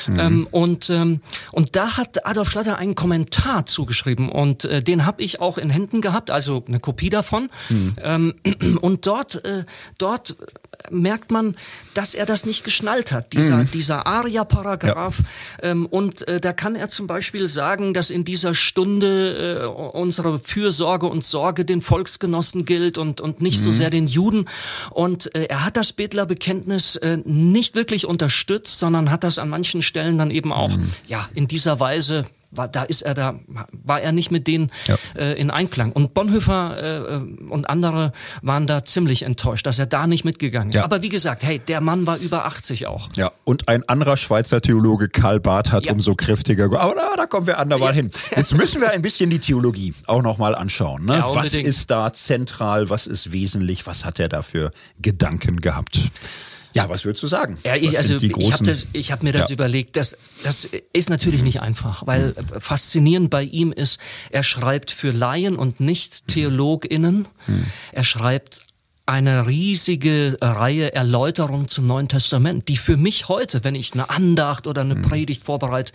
ja. 0.07 0.13
Mhm. 0.13 0.19
Ähm, 0.19 0.47
und, 0.51 0.89
ähm, 0.89 1.21
und 1.51 1.75
da 1.75 1.97
hat 1.97 2.25
Adolf 2.25 2.49
Schlatter 2.49 2.77
einen 2.77 2.95
Kommentar 2.95 3.65
zugeschrieben 3.65 4.29
und 4.29 4.65
äh, 4.65 4.81
den 4.81 5.05
habe 5.05 5.23
ich 5.23 5.41
auch 5.41 5.57
in 5.57 5.69
Händen 5.69 6.01
gehabt, 6.01 6.31
also 6.31 6.63
eine 6.67 6.79
Kopie 6.79 7.09
davon. 7.09 7.49
Mhm. 7.69 7.95
Ähm, 8.01 8.33
und 8.81 9.05
dort, 9.05 9.43
äh, 9.43 9.65
dort 9.97 10.37
merkt 10.89 11.31
man, 11.31 11.55
dass 11.93 12.13
er 12.13 12.25
das 12.25 12.45
nicht 12.45 12.63
geschnallt 12.63 13.11
hat, 13.11 13.33
dieser, 13.33 13.57
mhm. 13.57 13.71
dieser 13.71 14.07
Aria-Paragraph. 14.07 15.19
Ja. 15.61 15.69
Ähm, 15.69 15.85
und 15.85 16.27
äh, 16.27 16.39
da 16.39 16.53
kann 16.53 16.75
er 16.75 16.89
zum 16.89 17.07
Beispiel 17.07 17.49
sagen, 17.49 17.93
dass 17.93 18.09
in 18.09 18.23
dieser 18.23 18.53
Stunde 18.53 19.61
äh, 19.61 19.65
unsere 19.65 20.39
Fürsorge 20.39 21.07
und 21.07 21.23
Sorge 21.23 21.65
den 21.65 21.81
Volksgenossen 21.81 22.65
gilt 22.65 22.97
und, 22.97 23.21
und 23.21 23.41
nicht 23.41 23.59
mhm. 23.59 23.63
so 23.63 23.69
sehr 23.71 23.89
den 23.89 24.07
Juden. 24.07 24.45
Und 24.91 25.33
äh, 25.35 25.45
er 25.45 25.65
hat 25.65 25.77
das 25.77 25.93
Bettlerbekenntnis 25.93 26.95
äh, 26.97 27.17
nicht 27.25 27.75
wirklich 27.75 28.05
unterstützt, 28.05 28.79
sondern 28.79 29.11
hat 29.11 29.23
das 29.23 29.39
an 29.39 29.49
manchen 29.49 29.81
Stellen 29.81 30.17
dann 30.17 30.31
eben 30.31 30.51
auch 30.51 30.75
mhm. 30.75 30.91
ja 31.07 31.27
in 31.33 31.47
dieser 31.47 31.79
Weise 31.79 32.25
war, 32.51 32.67
da 32.67 32.83
ist 32.83 33.01
er 33.01 33.13
da, 33.13 33.39
war 33.71 34.01
er 34.01 34.11
nicht 34.11 34.31
mit 34.31 34.47
denen 34.47 34.71
ja. 34.87 34.97
äh, 35.15 35.39
in 35.39 35.49
Einklang. 35.49 35.91
Und 35.91 36.13
Bonhoeffer 36.13 37.11
äh, 37.11 37.15
und 37.49 37.69
andere 37.69 38.11
waren 38.41 38.67
da 38.67 38.83
ziemlich 38.83 39.23
enttäuscht, 39.23 39.65
dass 39.65 39.79
er 39.79 39.85
da 39.85 40.07
nicht 40.07 40.25
mitgegangen 40.25 40.69
ist. 40.69 40.75
Ja. 40.75 40.83
Aber 40.83 41.01
wie 41.01 41.09
gesagt, 41.09 41.43
hey, 41.43 41.59
der 41.59 41.81
Mann 41.81 42.05
war 42.05 42.17
über 42.17 42.45
80 42.45 42.87
auch. 42.87 43.09
Ja, 43.15 43.31
und 43.43 43.67
ein 43.67 43.87
anderer 43.87 44.17
Schweizer 44.17 44.61
Theologe, 44.61 45.09
Karl 45.09 45.39
Barth, 45.39 45.71
hat 45.71 45.85
ja. 45.85 45.93
umso 45.93 46.15
kräftiger. 46.15 46.65
Aber 46.65 46.95
da, 46.95 47.15
da 47.15 47.25
kommen 47.25 47.47
wir 47.47 47.57
andermal 47.57 47.93
hin. 47.93 48.11
Jetzt 48.35 48.55
müssen 48.55 48.81
wir 48.81 48.91
ein 48.91 49.01
bisschen 49.01 49.29
die 49.29 49.39
Theologie 49.39 49.93
auch 50.07 50.21
nochmal 50.21 50.55
anschauen. 50.55 51.05
Ne? 51.05 51.23
was 51.33 51.53
ist 51.53 51.89
da 51.89 52.13
zentral, 52.13 52.89
was 52.89 53.07
ist 53.07 53.31
wesentlich, 53.31 53.87
was 53.87 54.05
hat 54.05 54.19
er 54.19 54.29
da 54.29 54.41
für 54.41 54.71
Gedanken 55.01 55.59
gehabt? 55.59 55.99
Ja, 56.73 56.89
was 56.89 57.05
würdest 57.05 57.23
du 57.23 57.27
sagen? 57.27 57.57
Ja, 57.63 57.75
ich, 57.75 57.97
also 57.97 58.17
ich 58.17 58.51
habe 58.53 58.75
hab 58.95 59.23
mir 59.23 59.33
das 59.33 59.49
ja. 59.49 59.53
überlegt. 59.53 59.97
Das, 59.97 60.17
das 60.43 60.67
ist 60.93 61.09
natürlich 61.09 61.41
mhm. 61.41 61.47
nicht 61.47 61.61
einfach, 61.61 62.05
weil 62.07 62.29
mhm. 62.29 62.61
faszinierend 62.61 63.29
bei 63.29 63.43
ihm 63.43 63.71
ist, 63.71 63.99
er 64.29 64.43
schreibt 64.43 64.91
für 64.91 65.11
Laien 65.11 65.55
und 65.55 65.79
nicht 65.79 66.27
TheologInnen. 66.27 67.27
Mhm. 67.47 67.65
Er 67.91 68.03
schreibt 68.03 68.61
eine 69.05 69.47
riesige 69.47 70.37
Reihe 70.41 70.93
Erläuterungen 70.93 71.67
zum 71.67 71.87
Neuen 71.87 72.07
Testament, 72.07 72.69
die 72.69 72.77
für 72.77 72.95
mich 72.95 73.27
heute, 73.27 73.63
wenn 73.63 73.75
ich 73.75 73.93
eine 73.93 74.09
Andacht 74.09 74.67
oder 74.67 74.81
eine 74.81 74.95
mhm. 74.95 75.01
Predigt 75.01 75.43
vorbereite, 75.43 75.91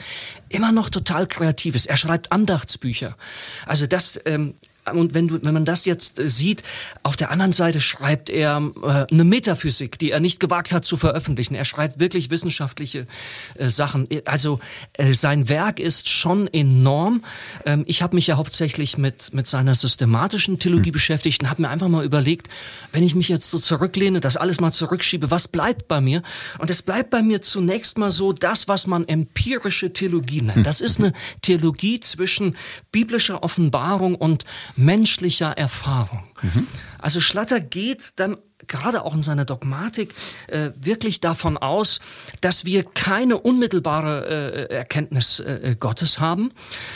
immer 0.49 0.73
noch 0.73 0.91
total 0.91 1.27
kreativ 1.27 1.75
ist. 1.75 1.87
Er 1.87 1.97
schreibt 1.97 2.33
Andachtsbücher. 2.33 3.17
Also 3.65 3.87
das, 3.87 4.21
ähm, 4.27 4.55
und 4.93 5.15
wenn 5.15 5.29
du, 5.29 5.39
wenn 5.43 5.55
man 5.55 5.65
das 5.65 5.85
jetzt 5.85 6.19
äh, 6.19 6.29
sieht, 6.29 6.63
auf 7.03 7.17
der 7.17 7.31
anderen 7.31 7.53
Seite 7.53 7.81
schreibt 7.81 8.31
er 8.31 8.73
äh, 8.83 9.13
eine 9.13 9.25
Metaphysik, 9.25 9.99
die 9.99 10.11
er 10.11 10.21
nicht 10.21 10.41
gewagt 10.41 10.73
hat 10.73 10.85
zu 10.85 10.97
veröffentlichen. 10.97 11.55
Er 11.55 11.65
schreibt 11.65 12.01
wirklich 12.01 12.31
wissenschaftliche 12.31 13.07
äh, 13.55 13.71
Sachen. 13.71 14.09
Also 14.25 14.61
äh, 14.95 15.15
sein 15.15 15.49
Werk 15.49 15.81
ist 15.81 16.09
schon 16.09 16.47
enorm. 16.49 17.25
Ähm, 17.65 17.85
ich 17.87 18.03
habe 18.03 18.17
mich 18.17 18.27
ja 18.27 18.37
hauptsächlich 18.37 18.99
mit 18.99 19.33
mit 19.33 19.47
seiner 19.47 19.75
systematischen 19.75 20.59
Theologie 20.59 20.91
mhm. 20.91 20.95
beschäftigt 20.95 21.43
und 21.43 21.51
habe 21.51 21.63
mir 21.63 21.69
einfach 21.69 21.89
mal 21.89 22.05
überlegt, 22.05 22.49
wenn 22.93 23.03
ich 23.03 23.15
mich 23.15 23.29
jetzt 23.29 23.51
so 23.51 23.59
zurücklehne, 23.59 24.21
das 24.21 24.37
alles 24.37 24.61
mal 24.61 24.73
zurückschiebe, 24.73 25.31
was 25.31 25.49
bleibt 25.49 25.89
bei 25.89 26.01
mir? 26.01 26.23
Und 26.59 26.71
es 26.71 26.83
bleibt 26.83 27.11
bei 27.11 27.23
mir 27.23 27.43
zunächst 27.43 27.99
mal 27.99 28.11
so 28.11 28.33
das, 28.33 28.69
was 28.69 28.87
man 28.87 29.07
empirische 29.07 29.93
Theologie 29.93 30.43
nennt. 30.43 30.67
Das 30.67 30.81
ist 30.81 30.99
eine 30.99 31.13
Theologie 31.43 32.01
zwischen 32.01 32.57
biblischer 32.93 33.43
Offenbarung 33.43 34.15
und 34.15 34.45
menschlicher 34.77 35.53
Erfahrung. 35.53 36.25
Mhm. 36.43 36.67
Also 36.99 37.21
Schlatter 37.21 37.61
geht 37.61 38.19
dann 38.19 38.37
gerade 38.67 39.05
auch 39.05 39.15
in 39.15 39.23
seiner 39.23 39.45
Dogmatik 39.45 40.15
äh, 40.49 40.71
wirklich 40.81 41.21
davon 41.21 41.57
aus, 41.57 42.01
dass 42.41 42.65
wir 42.65 42.85
keine 42.85 43.39
unmittelbare 43.39 44.69
äh, 44.71 44.75
Erkenntnis 44.75 45.41
äh, 45.41 45.77
Gottes 45.79 46.19
haben, 46.19 46.51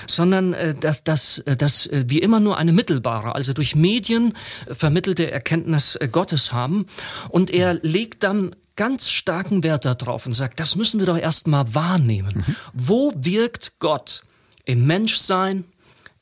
sondern 0.06 0.54
äh, 0.54 0.74
dass, 0.74 1.04
dass, 1.04 1.38
äh, 1.38 1.56
dass 1.56 1.88
wir 1.92 2.22
immer 2.22 2.40
nur 2.40 2.56
eine 2.56 2.72
mittelbare, 2.72 3.34
also 3.34 3.52
durch 3.52 3.76
Medien 3.76 4.34
vermittelte 4.70 5.30
Erkenntnis 5.30 5.96
äh, 5.96 6.08
Gottes 6.08 6.52
haben. 6.52 6.86
Und 7.28 7.50
er 7.50 7.74
legt 7.74 8.24
dann 8.24 8.56
ganz 8.76 9.10
starken 9.10 9.62
Wert 9.62 9.84
darauf 9.84 10.26
und 10.26 10.32
sagt, 10.32 10.58
das 10.58 10.74
müssen 10.76 11.00
wir 11.00 11.06
doch 11.06 11.18
erstmal 11.18 11.74
wahrnehmen. 11.74 12.44
Mhm. 12.46 12.56
Wo 12.72 13.12
wirkt 13.14 13.78
Gott 13.78 14.22
im 14.64 14.86
Menschsein, 14.86 15.64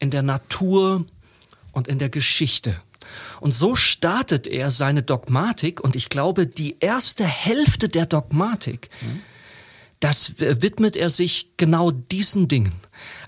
in 0.00 0.10
der 0.10 0.22
Natur 0.22 1.04
und 1.78 1.88
in 1.88 1.98
der 1.98 2.10
Geschichte? 2.10 2.80
Und 3.40 3.52
so 3.54 3.74
startet 3.74 4.46
er 4.46 4.70
seine 4.70 5.02
Dogmatik 5.02 5.80
und 5.80 5.96
ich 5.96 6.08
glaube, 6.10 6.46
die 6.46 6.76
erste 6.80 7.24
Hälfte 7.24 7.88
der 7.88 8.04
Dogmatik, 8.04 8.90
mhm. 9.00 9.22
das 10.00 10.38
widmet 10.38 10.96
er 10.96 11.08
sich 11.08 11.50
genau 11.56 11.90
diesen 11.90 12.48
Dingen. 12.48 12.74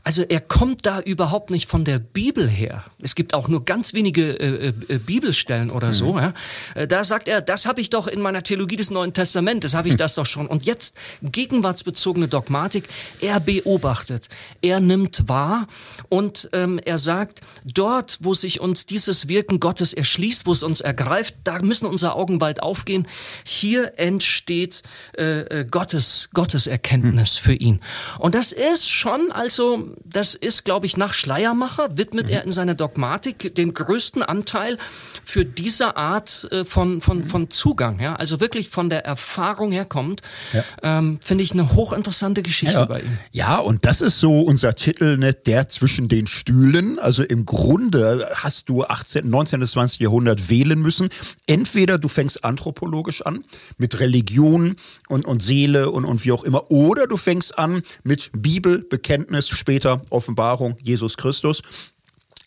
Also 0.04 0.22
er 0.22 0.40
kommt 0.40 0.86
da 0.86 1.00
überhaupt 1.00 1.50
nicht 1.50 1.68
von 1.68 1.84
der 1.84 1.98
Bibel 1.98 2.48
her. 2.48 2.84
Es 3.00 3.14
gibt 3.14 3.34
auch 3.34 3.48
nur 3.48 3.64
ganz 3.64 3.94
wenige 3.94 4.38
äh, 4.40 4.72
äh, 4.88 4.98
Bibelstellen 4.98 5.70
oder 5.70 5.88
mhm. 5.88 5.92
so. 5.92 6.18
Ja? 6.18 6.32
Äh, 6.74 6.86
da 6.86 7.04
sagt 7.04 7.28
er, 7.28 7.40
das 7.40 7.66
habe 7.66 7.80
ich 7.80 7.90
doch 7.90 8.06
in 8.06 8.20
meiner 8.20 8.42
Theologie 8.42 8.76
des 8.76 8.90
Neuen 8.90 9.12
Testamentes, 9.12 9.74
habe 9.74 9.88
ich 9.88 9.94
mhm. 9.94 9.98
das 9.98 10.14
doch 10.14 10.26
schon. 10.26 10.46
Und 10.46 10.64
jetzt 10.64 10.94
gegenwartsbezogene 11.22 12.28
Dogmatik. 12.28 12.88
Er 13.20 13.40
beobachtet, 13.40 14.28
er 14.62 14.80
nimmt 14.80 15.28
wahr 15.28 15.66
und 16.08 16.48
ähm, 16.52 16.80
er 16.84 16.98
sagt, 16.98 17.40
dort, 17.64 18.18
wo 18.20 18.34
sich 18.34 18.60
uns 18.60 18.86
dieses 18.86 19.28
Wirken 19.28 19.60
Gottes 19.60 19.92
erschließt, 19.92 20.46
wo 20.46 20.52
es 20.52 20.62
uns 20.62 20.80
ergreift, 20.80 21.34
da 21.44 21.60
müssen 21.60 21.86
unsere 21.86 22.14
Augen 22.14 22.40
weit 22.40 22.62
aufgehen. 22.62 23.06
Hier 23.44 23.98
entsteht 23.98 24.82
äh, 25.16 25.40
äh 25.40 25.64
Gottes 25.64 26.30
Gottes 26.32 26.66
Erkenntnis 26.66 27.40
mhm. 27.40 27.44
für 27.44 27.54
ihn. 27.54 27.80
Und 28.18 28.34
das 28.34 28.52
ist 28.52 28.88
schon 28.88 29.30
also 29.32 29.89
das 30.04 30.34
ist, 30.34 30.64
glaube 30.64 30.86
ich, 30.86 30.96
nach 30.96 31.12
Schleiermacher 31.12 31.96
widmet 31.96 32.26
mhm. 32.26 32.32
er 32.32 32.44
in 32.44 32.50
seiner 32.50 32.74
Dogmatik 32.74 33.54
den 33.54 33.74
größten 33.74 34.22
Anteil 34.22 34.78
für 35.24 35.44
diese 35.44 35.96
Art 35.96 36.48
äh, 36.50 36.64
von, 36.64 37.00
von, 37.00 37.18
mhm. 37.18 37.24
von 37.24 37.50
Zugang. 37.50 38.00
Ja? 38.00 38.16
Also 38.16 38.40
wirklich 38.40 38.68
von 38.68 38.90
der 38.90 39.04
Erfahrung 39.04 39.72
herkommt. 39.72 40.22
Ja. 40.52 40.64
Ähm, 40.82 41.18
Finde 41.22 41.44
ich 41.44 41.52
eine 41.52 41.74
hochinteressante 41.74 42.42
Geschichte 42.42 42.74
ja, 42.74 42.84
bei 42.84 43.00
ihm. 43.00 43.18
Ja, 43.32 43.58
und 43.58 43.84
das 43.84 44.00
ist 44.00 44.18
so 44.18 44.40
unser 44.40 44.74
Titel, 44.74 45.16
ne, 45.16 45.32
der 45.32 45.68
zwischen 45.68 46.08
den 46.08 46.26
Stühlen. 46.26 46.98
Also 46.98 47.22
im 47.22 47.46
Grunde 47.46 48.30
hast 48.34 48.68
du 48.68 48.84
18., 48.84 49.28
19. 49.28 49.60
bis 49.60 49.72
20. 49.72 50.00
Jahrhundert 50.00 50.50
wählen 50.50 50.80
müssen. 50.80 51.08
Entweder 51.46 51.98
du 51.98 52.08
fängst 52.08 52.44
anthropologisch 52.44 53.22
an, 53.22 53.44
mit 53.78 54.00
Religion 54.00 54.76
und, 55.08 55.24
und 55.24 55.42
Seele 55.42 55.90
und, 55.90 56.04
und 56.04 56.24
wie 56.24 56.32
auch 56.32 56.44
immer, 56.44 56.70
oder 56.70 57.06
du 57.06 57.16
fängst 57.16 57.58
an 57.58 57.82
mit 58.02 58.30
Bibel, 58.32 58.78
Bekenntnis, 58.78 59.48
später 59.48 59.79
später 59.80 60.02
Offenbarung 60.10 60.76
Jesus 60.82 61.16
Christus. 61.16 61.62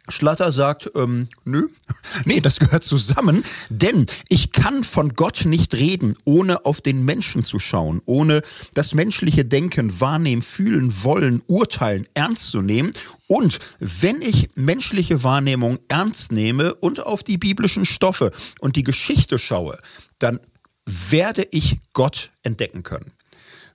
Schlatter 0.08 0.52
sagt, 0.52 0.92
ähm, 0.94 1.30
nö, 1.46 1.68
nee, 2.26 2.42
das 2.42 2.60
gehört 2.60 2.84
zusammen, 2.84 3.44
denn 3.70 4.06
ich 4.30 4.52
kann 4.52 4.84
von 4.84 5.16
Gott 5.16 5.46
nicht 5.46 5.74
reden, 5.74 6.16
ohne 6.26 6.66
auf 6.66 6.80
den 6.80 7.04
Menschen 7.06 7.44
zu 7.44 7.58
schauen, 7.58 8.04
ohne 8.06 8.44
das 8.76 8.94
menschliche 8.94 9.46
Denken, 9.46 10.00
wahrnehmen, 10.00 10.44
fühlen, 10.44 10.94
wollen, 11.04 11.42
urteilen, 11.48 12.06
ernst 12.14 12.52
zu 12.52 12.62
nehmen. 12.62 12.92
Und 13.26 13.58
wenn 13.80 14.22
ich 14.22 14.50
menschliche 14.54 15.24
Wahrnehmung 15.24 15.80
ernst 15.88 16.32
nehme 16.32 16.76
und 16.76 17.00
auf 17.00 17.24
die 17.24 17.40
biblischen 17.40 17.86
Stoffe 17.86 18.32
und 18.60 18.76
die 18.76 18.84
Geschichte 18.84 19.40
schaue, 19.40 19.80
dann 20.20 20.40
werde 20.86 21.48
ich 21.50 21.80
Gott 21.94 22.30
entdecken 22.44 22.84
können. 22.84 23.12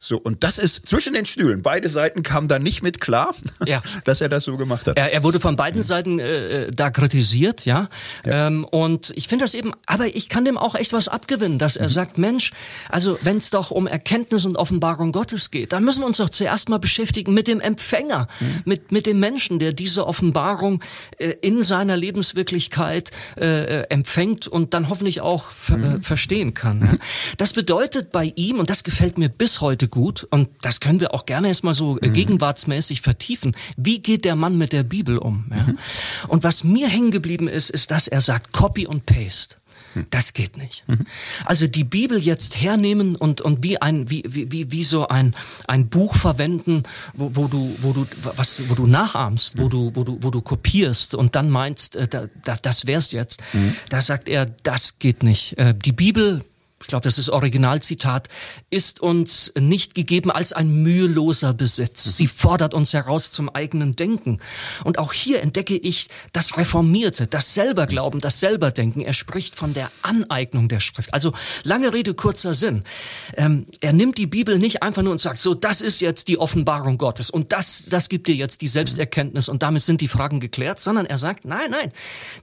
So, 0.00 0.16
und 0.16 0.44
das 0.44 0.58
ist 0.58 0.86
zwischen 0.86 1.14
den 1.14 1.26
Stühlen. 1.26 1.62
Beide 1.62 1.88
Seiten 1.88 2.22
kamen 2.22 2.46
da 2.46 2.58
nicht 2.58 2.82
mit 2.82 3.00
klar, 3.00 3.34
ja. 3.66 3.82
dass 4.04 4.20
er 4.20 4.28
das 4.28 4.44
so 4.44 4.56
gemacht 4.56 4.86
hat. 4.86 4.96
Er, 4.96 5.12
er 5.12 5.24
wurde 5.24 5.40
von 5.40 5.56
beiden 5.56 5.82
Seiten 5.82 6.20
äh, 6.20 6.64
äh, 6.66 6.70
da 6.70 6.90
kritisiert, 6.90 7.64
ja. 7.64 7.88
ja. 8.24 8.46
Ähm, 8.46 8.64
und 8.64 9.12
ich 9.16 9.26
finde 9.26 9.44
das 9.44 9.54
eben, 9.54 9.72
aber 9.86 10.06
ich 10.06 10.28
kann 10.28 10.44
dem 10.44 10.56
auch 10.56 10.76
echt 10.76 10.92
was 10.92 11.08
abgewinnen, 11.08 11.58
dass 11.58 11.76
er 11.76 11.88
mhm. 11.88 11.92
sagt, 11.92 12.18
Mensch, 12.18 12.52
also 12.88 13.18
wenn 13.22 13.38
es 13.38 13.50
doch 13.50 13.72
um 13.72 13.88
Erkenntnis 13.88 14.44
und 14.44 14.56
Offenbarung 14.56 15.10
Gottes 15.10 15.50
geht, 15.50 15.72
dann 15.72 15.84
müssen 15.84 16.02
wir 16.02 16.06
uns 16.06 16.18
doch 16.18 16.30
zuerst 16.30 16.68
mal 16.68 16.78
beschäftigen 16.78 17.34
mit 17.34 17.48
dem 17.48 17.60
Empfänger, 17.60 18.28
mhm. 18.38 18.62
mit, 18.64 18.92
mit 18.92 19.06
dem 19.06 19.18
Menschen, 19.18 19.58
der 19.58 19.72
diese 19.72 20.06
Offenbarung 20.06 20.82
äh, 21.18 21.34
in 21.40 21.64
seiner 21.64 21.96
Lebenswirklichkeit 21.96 23.10
äh, 23.36 23.82
empfängt 23.88 24.46
und 24.46 24.74
dann 24.74 24.88
hoffentlich 24.88 25.20
auch 25.22 25.46
äh, 25.70 25.72
mhm. 25.72 26.02
verstehen 26.02 26.54
kann. 26.54 26.78
Mhm. 26.78 26.98
Das 27.36 27.52
bedeutet 27.52 28.12
bei 28.12 28.32
ihm, 28.36 28.60
und 28.60 28.70
das 28.70 28.84
gefällt 28.84 29.18
mir 29.18 29.28
bis 29.28 29.60
heute 29.60 29.87
gut 29.88 30.24
und 30.30 30.48
das 30.62 30.80
können 30.80 31.00
wir 31.00 31.14
auch 31.14 31.26
gerne 31.26 31.48
erstmal 31.48 31.74
so 31.74 31.98
äh, 31.98 32.08
mhm. 32.08 32.12
gegenwartsmäßig 32.12 33.00
vertiefen. 33.00 33.56
Wie 33.76 34.00
geht 34.00 34.24
der 34.24 34.36
Mann 34.36 34.58
mit 34.58 34.72
der 34.72 34.82
Bibel 34.82 35.18
um? 35.18 35.46
Ja? 35.50 35.62
Mhm. 35.64 35.78
Und 36.28 36.44
was 36.44 36.64
mir 36.64 36.88
hängen 36.88 37.10
geblieben 37.10 37.48
ist, 37.48 37.70
ist, 37.70 37.90
dass 37.90 38.08
er 38.08 38.20
sagt 38.20 38.52
Copy 38.52 38.86
und 38.86 39.06
Paste. 39.06 39.56
Mhm. 39.94 40.06
Das 40.10 40.32
geht 40.32 40.56
nicht. 40.56 40.84
Mhm. 40.86 41.00
Also 41.44 41.66
die 41.66 41.84
Bibel 41.84 42.20
jetzt 42.20 42.60
hernehmen 42.60 43.16
und, 43.16 43.40
und 43.40 43.62
wie 43.62 43.80
ein, 43.80 44.10
wie, 44.10 44.22
wie, 44.26 44.70
wie 44.70 44.84
so 44.84 45.08
ein, 45.08 45.34
ein 45.66 45.88
Buch 45.88 46.16
verwenden, 46.16 46.82
wo, 47.14 47.30
wo 47.34 47.48
du, 47.48 47.76
wo 47.80 47.92
du, 47.92 48.06
was, 48.36 48.68
wo 48.68 48.74
du 48.74 48.86
nachahmst, 48.86 49.58
wo 49.58 49.64
mhm. 49.64 49.70
du, 49.70 49.90
wo 49.94 50.04
du, 50.04 50.18
wo 50.20 50.30
du 50.30 50.40
kopierst 50.40 51.14
und 51.14 51.34
dann 51.34 51.50
meinst, 51.50 51.96
äh, 51.96 52.08
da, 52.08 52.28
das 52.62 52.86
wär's 52.86 53.12
jetzt. 53.12 53.42
Da 53.88 54.02
sagt 54.02 54.28
er, 54.28 54.46
das 54.46 54.98
geht 54.98 55.22
nicht. 55.22 55.58
Äh, 55.58 55.74
die 55.74 55.92
Bibel 55.92 56.44
ich 56.80 56.86
glaube, 56.86 57.02
das 57.02 57.18
ist 57.18 57.28
Originalzitat, 57.28 58.28
ist 58.70 59.00
uns 59.00 59.52
nicht 59.58 59.94
gegeben 59.94 60.30
als 60.30 60.52
ein 60.52 60.82
müheloser 60.82 61.52
Besitz. 61.52 62.04
Sie 62.16 62.26
fordert 62.26 62.72
uns 62.72 62.92
heraus 62.92 63.30
zum 63.30 63.48
eigenen 63.48 63.96
Denken. 63.96 64.38
Und 64.84 64.98
auch 64.98 65.12
hier 65.12 65.42
entdecke 65.42 65.76
ich 65.76 66.08
das 66.32 66.56
Reformierte, 66.56 67.26
das 67.26 67.54
Selberglauben, 67.54 68.20
das 68.20 68.40
Selberdenken. 68.40 69.02
Er 69.02 69.12
spricht 69.12 69.56
von 69.56 69.74
der 69.74 69.90
Aneignung 70.02 70.68
der 70.68 70.80
Schrift. 70.80 71.12
Also 71.12 71.32
lange 71.64 71.92
Rede, 71.92 72.14
kurzer 72.14 72.54
Sinn. 72.54 72.84
Ähm, 73.36 73.66
er 73.80 73.92
nimmt 73.92 74.16
die 74.18 74.26
Bibel 74.26 74.58
nicht 74.58 74.82
einfach 74.82 75.02
nur 75.02 75.12
und 75.12 75.20
sagt, 75.20 75.38
so, 75.38 75.54
das 75.54 75.80
ist 75.80 76.00
jetzt 76.00 76.28
die 76.28 76.38
Offenbarung 76.38 76.96
Gottes 76.98 77.30
und 77.30 77.52
das, 77.52 77.86
das 77.90 78.08
gibt 78.08 78.28
dir 78.28 78.34
jetzt 78.34 78.60
die 78.60 78.68
Selbsterkenntnis 78.68 79.48
und 79.48 79.62
damit 79.62 79.82
sind 79.82 80.00
die 80.00 80.08
Fragen 80.08 80.40
geklärt, 80.40 80.80
sondern 80.80 81.06
er 81.06 81.18
sagt, 81.18 81.44
nein, 81.44 81.70
nein, 81.70 81.92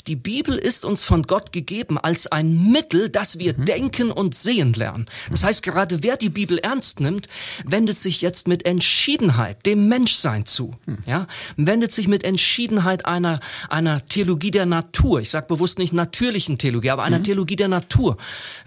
die 0.07 0.15
Bibel 0.15 0.57
ist 0.57 0.85
uns 0.85 1.03
von 1.03 1.23
Gott 1.23 1.51
gegeben 1.51 1.97
als 1.97 2.27
ein 2.27 2.71
Mittel, 2.71 3.09
dass 3.09 3.39
wir 3.39 3.57
mhm. 3.57 3.65
denken 3.65 4.11
und 4.11 4.24
und 4.25 4.35
sehen 4.35 4.73
lernen. 4.73 5.05
Das 5.29 5.43
heißt, 5.43 5.63
gerade 5.63 6.03
wer 6.03 6.17
die 6.17 6.29
Bibel 6.29 6.57
ernst 6.57 6.99
nimmt, 6.99 7.27
wendet 7.63 7.97
sich 7.97 8.21
jetzt 8.21 8.47
mit 8.47 8.65
Entschiedenheit 8.65 9.65
dem 9.65 9.87
Menschsein 9.87 10.45
zu. 10.45 10.75
Ja, 11.05 11.27
wendet 11.55 11.91
sich 11.91 12.07
mit 12.07 12.23
Entschiedenheit 12.23 13.05
einer 13.05 13.39
einer 13.69 14.05
Theologie 14.05 14.51
der 14.51 14.65
Natur. 14.65 15.21
Ich 15.21 15.29
sage 15.29 15.47
bewusst 15.47 15.79
nicht 15.79 15.93
natürlichen 15.93 16.57
Theologie, 16.57 16.89
aber 16.89 17.03
einer 17.03 17.19
mhm. 17.19 17.23
Theologie 17.23 17.55
der 17.55 17.67
Natur 17.67 18.17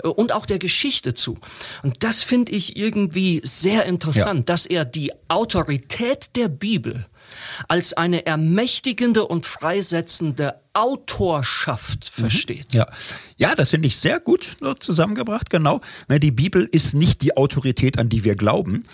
äh, 0.03 0.09
und 0.09 0.33
auch 0.33 0.47
der 0.47 0.59
Geschichte 0.59 1.15
zu. 1.15 1.39
Und 1.83 2.05
das 2.05 2.23
finde 2.23 2.53
ich 2.53 2.77
irgendwie 2.77 3.41
sehr 3.45 3.85
interessant, 3.85 4.41
ja. 4.41 4.45
dass 4.55 4.67
er 4.67 4.85
die 4.85 5.13
Autorität 5.29 6.37
der 6.37 6.49
Bibel 6.49 7.07
als 7.69 7.93
eine 7.93 8.27
ermächtigende 8.27 9.27
und 9.27 9.47
freisetzende 9.47 10.61
Autorschaft 10.75 12.13
mhm. 12.17 12.21
versteht. 12.21 12.75
Ja, 12.75 12.89
ja 13.37 13.55
das 13.55 13.71
finde 13.71 13.89
ich 13.89 13.99
sehr 13.99 14.21
gut 14.21 14.57
zusammengebracht, 14.81 15.51
genau. 15.51 15.81
Die 16.09 16.31
Bibel 16.31 16.69
ist 16.71 16.95
nicht 16.95 17.23
die 17.23 17.37
Autorität, 17.37 17.99
an 17.99 18.09
die 18.09 18.25
wir 18.25 18.37
glauben, 18.37 18.85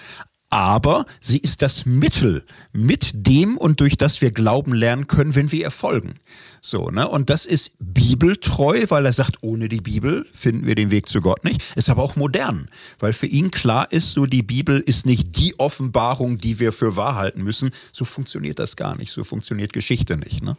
aber 0.54 1.06
sie 1.20 1.38
ist 1.38 1.62
das 1.62 1.84
Mittel, 1.84 2.44
mit 2.72 3.10
dem 3.12 3.58
und 3.58 3.80
durch 3.80 3.96
das 3.96 4.20
wir 4.20 4.30
Glauben 4.30 4.72
lernen 4.72 5.08
können, 5.08 5.34
wenn 5.34 5.50
wir 5.50 5.62
ihr 5.62 5.72
folgen. 5.72 6.14
So, 6.60 6.90
ne? 6.90 7.08
Und 7.08 7.28
das 7.28 7.44
ist 7.44 7.72
bibeltreu, 7.80 8.84
weil 8.88 9.04
er 9.04 9.12
sagt, 9.12 9.42
ohne 9.42 9.68
die 9.68 9.80
Bibel 9.80 10.26
finden 10.32 10.64
wir 10.64 10.76
den 10.76 10.92
Weg 10.92 11.08
zu 11.08 11.20
Gott 11.20 11.42
nicht. 11.42 11.60
Ist 11.74 11.90
aber 11.90 12.04
auch 12.04 12.14
modern, 12.14 12.68
weil 13.00 13.12
für 13.12 13.26
ihn 13.26 13.50
klar 13.50 13.90
ist, 13.90 14.12
so 14.12 14.26
die 14.26 14.44
Bibel 14.44 14.78
ist 14.78 15.06
nicht 15.06 15.36
die 15.36 15.58
Offenbarung, 15.58 16.38
die 16.38 16.60
wir 16.60 16.72
für 16.72 16.94
wahr 16.94 17.16
halten 17.16 17.42
müssen. 17.42 17.72
So 17.90 18.04
funktioniert 18.04 18.60
das 18.60 18.76
gar 18.76 18.96
nicht. 18.96 19.12
So 19.12 19.24
funktioniert 19.24 19.72
Geschichte 19.72 20.16
nicht, 20.16 20.44
ne? 20.44 20.56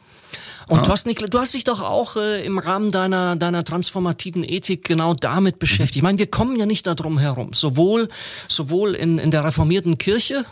Und 0.68 0.78
ja. 0.78 0.84
Thorsten, 0.84 1.14
du 1.14 1.40
hast 1.40 1.54
dich 1.54 1.64
doch 1.64 1.82
auch 1.82 2.16
äh, 2.16 2.44
im 2.44 2.58
Rahmen 2.58 2.92
deiner, 2.92 3.36
deiner 3.36 3.64
transformativen 3.64 4.44
Ethik 4.44 4.84
genau 4.84 5.14
damit 5.14 5.60
beschäftigt. 5.60 5.96
Mhm. 5.96 6.00
Ich 6.00 6.04
meine, 6.04 6.20
wir 6.20 6.28
kommen 6.28 6.56
ja 6.56 6.66
nicht 6.66 6.88
darum 6.88 7.20
herum. 7.20 7.54
Sowohl, 7.54 8.10
sowohl 8.48 8.96
in, 8.96 9.20
in 9.20 9.30
der 9.30 9.44
reformierten 9.44 9.85
Kirche, 9.98 10.46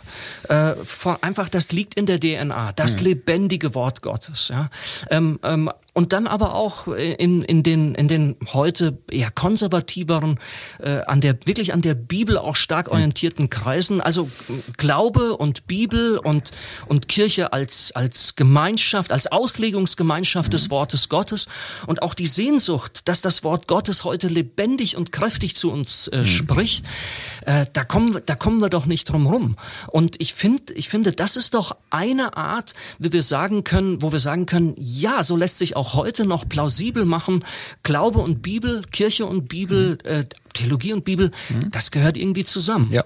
äh, 0.48 0.74
einfach 1.20 1.48
das 1.48 1.72
liegt 1.72 1.94
in 1.96 2.06
der 2.06 2.20
DNA, 2.20 2.72
das 2.72 2.98
mhm. 2.98 3.06
lebendige 3.06 3.74
Wort 3.74 4.02
Gottes. 4.02 4.48
Ja? 4.48 4.70
Ähm, 5.10 5.38
ähm, 5.42 5.70
und 5.94 6.12
dann 6.12 6.26
aber 6.26 6.54
auch 6.54 6.88
in, 6.88 7.42
in, 7.42 7.62
den, 7.62 7.94
in 7.94 8.08
den 8.08 8.36
heute 8.52 8.98
eher 9.10 9.30
konservativeren, 9.30 10.40
äh, 10.80 11.02
an 11.06 11.20
der, 11.20 11.38
wirklich 11.46 11.72
an 11.72 11.82
der 11.82 11.94
Bibel 11.94 12.36
auch 12.36 12.56
stark 12.56 12.86
hm. 12.86 12.94
orientierten 12.94 13.48
Kreisen. 13.48 14.00
Also 14.00 14.28
Glaube 14.76 15.36
und 15.36 15.66
Bibel 15.66 16.18
und, 16.18 16.50
und 16.86 17.08
Kirche 17.08 17.52
als, 17.52 17.92
als 17.92 18.34
Gemeinschaft, 18.34 19.12
als 19.12 19.28
Auslegungsgemeinschaft 19.28 20.52
des 20.52 20.64
hm. 20.64 20.70
Wortes 20.72 21.08
Gottes 21.08 21.46
und 21.86 22.02
auch 22.02 22.14
die 22.14 22.26
Sehnsucht, 22.26 23.08
dass 23.08 23.22
das 23.22 23.44
Wort 23.44 23.68
Gottes 23.68 24.02
heute 24.02 24.26
lebendig 24.26 24.96
und 24.96 25.12
kräftig 25.12 25.54
zu 25.54 25.70
uns 25.70 26.08
äh, 26.08 26.18
mhm. 26.18 26.26
spricht, 26.26 26.86
äh, 27.46 27.66
da, 27.72 27.84
kommen, 27.84 28.20
da 28.26 28.34
kommen 28.34 28.60
wir 28.60 28.68
doch 28.68 28.86
nicht 28.86 29.08
drum 29.08 29.26
rum. 29.26 29.56
Und 29.86 30.20
ich 30.20 30.34
finde, 30.34 30.72
ich 30.74 30.88
finde, 30.88 31.12
das 31.12 31.36
ist 31.36 31.54
doch 31.54 31.76
eine 31.90 32.36
Art, 32.36 32.74
wie 32.98 33.12
wir 33.12 33.22
sagen 33.22 33.62
können, 33.62 34.02
wo 34.02 34.10
wir 34.10 34.20
sagen 34.20 34.46
können, 34.46 34.74
ja, 34.76 35.22
so 35.22 35.36
lässt 35.36 35.58
sich 35.58 35.76
auch 35.76 35.83
auch 35.84 35.94
heute 35.94 36.24
noch 36.24 36.48
plausibel 36.48 37.04
machen. 37.04 37.44
Glaube 37.82 38.20
und 38.20 38.40
Bibel, 38.40 38.82
Kirche 38.90 39.26
und 39.26 39.48
Bibel, 39.48 39.98
äh, 40.04 40.24
Theologie 40.54 40.92
und 40.92 41.04
Bibel, 41.04 41.30
mhm. 41.50 41.70
das 41.70 41.90
gehört 41.90 42.16
irgendwie 42.16 42.44
zusammen. 42.44 42.88
Ja, 42.90 43.04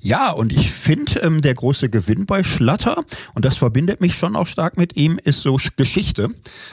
ja 0.00 0.30
und 0.30 0.52
ich 0.52 0.70
finde, 0.70 1.20
ähm, 1.20 1.40
der 1.40 1.54
große 1.54 1.88
Gewinn 1.88 2.26
bei 2.26 2.42
Schlatter, 2.42 3.02
und 3.34 3.44
das 3.44 3.56
verbindet 3.56 4.00
mich 4.00 4.16
schon 4.16 4.36
auch 4.36 4.46
stark 4.46 4.76
mit 4.76 4.96
ihm, 4.96 5.18
ist 5.22 5.40
so 5.40 5.56
Geschichte, 5.76 6.28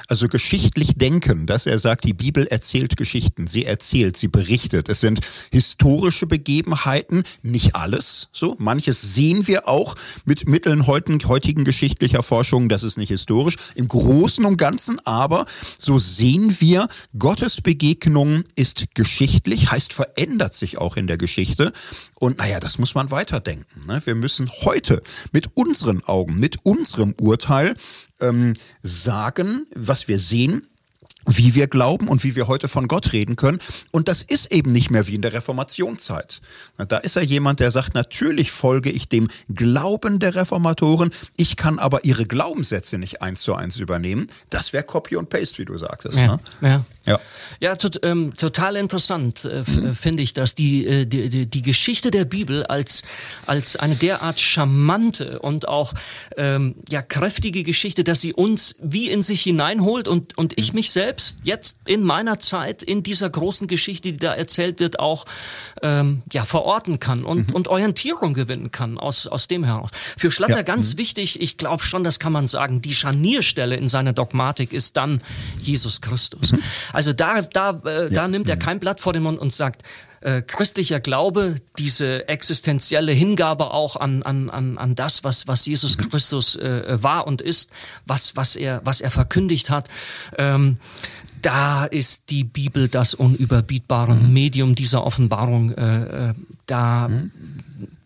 also 0.07 0.27
geschichtlich 0.27 0.95
denken, 0.97 1.45
dass 1.45 1.65
er 1.65 1.79
sagt, 1.79 2.03
die 2.03 2.13
Bibel 2.13 2.47
erzählt 2.47 2.97
Geschichten, 2.97 3.47
sie 3.47 3.65
erzählt, 3.65 4.17
sie 4.17 4.27
berichtet. 4.27 4.89
Es 4.89 4.99
sind 4.99 5.21
historische 5.51 6.25
Begebenheiten, 6.25 7.23
nicht 7.43 7.75
alles, 7.75 8.27
so. 8.31 8.55
Manches 8.57 9.01
sehen 9.01 9.47
wir 9.47 9.67
auch 9.67 9.95
mit 10.25 10.49
Mitteln 10.49 10.87
heutigen 10.87 11.63
geschichtlicher 11.63 12.23
Forschung, 12.23 12.67
das 12.67 12.83
ist 12.83 12.97
nicht 12.97 13.09
historisch. 13.09 13.55
Im 13.75 13.87
Großen 13.87 14.43
und 14.43 14.57
Ganzen 14.57 14.99
aber, 15.05 15.45
so 15.77 15.99
sehen 15.99 16.57
wir, 16.59 16.87
Gottes 17.17 17.61
Begegnung 17.61 18.43
ist 18.55 18.85
geschichtlich, 18.95 19.71
heißt 19.71 19.93
verändert 19.93 20.14
verändert 20.15 20.53
sich 20.53 20.77
auch 20.77 20.97
in 20.97 21.07
der 21.07 21.17
Geschichte. 21.17 21.71
Und 22.15 22.37
naja, 22.37 22.59
das 22.59 22.77
muss 22.77 22.95
man 22.95 23.11
weiterdenken. 23.11 23.85
Ne? 23.85 24.01
Wir 24.05 24.15
müssen 24.15 24.49
heute 24.63 25.01
mit 25.31 25.55
unseren 25.55 26.03
Augen, 26.03 26.39
mit 26.39 26.59
unserem 26.63 27.13
Urteil 27.19 27.75
ähm, 28.19 28.53
sagen, 28.81 29.67
was 29.75 30.07
wir 30.07 30.19
sehen, 30.19 30.67
wie 31.27 31.55
wir 31.55 31.67
glauben 31.67 32.07
und 32.07 32.23
wie 32.23 32.35
wir 32.35 32.47
heute 32.47 32.67
von 32.67 32.87
Gott 32.87 33.11
reden 33.11 33.35
können. 33.35 33.57
Und 33.91 34.07
das 34.07 34.21
ist 34.21 34.51
eben 34.51 34.71
nicht 34.71 34.91
mehr 34.91 35.07
wie 35.07 35.15
in 35.15 35.23
der 35.23 35.33
Reformationszeit. 35.33 36.39
Da 36.77 36.97
ist 36.97 37.15
er 37.15 37.23
jemand, 37.23 37.59
der 37.59 37.71
sagt, 37.71 37.95
natürlich 37.95 38.51
folge 38.51 38.91
ich 38.91 39.09
dem 39.09 39.29
Glauben 39.53 40.19
der 40.19 40.35
Reformatoren, 40.35 41.09
ich 41.35 41.55
kann 41.55 41.79
aber 41.79 42.05
ihre 42.05 42.25
Glaubenssätze 42.25 42.99
nicht 42.99 43.23
eins 43.23 43.41
zu 43.41 43.55
eins 43.55 43.79
übernehmen. 43.79 44.27
Das 44.51 44.71
wäre 44.71 44.83
Copy 44.83 45.15
und 45.15 45.29
Paste, 45.29 45.57
wie 45.57 45.65
du 45.65 45.75
sagtest. 45.77 46.19
Ja, 46.19 46.39
ne? 46.61 46.69
ja. 46.69 46.85
Ja, 47.05 47.19
ja 47.59 47.75
tot, 47.75 47.99
ähm, 48.03 48.35
total 48.35 48.75
interessant 48.75 49.45
äh, 49.45 49.63
mhm. 49.65 49.95
finde 49.95 50.23
ich 50.23 50.33
dass 50.33 50.55
die, 50.55 50.85
äh, 50.85 51.05
die, 51.05 51.29
die, 51.29 51.45
die 51.47 51.61
Geschichte 51.61 52.11
der 52.11 52.25
Bibel 52.25 52.65
als, 52.65 53.03
als 53.45 53.75
eine 53.75 53.95
derart 53.95 54.39
charmante 54.39 55.39
und 55.39 55.67
auch 55.67 55.93
ähm, 56.37 56.75
ja, 56.89 57.01
kräftige 57.01 57.63
Geschichte, 57.63 58.03
dass 58.03 58.21
sie 58.21 58.33
uns 58.33 58.75
wie 58.79 59.09
in 59.09 59.23
sich 59.23 59.41
hineinholt 59.41 60.07
und, 60.07 60.37
und 60.37 60.57
ich 60.57 60.71
mhm. 60.71 60.77
mich 60.77 60.91
selbst 60.91 61.39
jetzt 61.43 61.79
in 61.85 62.03
meiner 62.03 62.39
Zeit 62.39 62.83
in 62.83 63.03
dieser 63.03 63.29
großen 63.29 63.67
Geschichte, 63.67 64.11
die 64.11 64.17
da 64.17 64.33
erzählt 64.33 64.79
wird, 64.79 64.99
auch 64.99 65.25
ähm, 65.81 66.23
ja, 66.31 66.45
verorten 66.45 66.99
kann 66.99 67.23
und, 67.23 67.49
mhm. 67.49 67.55
und 67.55 67.67
Orientierung 67.67 68.33
gewinnen 68.33 68.71
kann 68.71 68.97
aus, 68.97 69.27
aus 69.27 69.47
dem 69.47 69.63
heraus. 69.63 69.89
Für 70.17 70.31
Schlatter 70.31 70.57
ja. 70.57 70.63
ganz 70.63 70.93
mhm. 70.93 70.97
wichtig, 70.99 71.41
ich 71.41 71.57
glaube 71.57 71.83
schon, 71.83 72.03
das 72.03 72.19
kann 72.19 72.33
man 72.33 72.47
sagen, 72.47 72.81
die 72.81 72.93
Scharnierstelle 72.93 73.75
in 73.75 73.87
seiner 73.87 74.13
Dogmatik 74.13 74.73
ist 74.73 74.97
dann 74.97 75.21
Jesus 75.59 76.01
Christus. 76.01 76.53
Also 76.95 77.13
da, 77.13 77.41
da, 77.41 77.81
äh, 77.85 78.03
ja. 78.03 78.09
da 78.09 78.27
nimmt 78.27 78.49
er 78.49 78.57
kein 78.57 78.79
Blatt 78.79 78.99
vor 78.99 79.13
den 79.13 79.23
Mund 79.23 79.39
und 79.39 79.53
sagt, 79.53 79.83
äh, 80.21 80.41
christlicher 80.41 80.99
Glaube, 80.99 81.57
diese 81.77 82.27
existenzielle 82.27 83.11
Hingabe 83.11 83.71
auch 83.71 83.95
an, 83.95 84.23
an, 84.23 84.49
an, 84.49 84.77
an 84.77 84.95
das, 84.95 85.23
was, 85.23 85.47
was 85.47 85.65
Jesus 85.65 85.97
mhm. 85.97 86.09
Christus 86.09 86.55
äh, 86.55 86.97
war 87.03 87.27
und 87.27 87.41
ist, 87.41 87.69
was, 88.07 88.35
was, 88.35 88.55
er, 88.55 88.81
was 88.83 89.01
er 89.01 89.11
verkündigt 89.11 89.69
hat. 89.69 89.89
Ähm, 90.37 90.77
da 91.41 91.85
ist 91.85 92.31
die 92.31 92.43
Bibel 92.43 92.87
das 92.87 93.13
unüberbietbare 93.13 94.15
mhm. 94.15 94.33
Medium 94.33 94.73
dieser 94.73 95.05
Offenbarung. 95.05 95.73
Äh, 95.73 96.29
äh 96.29 96.33
da 96.65 97.09
mhm 97.09 97.31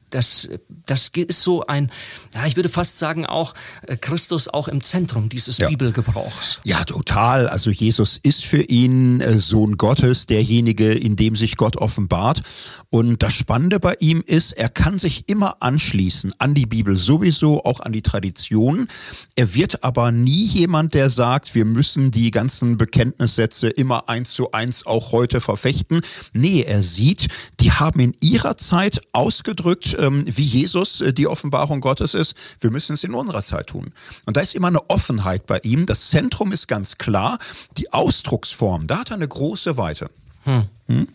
das, 0.10 0.50
das 0.90 1.12
ist 1.16 1.44
so 1.44 1.66
ein, 1.68 1.92
ja, 2.34 2.46
ich 2.46 2.56
würde 2.56 2.70
fast 2.70 2.98
sagen, 2.98 3.26
auch 3.26 3.54
äh, 3.88 3.96
Christus 3.96 4.48
auch 4.48 4.68
im 4.68 4.84
Zentrum 4.84 5.30
dieses 5.30 5.58
ja. 5.58 5.70
Bibelgebrauchs. 5.70 6.60
Ja, 6.64 6.84
total. 6.84 7.48
Also 7.48 7.70
Jesus 7.70 8.20
ist 8.22 8.46
für 8.46 8.62
ihn 8.62 9.22
äh, 9.22 9.38
Sohn 9.38 9.78
Gottes, 9.78 10.26
derjenige, 10.26 10.94
in 10.94 11.16
dem 11.16 11.36
sich 11.36 11.58
Gott 11.58 11.78
offenbart. 11.78 12.42
Und 12.90 13.22
das 13.22 13.34
Spannende 13.34 13.80
bei 13.80 13.96
ihm 14.00 14.24
ist, 14.26 14.54
er 14.54 14.70
kann 14.70 14.98
sich 14.98 15.30
immer 15.30 15.58
anschließen 15.62 16.34
an 16.40 16.56
die 16.56 16.66
Bibel, 16.66 16.96
sowieso 16.98 17.64
auch 17.64 17.82
an 17.82 17.92
die 17.92 18.02
Tradition. 18.02 18.88
Er 19.36 19.54
wird 19.54 19.84
aber 19.84 20.12
nie 20.12 20.46
jemand, 20.46 20.96
der 20.96 21.10
sagt, 21.10 21.54
wir 21.54 21.66
müssen 21.66 22.10
die 22.10 22.32
ganzen 22.32 22.78
Bekenntnissätze 22.78 23.70
immer 23.70 24.10
eins 24.10 24.32
zu 24.32 24.52
eins 24.54 24.86
auch 24.88 25.12
heute 25.12 25.40
verfechten. 25.40 26.02
Nee, 26.34 26.64
er 26.64 26.82
sieht, 26.82 27.28
die 27.60 27.72
haben 27.72 28.00
in 28.00 28.16
ihrer 28.22 28.58
Zeit 28.58 29.02
ausgedrückt, 29.12 29.96
ähm, 30.00 30.24
wie 30.26 30.46
Jesus 30.46 30.79
äh, 31.02 31.14
die 31.14 31.28
Offenbarung 31.28 31.82
Gottes 31.82 32.14
ist. 32.14 32.36
Wir 32.60 32.72
müssen 32.72 32.94
es 32.94 33.04
in 33.04 33.14
unserer 33.14 33.42
Zeit 33.42 33.68
tun. 33.68 33.94
Und 34.26 34.38
da 34.38 34.42
ist 34.42 34.56
immer 34.56 34.68
eine 34.68 34.90
Offenheit 34.90 35.46
bei 35.46 35.60
ihm. 35.64 35.86
Das 35.86 36.10
Zentrum 36.10 36.52
ist 36.52 36.68
ganz 36.68 36.98
klar. 36.98 37.40
Die 37.78 37.92
Ausdrucksform, 37.94 38.88
da 38.88 39.00
hat 39.00 39.12
er 39.12 39.16
eine 39.16 39.28
große 39.28 39.78
Weite. 39.78 40.10
Hm. 40.44 40.68
Hm? 40.88 41.08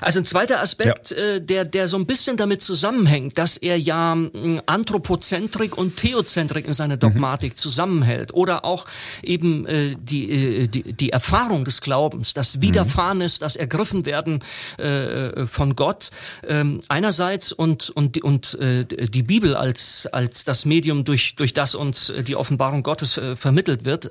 Also 0.00 0.20
ein 0.20 0.24
zweiter 0.24 0.60
Aspekt, 0.60 1.10
ja. 1.10 1.16
äh, 1.16 1.40
der, 1.40 1.64
der 1.64 1.88
so 1.88 1.96
ein 1.96 2.06
bisschen 2.06 2.36
damit 2.36 2.62
zusammenhängt, 2.62 3.38
dass 3.38 3.56
er 3.56 3.78
ja 3.78 4.16
äh, 4.16 4.60
Anthropozentrik 4.66 5.76
und 5.76 5.96
Theozentrik 5.96 6.66
in 6.66 6.72
seiner 6.72 6.96
Dogmatik 6.96 7.52
mhm. 7.52 7.56
zusammenhält 7.56 8.34
oder 8.34 8.64
auch 8.64 8.86
eben 9.22 9.66
äh, 9.66 9.96
die, 9.98 10.30
äh, 10.30 10.68
die, 10.68 10.92
die 10.92 11.10
Erfahrung 11.10 11.64
des 11.64 11.80
Glaubens, 11.80 12.34
das 12.34 12.60
Widerfahrenes, 12.60 13.38
das 13.38 13.56
Ergriffen 13.56 14.06
werden 14.06 14.40
äh, 14.78 15.46
von 15.46 15.76
Gott 15.76 16.10
ähm, 16.46 16.80
einerseits 16.88 17.52
und, 17.52 17.90
und, 17.90 18.22
und 18.22 18.54
äh, 18.54 18.84
die 18.84 19.22
Bibel 19.22 19.56
als, 19.56 20.06
als 20.12 20.44
das 20.44 20.64
Medium, 20.64 21.04
durch, 21.04 21.36
durch 21.36 21.52
das 21.52 21.74
uns 21.74 22.12
die 22.26 22.36
Offenbarung 22.36 22.82
Gottes 22.82 23.16
äh, 23.16 23.36
vermittelt 23.36 23.84
wird. 23.84 24.10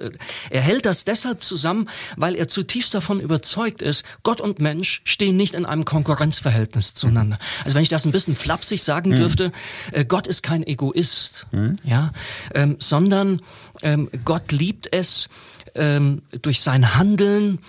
Er 0.49 0.61
hält 0.61 0.85
das 0.85 1.05
deshalb 1.05 1.43
zusammen, 1.43 1.89
weil 2.15 2.35
er 2.35 2.47
zutiefst 2.47 2.93
davon 2.93 3.19
überzeugt 3.19 3.81
ist, 3.81 4.05
Gott 4.23 4.41
und 4.41 4.59
Mensch 4.59 5.01
stehen 5.03 5.37
nicht 5.37 5.55
in 5.55 5.65
einem 5.65 5.74
Konkurrenzverhältnis 5.83 6.93
zueinander. 6.93 7.39
Also 7.63 7.75
wenn 7.75 7.83
ich 7.83 7.89
das 7.89 8.05
ein 8.05 8.11
bisschen 8.11 8.35
flapsig 8.35 8.83
sagen 8.83 9.11
mhm. 9.11 9.15
dürfte, 9.15 9.51
äh, 9.91 10.05
Gott 10.05 10.27
ist 10.27 10.43
kein 10.43 10.65
Egoist, 10.65 11.47
mhm. 11.51 11.73
ja, 11.83 12.11
ähm, 12.53 12.77
sondern 12.79 13.41
ähm, 13.81 14.09
Gott 14.23 14.51
liebt 14.51 14.93
es 14.93 15.27
ähm, 15.75 16.21
durch 16.41 16.61
sein 16.61 16.95
Handeln 16.95 17.59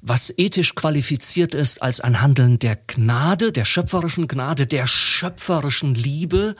was 0.00 0.32
ethisch 0.36 0.76
qualifiziert 0.76 1.54
ist 1.54 1.82
als 1.82 2.00
ein 2.00 2.20
Handeln 2.22 2.60
der 2.60 2.76
Gnade, 2.76 3.50
der 3.50 3.64
schöpferischen 3.64 4.28
Gnade, 4.28 4.66
der 4.66 4.86
schöpferischen 4.86 5.92
Liebe. 5.92 6.54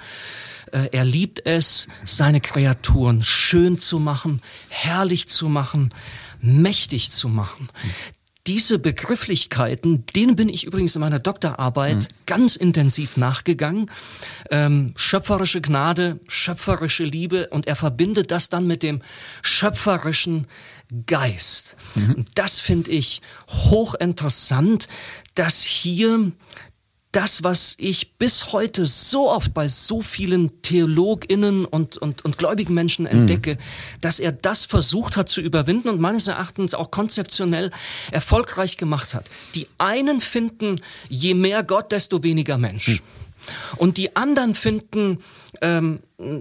Äh, 0.73 0.89
er 0.91 1.05
liebt 1.05 1.47
es, 1.47 1.87
seine 2.05 2.41
Kreaturen 2.41 3.23
schön 3.23 3.81
zu 3.81 4.01
machen, 4.01 4.43
herrlich 4.69 5.29
zu 5.29 5.49
machen, 5.49 5.95
mächtig 6.41 7.11
zu 7.13 7.29
machen 7.29 7.69
diese 8.49 8.79
Begrifflichkeiten, 8.79 10.07
denen 10.17 10.35
bin 10.35 10.49
ich 10.49 10.65
übrigens 10.65 10.97
in 10.97 11.03
meiner 11.03 11.19
Doktorarbeit 11.19 11.97
mhm. 11.97 12.15
ganz 12.25 12.57
intensiv 12.57 13.19
nachgegangen. 13.19 13.91
Ähm, 14.51 14.95
schöpferische 14.97 15.61
Gnade, 15.61 16.19
schöpferische 16.29 17.05
Liebe 17.05 17.49
und 17.49 17.67
er 17.67 17.77
verbindet 17.77 18.31
das 18.31 18.49
dann 18.49 18.67
mit 18.67 18.83
dem 18.83 19.03
schöpferischen 19.43 20.47
Geist. 21.07 21.77
Mhm. 21.95 22.15
Und 22.15 22.29
das 22.37 22.59
finde 22.59 22.91
ich 22.91 23.21
hochinteressant, 23.49 24.89
dass 25.35 25.63
hier 25.63 26.33
das, 27.13 27.43
was 27.43 27.75
ich 27.79 28.17
bis 28.17 28.53
heute 28.53 28.85
so 28.85 29.31
oft 29.31 29.55
bei 29.55 29.67
so 29.67 30.03
vielen 30.03 30.61
TheologInnen 30.63 31.65
und, 31.65 31.97
und, 31.97 32.25
und 32.25 32.39
gläubigen 32.39 32.75
Menschen 32.75 33.05
mhm. 33.05 33.11
entdecke, 33.13 33.55
mhm. 33.55 34.01
dass 34.01 34.21
er 34.21 34.33
das 34.33 34.67
versucht 34.67 35.17
hat 35.17 35.29
zu 35.29 35.41
überwinden 35.41 35.89
und 35.89 36.01
meines 36.01 36.29
Erachtens 36.29 36.75
auch 36.75 36.91
konzeptionell 36.91 37.71
erfolgreich 38.11 38.77
gemacht 38.77 39.15
hat. 39.15 39.31
Die 39.55 39.69
einen 39.79 40.21
finden, 40.21 40.81
je 41.09 41.35
mehr 41.35 41.63
Gott, 41.63 41.93
desto 41.93 42.23
weniger 42.23 42.59
Mensch. 42.59 42.89
Mhm. 42.89 43.01
Und 43.77 43.97
die 43.97 44.17
anderen 44.17 44.55
finden, 44.55 45.19
ähm, 45.61 46.01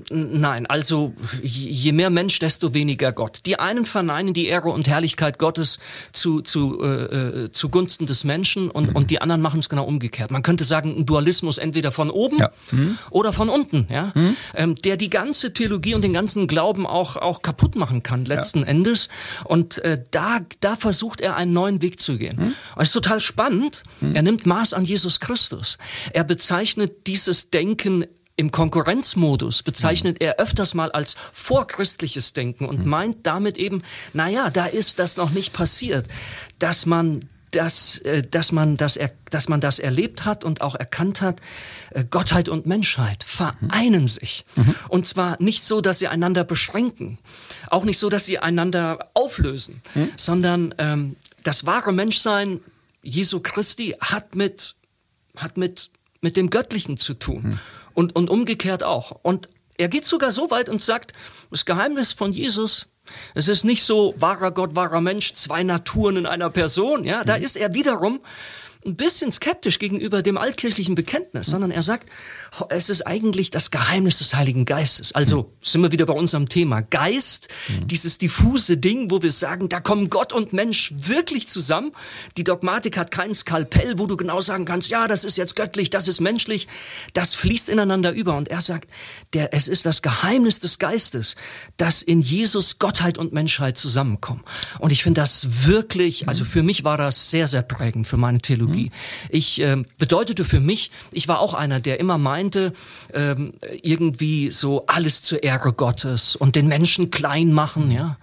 nein, 0.09 0.65
also 0.65 1.13
je 1.43 1.91
mehr 1.91 2.09
Mensch, 2.09 2.39
desto 2.39 2.73
weniger 2.73 3.11
Gott. 3.11 3.41
Die 3.45 3.59
einen 3.59 3.85
verneinen 3.85 4.33
die 4.33 4.47
Ehre 4.47 4.69
und 4.69 4.87
Herrlichkeit 4.87 5.37
Gottes 5.37 5.77
zu, 6.13 6.41
zu, 6.41 6.81
äh, 6.81 7.45
äh 7.45 7.51
zugunsten 7.51 8.07
des 8.07 8.23
Menschen 8.23 8.71
und, 8.71 8.89
mhm. 8.89 8.95
und 8.95 9.11
die 9.11 9.21
anderen 9.21 9.41
machen 9.41 9.59
es 9.59 9.69
genau 9.69 9.85
umgekehrt. 9.85 10.31
Man 10.31 10.41
könnte 10.41 10.63
sagen, 10.63 10.95
ein 10.97 11.05
Dualismus 11.05 11.59
entweder 11.59 11.91
von 11.91 12.09
oben 12.09 12.37
ja. 12.39 12.51
mhm. 12.71 12.97
oder 13.11 13.33
von 13.33 13.49
unten, 13.49 13.87
ja, 13.91 14.11
mhm. 14.15 14.35
ähm, 14.55 14.75
der 14.75 14.97
die 14.97 15.11
ganze 15.11 15.53
Theologie 15.53 15.93
und 15.93 16.01
den 16.01 16.13
ganzen 16.13 16.47
Glauben 16.47 16.87
auch, 16.87 17.15
auch 17.15 17.43
kaputt 17.43 17.75
machen 17.75 18.01
kann, 18.01 18.25
letzten 18.25 18.59
ja. 18.59 18.65
Endes. 18.65 19.09
Und 19.43 19.77
äh, 19.79 20.03
da, 20.09 20.39
da 20.59 20.75
versucht 20.75 21.21
er 21.21 21.35
einen 21.35 21.53
neuen 21.53 21.83
Weg 21.83 21.99
zu 21.99 22.17
gehen. 22.17 22.37
Mhm. 22.37 22.53
Es 22.77 22.87
ist 22.87 22.93
total 22.93 23.19
spannend. 23.19 23.83
Mhm. 24.01 24.15
Er 24.15 24.21
nimmt 24.23 24.47
Maß 24.47 24.73
an 24.73 24.85
Jesus 24.85 25.19
Christus. 25.19 25.77
Er 26.13 26.23
bezeichnet 26.23 27.05
dieses 27.05 27.51
Denken 27.51 28.05
im 28.37 28.51
Konkurrenzmodus 28.51 29.63
bezeichnet 29.63 30.21
er 30.21 30.39
öfters 30.39 30.75
mal 30.75 30.91
als 30.91 31.17
vorchristliches 31.33 32.33
Denken 32.33 32.65
und 32.65 32.85
meint 32.85 33.25
damit 33.25 33.57
eben, 33.57 33.81
naja, 34.13 34.51
da 34.51 34.67
ist 34.67 34.99
das 34.99 35.17
noch 35.17 35.31
nicht 35.31 35.53
passiert, 35.53 36.07
dass 36.59 36.85
man 36.85 37.27
dass, 37.51 37.97
äh, 37.99 38.23
dass, 38.23 38.51
man 38.51 38.77
das 38.77 38.97
er, 38.97 39.11
dass 39.29 39.47
man 39.47 39.61
das 39.61 39.79
erlebt 39.79 40.25
hat 40.25 40.43
und 40.43 40.61
auch 40.61 40.75
erkannt 40.75 41.21
hat, 41.21 41.39
äh, 41.91 42.03
Gottheit 42.03 42.49
und 42.49 42.65
Menschheit 42.65 43.23
vereinen 43.23 44.05
sich. 44.05 44.45
Mhm. 44.55 44.75
Und 44.89 45.07
zwar 45.07 45.41
nicht 45.41 45.63
so, 45.63 45.79
dass 45.79 45.99
sie 45.99 46.09
einander 46.09 46.43
beschränken, 46.43 47.17
auch 47.69 47.85
nicht 47.85 47.99
so, 47.99 48.09
dass 48.09 48.25
sie 48.25 48.37
einander 48.37 49.09
auflösen, 49.13 49.81
mhm. 49.95 50.11
sondern 50.17 50.75
ähm, 50.77 51.15
das 51.41 51.65
wahre 51.65 51.93
Menschsein 51.93 52.59
Jesu 53.01 53.39
Christi 53.39 53.95
hat 54.01 54.35
mit, 54.35 54.75
hat 55.37 55.55
mit, 55.55 55.89
mit 56.19 56.35
dem 56.35 56.49
Göttlichen 56.49 56.97
zu 56.97 57.13
tun. 57.13 57.43
Mhm 57.43 57.59
und, 57.97 58.15
und 58.15 58.29
umgekehrt 58.29 58.83
auch. 58.83 59.19
Und 59.23 59.49
er 59.75 59.87
geht 59.87 60.05
sogar 60.05 60.31
so 60.31 60.51
weit 60.51 60.69
und 60.69 60.83
sagt, 60.83 61.13
das 61.49 61.65
Geheimnis 61.65 62.13
von 62.13 62.31
Jesus, 62.31 62.87
es 63.33 63.47
ist 63.47 63.63
nicht 63.63 63.83
so 63.83 64.13
wahrer 64.17 64.51
Gott, 64.51 64.75
wahrer 64.75 65.01
Mensch, 65.01 65.33
zwei 65.33 65.63
Naturen 65.63 66.17
in 66.17 66.25
einer 66.27 66.51
Person, 66.51 67.03
ja, 67.05 67.23
da 67.23 67.37
mhm. 67.37 67.43
ist 67.43 67.57
er 67.57 67.73
wiederum 67.73 68.19
ein 68.85 68.95
bisschen 68.95 69.31
skeptisch 69.31 69.79
gegenüber 69.79 70.21
dem 70.21 70.37
altkirchlichen 70.37 70.93
Bekenntnis, 70.93 71.47
sondern 71.47 71.71
er 71.71 71.81
sagt, 71.81 72.07
es 72.69 72.89
ist 72.89 73.05
eigentlich 73.05 73.51
das 73.51 73.71
Geheimnis 73.71 74.19
des 74.19 74.35
Heiligen 74.35 74.65
Geistes. 74.65 75.13
Also 75.13 75.53
sind 75.61 75.81
wir 75.81 75.91
wieder 75.91 76.05
bei 76.05 76.13
unserem 76.13 76.49
Thema 76.49 76.81
Geist, 76.81 77.49
mhm. 77.67 77.87
dieses 77.87 78.17
diffuse 78.17 78.77
Ding, 78.77 79.11
wo 79.11 79.21
wir 79.21 79.31
sagen, 79.31 79.69
da 79.69 79.79
kommen 79.79 80.09
Gott 80.09 80.33
und 80.33 80.53
Mensch 80.53 80.93
wirklich 80.95 81.47
zusammen. 81.47 81.91
Die 82.37 82.43
Dogmatik 82.43 82.97
hat 82.97 83.11
kein 83.11 83.33
Skalpell, 83.35 83.99
wo 83.99 84.07
du 84.07 84.17
genau 84.17 84.41
sagen 84.41 84.65
kannst, 84.65 84.89
ja, 84.89 85.07
das 85.07 85.23
ist 85.23 85.37
jetzt 85.37 85.55
göttlich, 85.55 85.89
das 85.89 86.07
ist 86.07 86.21
menschlich. 86.21 86.67
Das 87.13 87.35
fließt 87.35 87.69
ineinander 87.69 88.11
über. 88.11 88.37
Und 88.37 88.49
er 88.49 88.61
sagt, 88.61 88.89
der, 89.33 89.53
es 89.53 89.67
ist 89.67 89.85
das 89.85 90.01
Geheimnis 90.01 90.59
des 90.59 90.79
Geistes, 90.79 91.35
dass 91.77 92.01
in 92.01 92.21
Jesus 92.21 92.79
Gottheit 92.79 93.17
und 93.17 93.33
Menschheit 93.33 93.77
zusammenkommen. 93.77 94.43
Und 94.79 94.91
ich 94.91 95.03
finde 95.03 95.21
das 95.21 95.67
wirklich, 95.67 96.27
also 96.27 96.45
für 96.45 96.63
mich 96.63 96.83
war 96.83 96.97
das 96.97 97.29
sehr, 97.29 97.47
sehr 97.47 97.61
prägend 97.61 98.07
für 98.07 98.17
meine 98.17 98.39
Theologie. 98.39 98.91
Ich 99.29 99.61
äh, 99.61 99.83
bedeutete 99.97 100.45
für 100.45 100.59
mich, 100.59 100.91
ich 101.11 101.27
war 101.27 101.39
auch 101.39 101.53
einer, 101.53 101.79
der 101.79 101.99
immer 101.99 102.17
meinte, 102.17 102.36
meinte, 102.37 102.71
ähm, 103.15 103.53
irgendwie 103.81 104.51
so 104.51 104.85
alles 104.85 105.23
zur 105.23 105.41
Ehre 105.41 105.73
Gottes 105.73 106.35
und 106.35 106.55
den 106.55 106.67
Menschen 106.67 107.09
klein 107.09 107.51
machen, 107.51 107.89
ja. 107.89 108.17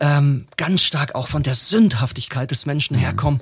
Ähm, 0.00 0.46
ganz 0.56 0.82
stark 0.82 1.14
auch 1.14 1.28
von 1.28 1.44
der 1.44 1.54
Sündhaftigkeit 1.54 2.50
des 2.50 2.66
Menschen 2.66 2.96
mhm. 2.96 3.00
herkommen. 3.00 3.40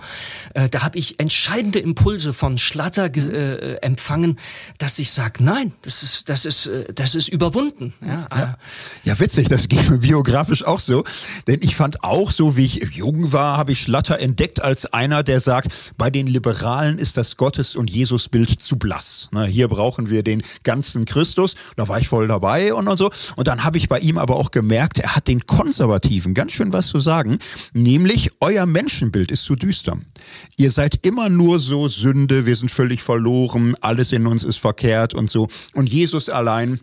Äh, 0.53 0.69
da 0.69 0.83
habe 0.83 0.99
ich 0.99 1.19
entscheidende 1.19 1.79
Impulse 1.79 2.35
von 2.35 2.59
Schlatter 2.59 3.05
äh, 3.05 3.77
empfangen, 3.77 4.39
dass 4.77 4.99
ich 4.99 5.13
sage, 5.13 5.43
nein, 5.43 5.73
das 5.81 6.03
ist, 6.03 6.29
das 6.29 6.45
ist, 6.45 6.67
äh, 6.67 6.93
das 6.93 7.15
ist 7.15 7.29
überwunden. 7.29 7.95
Ja, 8.03 8.27
ja. 8.37 8.59
ja 9.05 9.19
witzig, 9.19 9.49
das 9.49 9.69
geht 9.69 10.01
biografisch 10.01 10.63
auch 10.63 10.81
so. 10.81 11.05
Denn 11.47 11.61
ich 11.63 11.75
fand 11.75 12.05
auch, 12.05 12.33
so 12.33 12.55
wie 12.59 12.67
ich 12.67 12.95
jung 12.95 13.33
war, 13.33 13.57
habe 13.57 13.73
ich 13.73 13.81
Schlatter 13.81 14.19
entdeckt 14.19 14.61
als 14.61 14.93
einer, 14.93 15.23
der 15.23 15.41
sagt, 15.41 15.95
bei 15.97 16.11
den 16.11 16.27
Liberalen 16.27 16.99
ist 16.99 17.17
das 17.17 17.39
Gottes- 17.39 17.77
und 17.77 17.89
Jesusbild 17.89 18.61
zu 18.61 18.77
blass. 18.77 19.29
Na, 19.33 19.45
hier 19.45 19.69
brauchen 19.69 20.02
brauchen 20.03 20.11
wir 20.11 20.23
den 20.23 20.43
ganzen 20.63 21.05
Christus. 21.05 21.55
Da 21.77 21.89
war 21.89 22.01
ich 22.01 22.09
voll 22.09 22.29
dabei 22.29 22.75
und, 22.75 22.89
und 22.89 22.97
so. 22.97 23.11
Und 23.37 23.49
dann 23.49 23.65
habe 23.65 23.79
ich 23.79 23.89
bei 23.89 23.99
ihm 24.01 24.19
aber 24.19 24.37
auch 24.37 24.51
gemerkt, 24.51 24.99
er 24.99 25.15
hat 25.15 25.29
den 25.29 25.47
Konservativen 25.47 26.35
ganz 26.35 26.53
schön 26.53 26.73
was 26.73 26.89
zu 26.89 27.01
sagen, 27.01 27.39
nämlich 27.73 28.31
euer 28.41 28.67
Menschenbild 28.67 29.31
ist 29.31 29.45
zu 29.45 29.57
düster. 29.57 29.99
Ihr 30.57 30.71
seid 30.71 31.05
immer 31.07 31.29
nur 31.29 31.59
so 31.59 31.89
Sünde, 31.89 32.47
wir 32.47 32.57
sind 32.57 32.71
völlig 32.71 33.03
verloren, 33.03 33.75
alles 33.81 34.13
in 34.13 34.27
uns 34.27 34.45
ist 34.45 34.59
verkehrt 34.59 35.15
und 35.15 35.31
so. 35.31 35.49
Und 35.75 35.93
Jesus 35.93 36.29
allein 36.29 36.81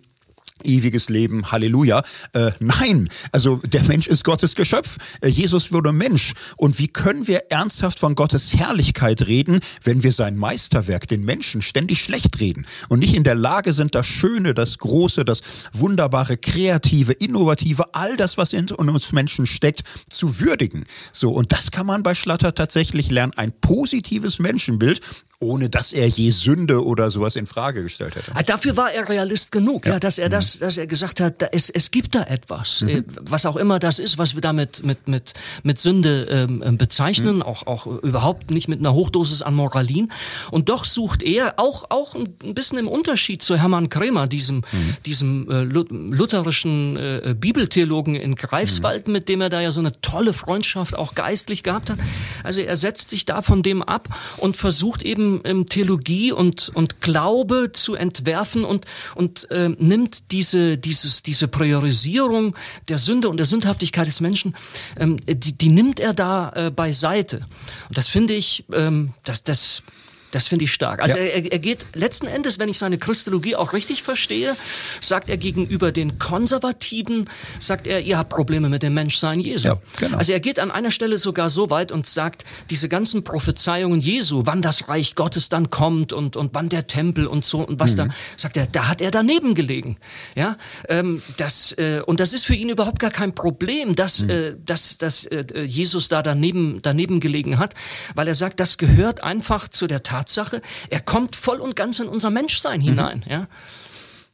ewiges 0.64 1.10
Leben, 1.10 1.52
Halleluja. 1.52 2.04
Äh, 2.34 2.52
nein, 2.60 3.10
also 3.32 3.58
der 3.58 3.84
Mensch 3.84 4.08
ist 4.08 4.24
Gottes 4.24 4.56
Geschöpf. 4.56 4.98
Äh, 5.22 5.28
Jesus 5.30 5.72
wurde 5.72 5.92
Mensch. 5.92 6.34
Und 6.58 6.80
wie 6.80 6.88
können 6.88 7.28
wir 7.28 7.44
ernsthaft 7.50 8.00
von 8.00 8.16
Gottes 8.16 8.54
Herrlichkeit 8.56 9.28
reden, 9.28 9.62
wenn 9.84 10.04
wir 10.04 10.12
sein 10.12 10.38
Meisterwerk, 10.38 11.08
den 11.08 11.24
Menschen, 11.24 11.62
ständig 11.62 12.02
schlecht 12.02 12.40
reden 12.40 12.66
und 12.90 13.00
nicht 13.00 13.16
in 13.16 13.24
der 13.24 13.36
Lage 13.36 13.74
sind, 13.74 13.96
das 13.96 14.08
Schöne, 14.08 14.54
das 14.54 14.78
Große, 14.78 15.26
das 15.26 15.42
Wunderbare, 15.74 16.38
Kreative, 16.38 17.14
Innovative, 17.14 17.94
all 17.94 18.18
das, 18.18 18.38
was 18.38 18.54
in 18.54 18.70
uns 18.70 19.12
Menschen 19.12 19.46
steckt, 19.46 19.84
zu 20.10 20.40
würdigen. 20.40 20.86
So, 21.12 21.32
und 21.32 21.52
das 21.52 21.72
kann 21.72 21.86
man 21.86 22.04
bei 22.04 22.16
Schlatter 22.16 22.54
tatsächlich 22.56 23.10
lernen. 23.10 23.34
Ein 23.36 23.52
positives 23.52 24.40
Menschenbild 24.40 25.02
ohne 25.42 25.70
dass 25.70 25.94
er 25.94 26.06
je 26.06 26.32
Sünde 26.32 26.84
oder 26.84 27.10
sowas 27.12 27.38
in 27.38 27.48
Frage 27.48 27.82
gestellt 27.82 28.18
hätte. 28.18 28.32
Ah, 28.36 28.44
dafür 28.44 28.76
war 28.76 28.92
er 28.92 29.08
Realist 29.08 29.54
genug, 29.54 29.86
ja, 29.86 29.94
ja 29.94 30.00
dass 30.00 30.18
er 30.18 30.28
mhm. 30.28 30.32
das, 30.32 30.60
dass 30.60 30.78
er 30.78 30.86
gesagt 30.86 31.22
hat, 31.22 31.42
da, 31.42 31.48
es, 31.54 31.70
es 31.70 31.92
gibt 31.92 32.14
da 32.14 32.24
etwas, 32.24 32.82
mhm. 32.82 32.90
Äh, 32.90 33.04
was 33.22 33.46
auch 33.46 33.56
immer 33.56 33.80
das 33.80 34.00
ist, 34.00 34.18
was 34.18 34.36
wir 34.36 34.42
damit 34.42 34.84
mit 34.84 35.08
mit 35.08 35.34
mit 35.64 35.80
Sünde 35.80 36.28
ähm, 36.30 36.62
ähm, 36.66 36.78
bezeichnen, 36.78 37.38
mhm. 37.38 37.42
auch 37.44 37.68
auch 37.68 37.86
überhaupt 37.86 38.52
nicht 38.52 38.68
mit 38.68 38.80
einer 38.80 38.94
Hochdosis 38.94 39.42
an 39.42 39.54
Moralin. 39.54 40.12
Und 40.52 40.68
doch 40.68 40.84
sucht 40.84 41.24
er 41.24 41.54
auch 41.56 41.90
auch 41.90 42.16
ein 42.16 42.54
bisschen 42.54 42.78
im 42.78 42.90
Unterschied 42.90 43.42
zu 43.42 43.56
Hermann 43.58 43.88
Kremer, 43.88 44.28
diesem 44.28 44.58
mhm. 44.58 44.98
diesem 45.06 45.50
äh, 45.50 45.64
lutherischen 45.64 46.98
äh, 46.98 47.34
Bibeltheologen 47.40 48.16
in 48.16 48.36
Greifswald, 48.36 49.08
mhm. 49.08 49.14
mit 49.14 49.30
dem 49.30 49.40
er 49.40 49.50
da 49.50 49.62
ja 49.62 49.72
so 49.72 49.80
eine 49.80 49.94
tolle 50.02 50.34
Freundschaft 50.34 50.96
auch 50.96 51.16
geistlich 51.16 51.64
gehabt 51.64 51.90
hat. 51.90 52.00
Also 52.44 52.60
er 52.60 52.76
setzt 52.76 53.08
sich 53.08 53.24
da 53.26 53.42
von 53.42 53.64
dem 53.64 53.82
ab 53.82 54.10
und 54.36 54.58
versucht 54.58 55.02
eben 55.02 55.29
ähm, 55.44 55.66
Theologie 55.66 56.32
und, 56.32 56.72
und 56.74 57.02
Glaube 57.02 57.72
zu 57.74 57.96
entwerfen 57.96 58.64
und, 58.64 58.86
und 59.16 59.48
ähm, 59.52 59.76
nimmt 59.80 60.32
diese, 60.32 60.78
dieses, 60.78 61.24
diese 61.24 61.48
Priorisierung 61.48 62.56
der 62.88 62.98
Sünde 62.98 63.30
und 63.30 63.38
der 63.38 63.46
Sündhaftigkeit 63.46 64.08
des 64.08 64.22
Menschen, 64.22 64.56
ähm, 64.98 65.18
die, 65.26 65.54
die 65.54 65.70
nimmt 65.70 66.00
er 66.00 66.14
da 66.14 66.52
äh, 66.56 66.72
beiseite. 66.72 67.48
Und 67.90 67.98
das 67.98 68.08
finde 68.08 68.34
ich, 68.34 68.66
ähm, 68.74 69.14
das, 69.24 69.44
das 69.44 69.84
das 70.32 70.48
finde 70.48 70.66
ich 70.66 70.74
stark. 70.74 71.02
Also 71.02 71.18
ja. 71.18 71.24
er, 71.24 71.52
er 71.52 71.60
geht 71.60 71.86
letzten 71.94 72.28
Endes, 72.28 72.60
wenn 72.60 72.70
ich 72.70 72.78
seine 72.78 72.98
Christologie 72.98 73.56
auch 73.56 73.74
richtig 73.74 74.04
verstehe, 74.04 74.56
sagt 75.02 75.30
er 75.30 75.38
gegenüber 75.38 75.92
den 75.92 76.20
Konservativen, 76.20 77.30
sagt 77.60 77.88
er, 77.88 78.02
ihr 78.02 78.18
habt 78.18 78.30
Probleme 78.30 78.70
mit 78.70 78.84
dem 78.84 78.94
Menschsein 78.94 79.40
Jesu. 79.40 79.70
Ja, 79.70 79.82
genau. 79.98 80.18
Also 80.18 80.34
er 80.34 80.40
geht 80.40 80.60
an 80.60 80.72
einer 80.72 80.92
Stelle 80.92 81.18
sogar 81.18 81.50
so 81.50 81.70
weit 81.70 81.92
und 81.92 82.06
sagt, 82.06 82.44
diese 82.70 82.90
ganzen 82.90 83.24
Prophezeiungen 83.24 84.02
Jesu, 84.02 84.44
wann 84.46 84.62
das 84.62 84.88
Reich 84.88 85.16
Gottes 85.16 85.50
dann 85.50 85.70
kommt 85.70 86.14
und, 86.14 86.36
und 86.36 86.54
wann 86.54 86.70
der 86.70 86.88
Tempel 86.88 87.26
und 87.26 87.44
so 87.44 87.62
und 87.62 87.80
was 87.80 87.94
mhm. 87.94 87.98
da, 87.98 88.08
sagt 88.38 88.58
er, 88.58 88.68
da 88.68 88.88
hat 88.88 89.02
er 89.02 89.12
daneben 89.12 89.56
gelegen. 89.56 89.98
Ja, 90.36 90.58
ähm, 90.88 91.22
das, 91.38 91.72
äh, 91.74 92.02
und 92.06 92.20
das 92.20 92.34
ist 92.34 92.46
für 92.46 92.56
ihn 92.56 92.70
überhaupt 92.70 93.00
gar 93.00 93.12
kein 93.12 93.34
Problem, 93.34 93.96
dass, 93.96 94.22
mhm. 94.22 94.30
äh, 94.30 94.56
dass, 94.64 94.98
dass 94.98 95.26
äh, 95.26 95.64
Jesus 95.64 96.08
da 96.08 96.22
daneben, 96.22 96.82
daneben 96.82 97.20
gelegen 97.20 97.58
hat, 97.58 97.74
weil 98.14 98.28
er 98.28 98.36
sagt, 98.36 98.60
das 98.60 98.78
gehört 98.78 99.24
einfach 99.24 99.68
zu 99.68 99.88
der 99.88 100.04
Tat 100.04 100.19
Tatsache, 100.20 100.62
er 100.90 101.00
kommt 101.00 101.36
voll 101.36 101.60
und 101.60 101.76
ganz 101.76 102.00
in 102.00 102.08
unser 102.08 102.30
Menschsein 102.30 102.82
hinein. 102.82 103.24
Mhm. 103.26 103.32
Ja. 103.32 103.48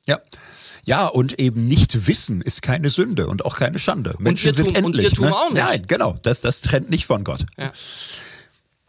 ja. 0.08 0.20
Ja, 0.88 1.08
und 1.08 1.40
eben 1.40 1.68
nicht 1.68 2.08
wissen 2.08 2.42
ist 2.42 2.62
keine 2.62 2.92
Sünde 2.92 3.26
und 3.26 3.44
auch 3.44 3.58
keine 3.58 3.80
Schande. 3.80 4.14
Menschen 4.20 4.54
sind 4.54 4.68
tun, 4.68 4.76
endlich. 4.76 5.08
Und 5.08 5.14
Irrtum 5.14 5.26
ne? 5.26 5.36
auch 5.36 5.50
nicht. 5.50 5.64
Nein, 5.64 5.86
genau. 5.88 6.16
Das, 6.22 6.42
das 6.42 6.62
trennt 6.62 6.92
nicht 6.92 7.08
von 7.08 7.24
Gott. 7.24 7.48
Ja. 7.58 7.72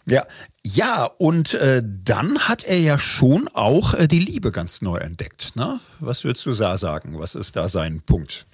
Ja, 0.06 0.26
ja 0.62 1.04
und 1.04 1.54
äh, 1.54 1.82
dann 1.82 2.40
hat 2.40 2.64
er 2.64 2.78
ja 2.78 2.98
schon 2.98 3.48
auch 3.48 3.94
äh, 3.94 4.08
die 4.08 4.18
Liebe 4.18 4.52
ganz 4.52 4.82
neu 4.82 4.98
entdeckt. 4.98 5.56
Ne? 5.56 5.80
Was 5.98 6.22
würdest 6.22 6.44
du 6.44 6.52
da 6.52 6.76
sagen? 6.76 7.18
Was 7.18 7.34
ist 7.34 7.56
da 7.56 7.70
sein 7.70 8.02
Punkt? 8.02 8.46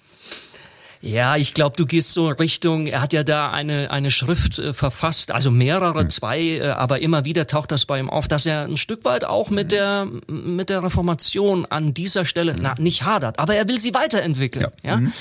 Ja, 1.03 1.37
ich 1.37 1.53
glaube, 1.53 1.77
du 1.77 1.85
gehst 1.85 2.13
so 2.13 2.29
Richtung, 2.29 2.87
er 2.87 3.03
hat 3.03 3.13
ja 3.13 3.25
da 3.25 3.51
eine, 3.51 3.91
eine 3.91 4.13
Schrift 4.13 4.61
äh, 4.61 4.73
verfasst, 4.73 5.33
also 5.33 5.51
mehrere, 5.51 6.03
hm. 6.03 6.11
zwei, 6.11 6.41
äh, 6.41 6.69
aber 6.69 7.01
immer 7.01 7.25
wieder 7.25 7.49
taucht 7.49 7.73
das 7.73 7.87
bei 7.87 7.99
ihm 7.99 8.09
auf, 8.09 8.29
dass 8.29 8.47
er 8.47 8.63
ein 8.63 8.77
Stück 8.77 9.05
weit 9.05 9.25
auch 9.25 9.51
mit 9.51 9.73
der, 9.73 10.07
mit 10.29 10.71
der 10.71 10.85
Reformation 10.85 11.67
an 11.67 11.93
dieser 11.93 12.25
Stelle, 12.25 12.55
na, 12.57 12.77
nicht 12.79 13.03
hadert, 13.03 13.41
aber 13.41 13.57
er 13.57 13.67
will 13.67 13.81
sie 13.81 13.95
weiterentwickeln. 13.95 14.69
Ja. 14.85 14.91
ja? 14.91 14.97
Mhm. 14.99 15.13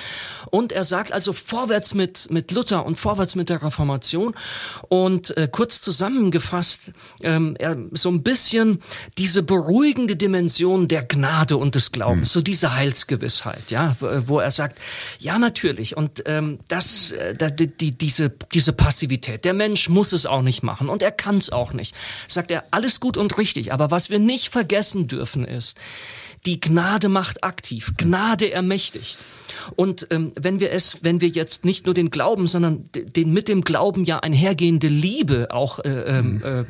Und 0.51 0.71
er 0.71 0.84
sagt 0.84 1.13
also 1.13 1.34
vorwärts 1.34 1.93
mit, 1.93 2.29
mit 2.29 2.51
Luther 2.51 2.86
und 2.86 2.95
vorwärts 2.95 3.36
mit 3.36 3.49
der 3.49 3.63
Reformation. 3.63 4.36
Und 4.89 5.36
äh, 5.38 5.47
kurz 5.51 5.82
zusammengefasst, 5.82 6.91
ähm, 7.21 7.55
er, 7.57 7.77
so 7.93 8.09
ein 8.09 8.21
bisschen 8.21 8.82
diese 9.17 9.43
beruhigende 9.43 10.15
Dimension 10.15 10.88
der 10.88 11.03
Gnade 11.03 11.57
und 11.57 11.75
des 11.75 11.91
Glaubens, 11.91 12.29
mhm. 12.29 12.34
so 12.34 12.41
diese 12.41 12.75
Heilsgewissheit, 12.75 13.71
ja, 13.71 13.95
wo 13.99 14.39
er 14.39 14.51
sagt, 14.51 14.79
ja 15.19 15.39
natürlich, 15.39 15.70
und 15.97 16.24
ähm, 16.26 16.59
das, 16.67 17.11
äh, 17.11 17.36
die, 17.51 17.91
diese, 17.91 18.32
diese 18.53 18.74
Passivität, 18.74 19.45
der 19.45 19.53
Mensch 19.53 19.89
muss 19.89 20.13
es 20.13 20.26
auch 20.26 20.41
nicht 20.41 20.63
machen 20.63 20.89
und 20.89 21.01
er 21.01 21.11
kann 21.11 21.38
es 21.38 21.49
auch 21.49 21.74
nicht. 21.74 21.95
Sagt 22.28 22.51
er, 22.51 22.63
alles 22.72 22.99
gut 22.99 23.17
und 23.17 23.38
richtig, 23.38 23.74
aber 23.74 23.91
was 23.91 24.09
wir 24.09 24.19
nicht 24.19 24.49
vergessen 24.49 25.07
dürfen 25.07 25.45
ist, 25.45 25.78
die 26.45 26.59
Gnade 26.59 27.09
macht 27.09 27.43
aktiv, 27.43 27.93
Gnade 27.97 28.51
ermächtigt. 28.51 29.19
Und 29.76 30.07
ähm, 30.09 30.32
wenn 30.36 30.59
wir 30.59 30.72
es, 30.72 31.03
wenn 31.03 31.22
wir 31.22 31.30
jetzt 31.30 31.65
nicht 31.65 31.86
nur 31.86 31.93
den 31.93 32.09
Glauben, 32.09 32.47
sondern 32.47 32.89
den 32.93 33.32
mit 33.32 33.47
dem 33.47 33.63
Glauben 33.63 34.05
ja 34.05 34.19
einhergehende 34.19 34.88
Liebe 34.88 35.49
auch 35.51 35.80
äh, 35.80 35.89
ähm, 35.89 36.34
mhm. 36.34 36.43
äh, 36.43 36.65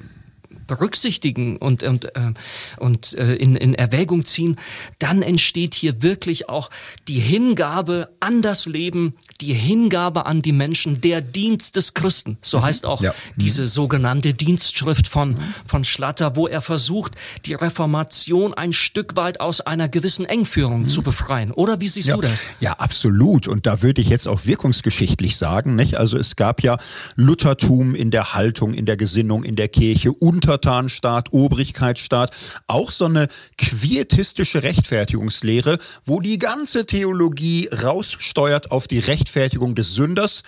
berücksichtigen 0.67 1.57
und, 1.57 1.83
und, 1.83 2.15
äh, 2.15 2.33
und 2.77 3.13
äh, 3.13 3.35
in, 3.35 3.55
in 3.55 3.73
Erwägung 3.73 4.25
ziehen, 4.25 4.57
dann 4.99 5.21
entsteht 5.21 5.75
hier 5.75 6.01
wirklich 6.01 6.49
auch 6.49 6.69
die 7.07 7.19
Hingabe 7.19 8.09
an 8.19 8.41
das 8.41 8.65
Leben, 8.65 9.15
die 9.41 9.53
Hingabe 9.53 10.25
an 10.25 10.41
die 10.41 10.51
Menschen, 10.51 11.01
der 11.01 11.21
Dienst 11.21 11.75
des 11.75 11.93
Christen. 11.93 12.37
So 12.41 12.59
mhm. 12.59 12.63
heißt 12.63 12.85
auch 12.85 13.01
ja. 13.01 13.13
diese 13.35 13.67
sogenannte 13.67 14.33
Dienstschrift 14.33 15.07
von, 15.07 15.37
von 15.65 15.83
Schlatter, 15.83 16.35
wo 16.35 16.47
er 16.47 16.61
versucht, 16.61 17.13
die 17.45 17.53
Reformation 17.53 18.53
ein 18.53 18.73
Stück 18.73 19.15
weit 19.15 19.39
aus 19.39 19.61
einer 19.61 19.89
gewissen 19.89 20.25
Engführung 20.25 20.83
mhm. 20.83 20.87
zu 20.87 21.01
befreien. 21.01 21.51
Oder 21.51 21.81
wie 21.81 21.87
siehst 21.87 22.09
ja. 22.09 22.15
du 22.15 22.21
das? 22.21 22.41
Ja, 22.59 22.73
absolut. 22.73 23.47
Und 23.47 23.65
da 23.65 23.81
würde 23.81 24.01
ich 24.01 24.09
jetzt 24.09 24.27
auch 24.27 24.45
wirkungsgeschichtlich 24.45 25.37
sagen, 25.37 25.75
nicht? 25.75 25.97
Also 25.97 26.17
es 26.17 26.35
gab 26.35 26.63
ja 26.63 26.77
Luthertum 27.15 27.95
in 27.95 28.11
der 28.11 28.33
Haltung, 28.33 28.73
in 28.73 28.85
der 28.85 28.97
Gesinnung, 28.97 29.43
in 29.43 29.55
der 29.55 29.67
Kirche, 29.67 30.11
Untertanstaat, 30.51 31.31
Obrigkeitsstaat, 31.31 32.35
auch 32.67 32.91
so 32.91 33.05
eine 33.05 33.27
quietistische 33.57 34.63
Rechtfertigungslehre, 34.63 35.77
wo 36.03 36.19
die 36.19 36.37
ganze 36.37 36.85
Theologie 36.85 37.69
raussteuert 37.71 38.71
auf 38.71 38.87
die 38.87 38.99
Rechtfertigung 38.99 39.31
Rechtfertigung 39.31 39.75
des 39.75 39.93
Sünders. 39.93 40.43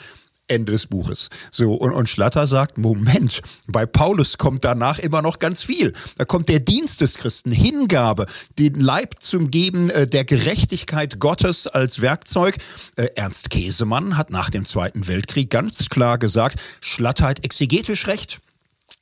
Ende 0.49 0.73
des 0.73 0.87
Buches. 0.87 1.29
So, 1.51 1.73
und, 1.73 1.93
und 1.93 2.09
Schlatter 2.09 2.47
sagt, 2.47 2.77
Moment, 2.77 3.41
bei 3.65 3.85
Paulus 3.85 4.37
kommt 4.37 4.65
danach 4.65 4.99
immer 4.99 5.21
noch 5.21 5.39
ganz 5.39 5.63
viel. 5.63 5.93
Da 6.17 6.25
kommt 6.25 6.49
der 6.49 6.59
Dienst 6.59 6.99
des 6.99 7.15
Christen, 7.15 7.53
Hingabe, 7.53 8.25
den 8.59 8.75
Leib 8.75 9.15
zum 9.21 9.51
Geben 9.51 9.89
äh, 9.89 10.05
der 10.05 10.25
Gerechtigkeit 10.25 11.17
Gottes 11.19 11.65
als 11.65 12.01
Werkzeug. 12.01 12.57
Äh, 12.97 13.07
Ernst 13.15 13.51
Käsemann 13.51 14.17
hat 14.17 14.31
nach 14.31 14.49
dem 14.49 14.65
Zweiten 14.65 15.07
Weltkrieg 15.07 15.49
ganz 15.49 15.87
klar 15.87 16.17
gesagt, 16.17 16.59
Schlatter 16.81 17.27
hat 17.27 17.45
exegetisch 17.45 18.07
recht. 18.07 18.41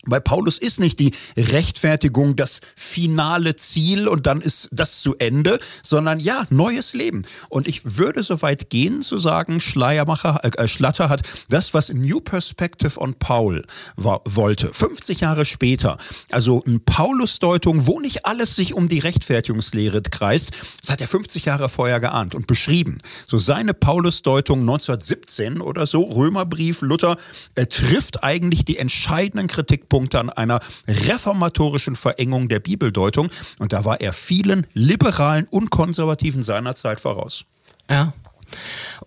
Bei 0.06 0.20
Paulus 0.20 0.58
ist 0.58 0.80
nicht 0.80 1.00
die 1.00 1.14
Rechtfertigung 1.38 2.36
das 2.36 2.60
finale 2.76 3.56
Ziel 3.56 4.08
und 4.08 4.26
dann 4.26 4.42
ist 4.42 4.68
das 4.72 5.02
zu 5.02 5.16
Ende, 5.18 5.60
sondern 5.84 6.20
ja, 6.20 6.46
neues 6.50 6.94
Leben. 6.94 7.24
Und 7.50 7.68
ich 7.68 7.98
würde 7.98 8.24
so 8.24 8.42
weit 8.42 8.72
gehen 8.72 9.04
zu 9.04 9.20
sagen, 9.20 9.60
Schleiermacher, 9.60 10.42
äh, 10.44 10.68
Schlatter 10.68 11.10
hat 11.10 11.22
das, 11.50 11.76
was 11.76 11.94
New 11.94 12.20
Perspective 12.20 13.00
on 13.00 13.14
Paul 13.14 13.64
war, 13.96 14.22
wollte, 14.26 14.74
50 14.74 15.22
Jahre 15.22 15.46
später. 15.46 15.98
Also 16.32 16.64
eine 16.66 16.80
Paulus-Deutung, 16.80 17.86
wo 17.86 18.00
nicht 18.00 18.26
alles 18.26 18.56
sich 18.56 18.74
um 18.74 18.88
die 18.88 19.00
Rechtfertigungslehre 19.00 20.02
kreist, 20.02 20.52
das 20.82 20.90
hat 20.90 21.02
er 21.02 21.08
50 21.08 21.46
Jahre 21.46 21.70
vorher 21.70 22.00
geahnt 22.00 22.34
und 22.34 22.48
beschrieben. 22.48 22.98
So 23.28 23.38
seine 23.38 23.76
Paulus-Deutung 23.76 24.62
1917 24.62 25.62
oder 25.62 25.86
so, 25.86 26.02
Römerbrief, 26.04 26.82
Luther, 26.82 27.18
er 27.54 27.70
trifft 27.70 28.24
eigentlich 28.24 28.66
die 28.66 28.78
entscheidenden 28.78 29.48
Kritik 29.48 29.91
Punkte 29.92 30.22
an 30.22 30.30
einer 30.30 30.62
reformatorischen 30.88 31.98
Verengung 31.98 32.48
der 32.48 32.62
Bibeldeutung. 32.62 33.30
Und 33.60 33.74
da 33.74 33.84
war 33.84 34.00
er 34.00 34.14
vielen 34.14 34.66
Liberalen 34.74 35.48
und 35.50 35.70
Konservativen 35.70 36.44
seiner 36.44 36.76
Zeit 36.76 37.02
voraus. 37.02 37.44
Ja. 37.90 38.14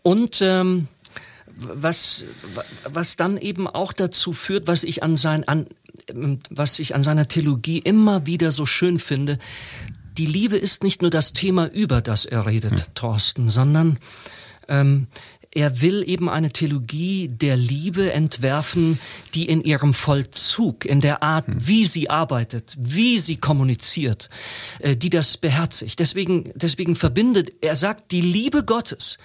Und 0.02 0.42
ähm, 0.42 0.88
was, 1.56 2.26
was 2.86 3.16
dann 3.16 3.38
eben 3.38 3.66
auch 3.66 3.94
dazu 3.94 4.34
führt, 4.34 4.66
was 4.66 4.84
ich 4.84 5.02
an 5.02 5.16
sein, 5.16 5.48
an, 5.48 5.68
was 6.50 6.78
ich 6.78 6.94
an 6.94 7.02
seiner 7.02 7.28
Theologie 7.28 7.78
immer 7.78 8.26
wieder 8.26 8.50
so 8.50 8.66
schön 8.66 8.98
finde, 8.98 9.38
die 10.18 10.26
Liebe 10.26 10.58
ist 10.58 10.84
nicht 10.84 11.00
nur 11.00 11.10
das 11.10 11.32
Thema, 11.32 11.66
über 11.66 12.02
das 12.02 12.26
er 12.26 12.44
redet, 12.44 12.72
hm. 12.72 12.94
Thorsten, 12.94 13.48
sondern 13.48 13.98
ähm, 14.68 15.06
er 15.54 15.80
will 15.80 16.02
eben 16.06 16.28
eine 16.28 16.50
Theologie 16.50 17.28
der 17.28 17.56
Liebe 17.56 18.12
entwerfen, 18.12 18.98
die 19.34 19.48
in 19.48 19.62
ihrem 19.62 19.94
Vollzug, 19.94 20.84
in 20.84 21.00
der 21.00 21.22
Art, 21.22 21.46
hm. 21.46 21.54
wie 21.66 21.84
sie 21.84 22.10
arbeitet, 22.10 22.74
wie 22.78 23.18
sie 23.18 23.36
kommuniziert, 23.36 24.28
äh, 24.80 24.96
die 24.96 25.10
das 25.10 25.36
beherzigt. 25.36 26.00
Deswegen, 26.00 26.52
deswegen 26.54 26.96
verbindet, 26.96 27.52
er 27.60 27.76
sagt, 27.76 28.10
die 28.10 28.20
Liebe 28.20 28.64
Gottes 28.64 29.18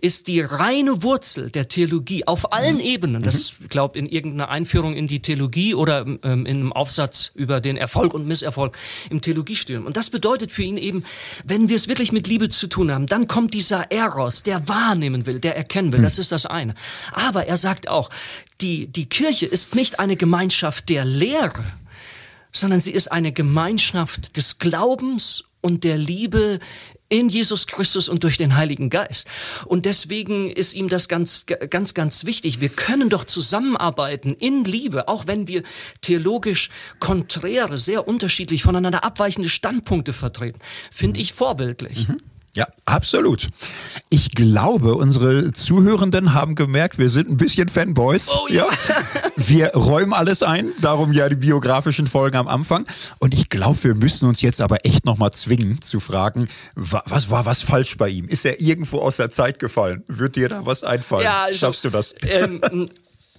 ist 0.00 0.26
die 0.26 0.40
reine 0.40 1.02
Wurzel 1.02 1.50
der 1.50 1.68
Theologie 1.68 2.26
auf 2.26 2.52
allen 2.52 2.76
mhm. 2.76 2.80
Ebenen. 2.80 3.22
Das 3.22 3.58
mhm. 3.58 3.68
glaubt 3.68 3.96
in 3.96 4.06
irgendeiner 4.06 4.48
Einführung 4.48 4.94
in 4.94 5.06
die 5.06 5.20
Theologie 5.20 5.74
oder 5.74 6.04
ähm, 6.06 6.46
in 6.46 6.46
einem 6.46 6.72
Aufsatz 6.72 7.30
über 7.34 7.60
den 7.60 7.76
Erfolg 7.76 8.12
und 8.14 8.26
Misserfolg 8.26 8.76
im 9.10 9.20
Theologiestudium. 9.20 9.86
Und 9.86 9.96
das 9.96 10.10
bedeutet 10.10 10.52
für 10.52 10.62
ihn 10.62 10.78
eben, 10.78 11.04
wenn 11.44 11.68
wir 11.68 11.76
es 11.76 11.88
wirklich 11.88 12.12
mit 12.12 12.26
Liebe 12.26 12.48
zu 12.48 12.66
tun 12.66 12.90
haben, 12.90 13.06
dann 13.06 13.28
kommt 13.28 13.54
dieser 13.54 13.90
Eros, 13.92 14.42
der 14.42 14.66
wahrnehmen 14.68 15.26
will, 15.26 15.38
der 15.38 15.56
erkennt, 15.56 15.75
kennen 15.76 15.92
will. 15.92 16.00
Das 16.00 16.16
hm. 16.16 16.22
ist 16.22 16.32
das 16.32 16.46
eine. 16.46 16.74
Aber 17.12 17.48
er 17.48 17.58
sagt 17.58 17.88
auch, 17.88 18.08
die, 18.62 18.86
die 18.86 19.10
Kirche 19.10 19.44
ist 19.44 19.74
nicht 19.74 20.00
eine 20.00 20.16
Gemeinschaft 20.16 20.88
der 20.88 21.04
Lehre, 21.04 21.64
sondern 22.50 22.80
sie 22.80 22.92
ist 22.92 23.12
eine 23.12 23.30
Gemeinschaft 23.30 24.38
des 24.38 24.58
Glaubens 24.58 25.44
und 25.60 25.84
der 25.84 25.98
Liebe 25.98 26.60
in 27.10 27.28
Jesus 27.28 27.66
Christus 27.66 28.08
und 28.08 28.24
durch 28.24 28.38
den 28.38 28.56
Heiligen 28.56 28.88
Geist. 28.88 29.28
Und 29.66 29.84
deswegen 29.84 30.50
ist 30.50 30.72
ihm 30.72 30.88
das 30.88 31.08
ganz, 31.08 31.44
ganz, 31.44 31.92
ganz 31.92 32.24
wichtig. 32.24 32.62
Wir 32.62 32.70
können 32.70 33.10
doch 33.10 33.24
zusammenarbeiten 33.24 34.32
in 34.32 34.64
Liebe, 34.64 35.08
auch 35.08 35.26
wenn 35.26 35.46
wir 35.46 35.62
theologisch 36.00 36.70
konträre, 37.00 37.76
sehr 37.76 38.08
unterschiedlich 38.08 38.62
voneinander 38.62 39.04
abweichende 39.04 39.50
Standpunkte 39.50 40.14
vertreten. 40.14 40.58
Finde 40.90 41.20
ich 41.20 41.34
vorbildlich. 41.34 42.08
Mhm. 42.08 42.16
Ja, 42.56 42.66
absolut. 42.86 43.48
Ich 44.08 44.30
glaube, 44.30 44.94
unsere 44.94 45.52
Zuhörenden 45.52 46.32
haben 46.32 46.54
gemerkt, 46.54 46.98
wir 46.98 47.10
sind 47.10 47.28
ein 47.28 47.36
bisschen 47.36 47.68
Fanboys. 47.68 48.28
Oh 48.30 48.46
ja. 48.48 48.64
ja. 48.88 48.96
Wir 49.36 49.74
räumen 49.74 50.14
alles 50.14 50.42
ein, 50.42 50.72
darum 50.80 51.12
ja 51.12 51.28
die 51.28 51.36
biografischen 51.36 52.06
Folgen 52.06 52.38
am 52.38 52.48
Anfang. 52.48 52.86
Und 53.18 53.34
ich 53.34 53.50
glaube, 53.50 53.84
wir 53.84 53.94
müssen 53.94 54.26
uns 54.26 54.40
jetzt 54.40 54.62
aber 54.62 54.86
echt 54.86 55.04
nochmal 55.04 55.32
zwingen 55.32 55.82
zu 55.82 56.00
fragen, 56.00 56.48
was 56.74 57.28
war 57.30 57.44
was 57.44 57.60
falsch 57.60 57.98
bei 57.98 58.08
ihm? 58.08 58.26
Ist 58.26 58.46
er 58.46 58.58
irgendwo 58.58 59.00
aus 59.00 59.18
der 59.18 59.28
Zeit 59.28 59.58
gefallen? 59.58 60.02
Wird 60.08 60.36
dir 60.36 60.48
da 60.48 60.64
was 60.64 60.82
einfallen? 60.82 61.24
Ja, 61.24 61.42
also, 61.44 61.58
Schaffst 61.58 61.84
du 61.84 61.90
das? 61.90 62.14
Ähm, 62.26 62.88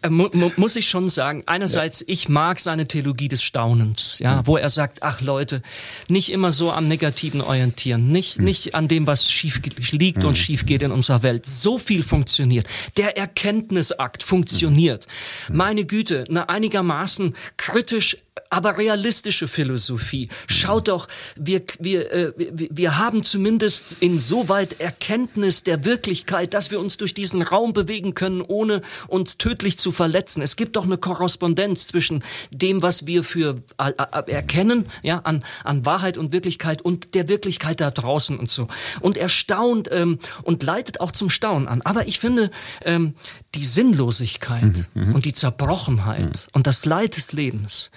äh, 0.08 0.52
muss 0.56 0.76
ich 0.76 0.90
schon 0.90 1.10
sagen, 1.10 1.44
einerseits, 1.46 2.02
ja. 2.02 2.06
ich 2.10 2.30
mag 2.30 2.60
seine 2.60 2.88
Theologie 2.88 3.28
des 3.28 3.44
Staunens, 3.44 4.20
ja, 4.20 4.38
mhm. 4.42 4.48
wo 4.48 4.58
er 4.58 4.70
sagt, 4.70 5.04
ach 5.04 5.22
Leute, 5.22 5.62
nicht 6.08 6.32
immer 6.32 6.52
so 6.52 6.72
am 6.72 6.88
Negativen 6.88 7.42
orientieren, 7.42 8.12
nicht, 8.12 8.40
mhm. 8.40 8.46
nicht 8.46 8.76
an 8.76 8.88
dem, 8.88 9.08
was 9.08 9.32
schief 9.32 9.62
liegt 9.92 10.24
mhm. 10.24 10.30
und 10.30 10.38
schief 10.38 10.66
geht 10.66 10.82
in 10.82 10.92
unserer 10.92 11.24
Welt. 11.24 11.46
So 11.46 11.78
viel 11.78 12.04
funktioniert. 12.04 12.68
Der 12.98 13.18
Erkenntnisakt 13.18 14.24
funktioniert. 14.24 15.08
Mhm. 15.50 15.58
Meine 15.58 15.86
Güte, 15.86 16.26
eine 16.30 16.50
einigermaßen 16.50 17.36
kritisch 17.58 18.18
aber 18.50 18.78
realistische 18.78 19.48
Philosophie. 19.48 20.30
Schaut 20.48 20.88
doch, 20.88 21.08
wir, 21.36 21.64
wir, 21.80 22.12
äh, 22.12 22.34
wir 22.38 22.98
haben 22.98 23.24
zumindest 23.24 23.98
insoweit 24.00 24.80
Erkenntnis 24.80 25.64
der 25.64 25.86
Wirklichkeit, 25.86 26.54
dass 26.54 26.72
wir 26.72 26.80
uns 26.80 26.98
durch 26.98 27.14
diesen 27.14 27.42
Raum 27.42 27.74
bewegen 27.74 28.14
können, 28.14 28.42
ohne 28.42 28.82
uns 29.08 29.38
tödlich 29.38 29.78
zu 29.78 29.92
verletzen. 29.92 30.42
Es 30.42 30.56
gibt 30.56 30.76
doch 30.76 30.86
eine 30.86 30.98
Korrespondenz 30.98 31.88
zwischen 31.88 32.24
dem, 32.52 32.82
was 32.82 33.08
wir 33.08 33.24
für 33.24 33.56
äh, 33.78 33.92
äh, 33.92 34.32
erkennen, 34.32 34.88
ja, 35.04 35.20
an, 35.20 35.44
an 35.64 35.86
Wahrheit 35.86 36.18
und 36.18 36.32
Wirklichkeit 36.32 36.82
und 36.82 37.14
der 37.14 37.28
Wirklichkeit 37.28 37.82
da 37.82 37.92
draußen 37.92 38.38
und 38.38 38.50
so. 38.50 38.68
Und 39.02 39.18
er 39.18 39.30
staunt 39.30 39.90
ähm, 39.92 40.20
und 40.44 40.64
leitet 40.64 41.02
auch 41.02 41.12
zum 41.12 41.30
Staunen 41.30 41.68
an. 41.68 41.82
Aber 41.82 42.08
ich 42.08 42.20
finde, 42.20 42.52
ähm, 42.84 43.16
die 43.56 43.66
Sinnlosigkeit 43.66 44.88
mhm, 44.94 45.04
mhm. 45.04 45.16
und 45.16 45.26
die 45.26 45.34
Zerbrochenheit 45.34 46.48
mhm. 46.48 46.52
und 46.54 46.68
das 46.68 46.86
Leid 46.86 47.18
des 47.18 47.32
Lebens, 47.32 47.92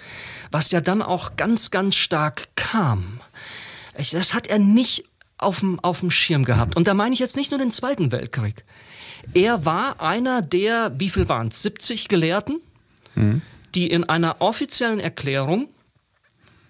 was 0.49 0.71
ja 0.71 0.81
dann 0.81 1.01
auch 1.01 1.35
ganz, 1.35 1.71
ganz 1.71 1.95
stark 1.95 2.47
kam. 2.55 3.19
Das 4.11 4.33
hat 4.33 4.47
er 4.47 4.59
nicht 4.59 5.05
auf 5.37 5.59
dem, 5.59 5.79
auf 5.79 5.99
dem 5.99 6.11
Schirm 6.11 6.45
gehabt. 6.45 6.75
Und 6.75 6.87
da 6.87 6.93
meine 6.93 7.13
ich 7.13 7.19
jetzt 7.19 7.35
nicht 7.35 7.51
nur 7.51 7.59
den 7.59 7.71
Zweiten 7.71 8.11
Weltkrieg. 8.11 8.63
Er 9.33 9.65
war 9.65 10.01
einer 10.01 10.41
der, 10.41 10.93
wie 10.97 11.09
viel 11.09 11.27
waren 11.29 11.47
es, 11.47 11.61
70 11.63 12.07
Gelehrten, 12.07 12.61
mhm. 13.15 13.41
die 13.75 13.89
in 13.89 14.03
einer 14.03 14.37
offiziellen 14.39 14.99
Erklärung 14.99 15.67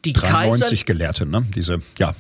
die 0.06 0.14
93 0.14 0.70
Kaiser 0.70 0.86
Gelehrte, 0.86 1.26
ne? 1.26 1.46
Diese, 1.54 1.82
ja, 2.00 2.16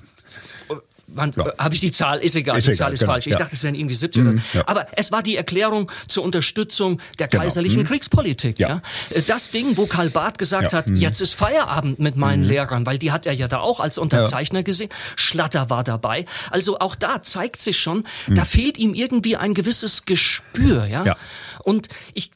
ja. 1.16 1.48
Äh, 1.48 1.52
habe 1.58 1.74
ich 1.74 1.82
die 1.82 1.92
Zahl? 1.92 2.20
Ist 2.20 2.36
egal, 2.36 2.58
ist 2.58 2.68
die 2.68 2.72
egal, 2.72 2.78
Zahl 2.78 2.94
ist 2.94 3.00
genau, 3.02 3.12
falsch. 3.14 3.28
Ich 3.28 3.34
ja. 3.34 3.40
dachte, 3.40 3.56
es 3.56 3.64
wären 3.64 3.76
irgendwie 3.76 3.96
70 3.96 4.24
mhm, 4.24 4.42
ja. 4.54 4.64
Aber 4.68 4.88
es 4.96 5.12
war 5.12 5.24
die 5.24 5.36
Erklärung 5.36 5.92
zur 6.08 6.24
Unterstützung 6.24 7.02
der 7.20 7.28
genau. 7.28 7.44
kaiserlichen 7.44 7.84
mhm. 7.84 7.88
Kriegspolitik. 7.88 8.60
Ja. 8.60 8.82
Äh, 9.10 9.22
das 9.22 9.52
Ding, 9.52 9.78
wo 9.78 9.86
Karl 9.86 10.10
Barth 10.10 10.38
gesagt 10.38 10.74
hat, 10.74 10.88
mhm. 10.88 10.96
jetzt 10.96 11.22
ist 11.22 11.34
Feierabend 11.34 12.00
mit 12.00 12.16
meinen 12.16 12.44
mhm. 12.44 12.50
Lehrern, 12.50 12.86
weil 12.86 12.98
die 12.98 13.12
hat 13.12 13.26
er 13.26 13.34
ja 13.34 13.48
da 13.48 13.60
auch 13.60 13.80
als 13.80 13.98
Unterzeichner 13.98 14.64
gesehen. 14.64 14.90
Schlatter 15.16 15.70
war 15.70 15.84
dabei. 15.84 16.26
Also 16.50 16.80
auch 16.80 16.96
da 16.96 17.22
zeigt 17.22 17.60
sich 17.62 17.80
schon, 17.80 18.06
mhm. 18.28 18.36
da 18.36 18.46
fehlt 18.46 18.78
ihm 18.78 18.94
irgendwie 18.94 19.38
ein 19.38 19.54
gewisses 19.54 20.06
Gespür. 20.06 20.86
Ja. 20.86 21.18
Und 21.64 21.88
ich 22.14 22.32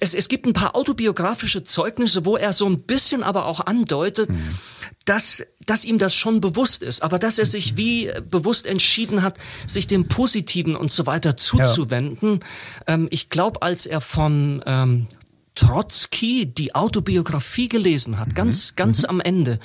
es, 0.00 0.14
es 0.14 0.28
gibt 0.28 0.46
ein 0.46 0.54
paar 0.54 0.74
autobiografische 0.74 1.62
Zeugnisse, 1.62 2.24
wo 2.24 2.36
er 2.36 2.52
so 2.52 2.66
ein 2.66 2.80
bisschen 2.80 3.22
aber 3.22 3.46
auch 3.46 3.60
andeutet, 3.60 4.30
mhm. 4.30 4.58
Dass, 5.04 5.42
dass 5.66 5.84
ihm 5.84 5.98
das 5.98 6.14
schon 6.14 6.40
bewusst 6.40 6.82
ist, 6.82 7.02
aber 7.02 7.18
dass 7.18 7.38
er 7.38 7.46
sich 7.46 7.76
wie 7.76 8.10
bewusst 8.28 8.66
entschieden 8.66 9.22
hat, 9.22 9.38
sich 9.66 9.86
dem 9.86 10.08
Positiven 10.08 10.76
und 10.76 10.92
so 10.92 11.06
weiter 11.06 11.36
zuzuwenden. 11.36 12.40
Ja. 12.86 12.94
Ähm, 12.94 13.08
ich 13.10 13.30
glaube, 13.30 13.62
als 13.62 13.86
er 13.86 14.00
von 14.00 14.62
ähm, 14.66 15.06
Trotzki 15.54 16.46
die 16.46 16.74
Autobiografie 16.74 17.68
gelesen 17.68 18.18
hat, 18.18 18.34
ganz, 18.34 18.70
mhm. 18.70 18.76
ganz 18.76 19.02
mhm. 19.02 19.08
am 19.08 19.20
Ende, 19.20 19.58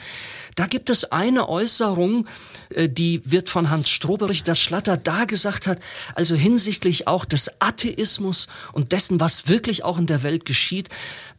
da 0.55 0.67
gibt 0.67 0.89
es 0.89 1.11
eine 1.11 1.47
Äußerung, 1.47 2.27
äh, 2.69 2.89
die 2.89 3.21
wird 3.23 3.49
von 3.49 3.69
Hans 3.69 3.89
Stroberich, 3.89 4.43
dass 4.43 4.59
Schlatter 4.59 4.97
da 4.97 5.25
gesagt 5.25 5.67
hat, 5.67 5.79
also 6.15 6.35
hinsichtlich 6.35 7.07
auch 7.07 7.25
des 7.25 7.61
Atheismus 7.61 8.47
und 8.73 8.93
dessen, 8.93 9.19
was 9.19 9.47
wirklich 9.47 9.83
auch 9.83 9.97
in 9.97 10.07
der 10.07 10.23
Welt 10.23 10.45
geschieht, 10.45 10.89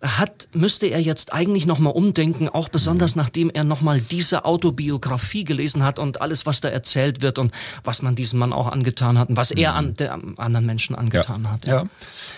hat, 0.07 0.49
müsste 0.53 0.87
er 0.87 1.01
jetzt 1.01 1.33
eigentlich 1.33 1.67
nochmal 1.67 1.93
umdenken, 1.93 2.49
auch 2.49 2.69
besonders 2.69 3.17
nachdem 3.17 3.51
er 3.51 3.65
nochmal 3.65 4.01
diese 4.01 4.45
Autobiografie 4.45 5.45
gelesen 5.45 5.85
hat 5.85 5.99
und 5.99 6.21
alles, 6.21 6.47
was 6.47 6.61
da 6.61 6.69
erzählt 6.69 7.23
wird 7.23 7.39
und 7.39 7.53
was 7.85 8.03
man 8.03 8.15
diesem 8.15 8.39
Mann 8.39 8.53
auch 8.53 8.69
angetan 8.69 9.19
hat 9.19 9.29
und 9.29 9.37
was 9.37 9.51
er 9.51 9.75
an 9.75 9.97
der 9.97 10.19
anderen 10.37 10.67
Menschen 10.67 10.97
angetan 10.97 11.45
ja. 11.45 11.51
hat. 11.51 11.67
Ja, 11.67 11.75
ja, 11.75 11.89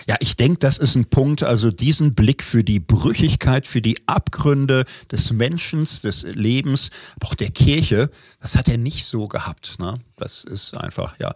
ja 0.07 0.16
ich 0.21 0.37
denke, 0.37 0.59
das 0.59 0.79
ist 0.79 0.95
ein 0.95 1.07
Punkt, 1.07 1.43
also 1.43 1.71
diesen 1.71 2.14
Blick 2.14 2.43
für 2.43 2.64
die 2.64 2.81
Brüchigkeit, 2.81 3.66
für 3.66 3.83
die 3.83 3.99
Abgründe 4.07 4.85
des 5.11 5.31
Menschen, 5.33 5.87
des 6.03 6.23
Lebens, 6.23 6.91
auch 7.23 7.35
der 7.35 7.51
Kirche, 7.51 8.11
das 8.41 8.57
hat 8.57 8.69
er 8.69 8.79
nicht 8.79 9.07
so 9.07 9.29
gehabt. 9.29 9.79
Ne? 9.81 10.01
Das 10.16 10.45
ist 10.45 10.77
einfach, 10.77 11.19
ja. 11.19 11.33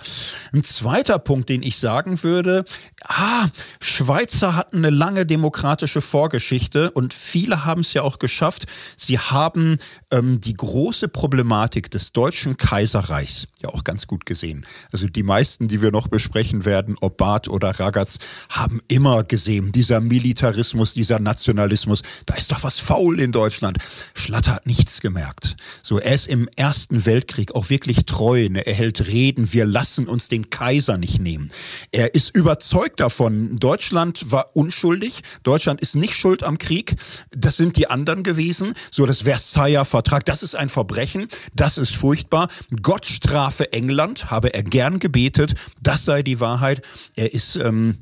Ein 0.53 0.65
zweiter 0.65 1.19
Punkt, 1.19 1.49
den 1.49 1.63
ich 1.63 1.79
sagen 1.79 2.23
würde, 2.23 2.65
ah, 3.05 3.49
Schweizer 3.81 4.55
hatten 4.55 4.79
eine 4.79 4.91
lange 4.91 5.27
demokratische 5.27 6.01
Vorgeschichte 6.23 6.93
und 6.93 7.15
viele 7.15 7.65
haben 7.65 7.81
es 7.81 7.95
ja 7.95 8.03
auch 8.03 8.21
geschafft. 8.21 8.67
Sie 8.97 9.19
haben 9.19 9.79
ähm, 10.13 10.41
die 10.41 10.55
große 10.55 11.09
Problematik 11.09 11.91
des 11.91 12.13
deutschen 12.13 12.57
Kaiserreichs 12.57 13.49
ja 13.61 13.71
auch 13.71 13.83
ganz 13.83 14.07
gut 14.07 14.25
gesehen. 14.25 14.65
Also 14.93 15.09
die 15.09 15.25
meisten, 15.25 15.67
die 15.67 15.83
wir 15.83 15.91
noch 15.91 16.07
besprechen 16.07 16.65
werden, 16.65 16.95
ob 17.01 17.17
Barth 17.17 17.49
oder 17.49 17.71
Ragaz, 17.81 18.19
haben 18.49 18.81
immer 18.87 19.25
gesehen, 19.25 19.73
dieser 19.73 20.01
Militarismus, 20.01 20.95
dieser 20.95 21.19
Nationalismus, 21.19 22.03
da 22.27 22.35
ist 22.35 22.53
doch 22.53 22.63
was 22.63 22.79
faul 22.79 23.19
in 23.19 23.33
Deutschland. 23.33 23.79
Schlatter 24.15 24.53
hat 24.53 24.67
nichts 24.67 25.01
gemerkt. 25.01 25.57
So, 25.83 25.99
er 25.99 26.15
ist 26.15 26.29
im 26.29 26.49
Ersten 26.55 27.05
Weltkrieg 27.05 27.57
auch 27.57 27.69
wirklich 27.69 28.07
treu. 28.07 28.49
Ne? 28.49 28.65
er 28.65 28.75
hält 28.75 29.09
Reden, 29.09 29.53
wir 29.53 29.67
lassen 29.67 30.07
uns 30.07 30.29
den 30.29 30.51
Kaiser 30.51 30.99
nicht 30.99 31.19
nehmen. 31.19 31.51
Er 31.91 32.15
ist 32.15 32.37
überzeugt 32.37 33.01
davon, 33.01 33.57
Deutschland 33.57 34.31
war 34.31 34.55
unschuldig, 34.55 35.23
Deutschland 35.43 35.81
ist 35.81 35.97
nicht 36.03 36.15
schuld 36.15 36.43
am 36.43 36.59
Krieg, 36.59 36.97
das 37.31 37.57
sind 37.57 37.79
die 37.79 37.89
anderen 37.89 38.23
gewesen. 38.23 38.75
So 38.91 39.07
das 39.07 39.23
Versailler 39.23 39.87
Vertrag, 39.87 40.27
das 40.27 40.43
ist 40.43 40.55
ein 40.55 40.69
Verbrechen, 40.69 41.29
das 41.55 41.79
ist 41.79 41.97
furchtbar. 41.97 42.49
Gott 42.83 43.07
strafe 43.07 43.73
England, 43.73 44.31
habe 44.31 44.53
er 44.53 44.63
gern 44.63 44.99
gebetet, 44.99 45.55
das 45.81 46.05
sei 46.05 46.23
die 46.23 46.41
Wahrheit. 46.41 46.83
Er 47.17 47.33
ist 47.33 47.57
ähm, 47.57 47.99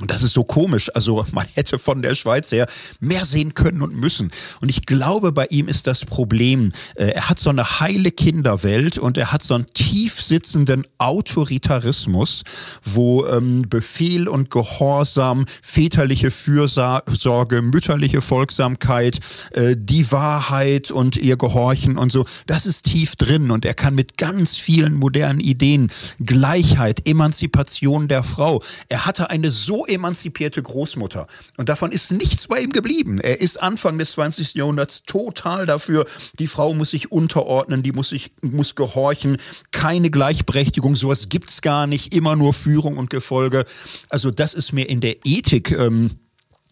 und 0.00 0.12
das 0.12 0.22
ist 0.22 0.32
so 0.32 0.44
komisch. 0.44 0.90
Also 0.94 1.26
man 1.32 1.46
hätte 1.54 1.78
von 1.78 2.02
der 2.02 2.14
Schweiz 2.14 2.52
her 2.52 2.66
mehr 3.00 3.26
sehen 3.26 3.54
können 3.54 3.82
und 3.82 3.94
müssen. 3.96 4.30
Und 4.60 4.68
ich 4.68 4.86
glaube, 4.86 5.32
bei 5.32 5.46
ihm 5.46 5.68
ist 5.68 5.86
das 5.86 6.04
Problem, 6.04 6.72
äh, 6.94 7.08
er 7.08 7.28
hat 7.28 7.38
so 7.38 7.50
eine 7.50 7.80
heile 7.80 8.10
Kinderwelt 8.12 8.98
und 8.98 9.16
er 9.16 9.32
hat 9.32 9.42
so 9.42 9.54
einen 9.54 9.66
tief 9.74 10.22
sitzenden 10.22 10.86
Autoritarismus, 10.98 12.44
wo 12.84 13.26
ähm, 13.26 13.68
Befehl 13.68 14.28
und 14.28 14.50
Gehorsam, 14.50 15.46
väterliche 15.62 16.30
Fürsorge, 16.30 17.62
mütterliche 17.62 18.20
Folgsamkeit, 18.20 19.18
äh, 19.50 19.74
die 19.76 20.10
Wahrheit 20.12 20.90
und 20.90 21.16
ihr 21.16 21.36
Gehorchen 21.36 21.98
und 21.98 22.12
so, 22.12 22.24
das 22.46 22.66
ist 22.66 22.84
tief 22.84 23.16
drin 23.16 23.50
und 23.50 23.64
er 23.64 23.74
kann 23.74 23.94
mit 23.94 24.16
ganz 24.16 24.56
vielen 24.56 24.94
modernen 24.94 25.40
Ideen, 25.40 25.90
Gleichheit, 26.24 27.08
Emanzipation 27.08 28.08
der 28.08 28.22
Frau, 28.22 28.62
er 28.88 29.06
hatte 29.06 29.30
eine 29.30 29.50
so 29.50 29.86
emanzipierte 29.88 30.62
Großmutter. 30.62 31.26
Und 31.56 31.68
davon 31.68 31.92
ist 31.92 32.12
nichts 32.12 32.48
bei 32.48 32.60
ihm 32.60 32.72
geblieben. 32.72 33.18
Er 33.18 33.40
ist 33.40 33.62
Anfang 33.62 33.98
des 33.98 34.12
20. 34.12 34.54
Jahrhunderts 34.54 35.02
total 35.04 35.66
dafür, 35.66 36.06
die 36.38 36.46
Frau 36.46 36.74
muss 36.74 36.90
sich 36.90 37.10
unterordnen, 37.10 37.82
die 37.82 37.92
muss 37.92 38.10
sich, 38.10 38.32
muss 38.42 38.74
gehorchen, 38.74 39.38
keine 39.70 40.10
Gleichberechtigung, 40.10 40.96
sowas 40.96 41.28
gibt's 41.28 41.62
gar 41.62 41.86
nicht, 41.86 42.14
immer 42.14 42.36
nur 42.36 42.52
Führung 42.52 42.96
und 42.96 43.10
Gefolge. 43.10 43.64
Also 44.08 44.30
das 44.30 44.54
ist 44.54 44.72
mir 44.72 44.88
in 44.88 45.00
der 45.00 45.16
Ethik 45.24 45.70
ähm, 45.72 46.10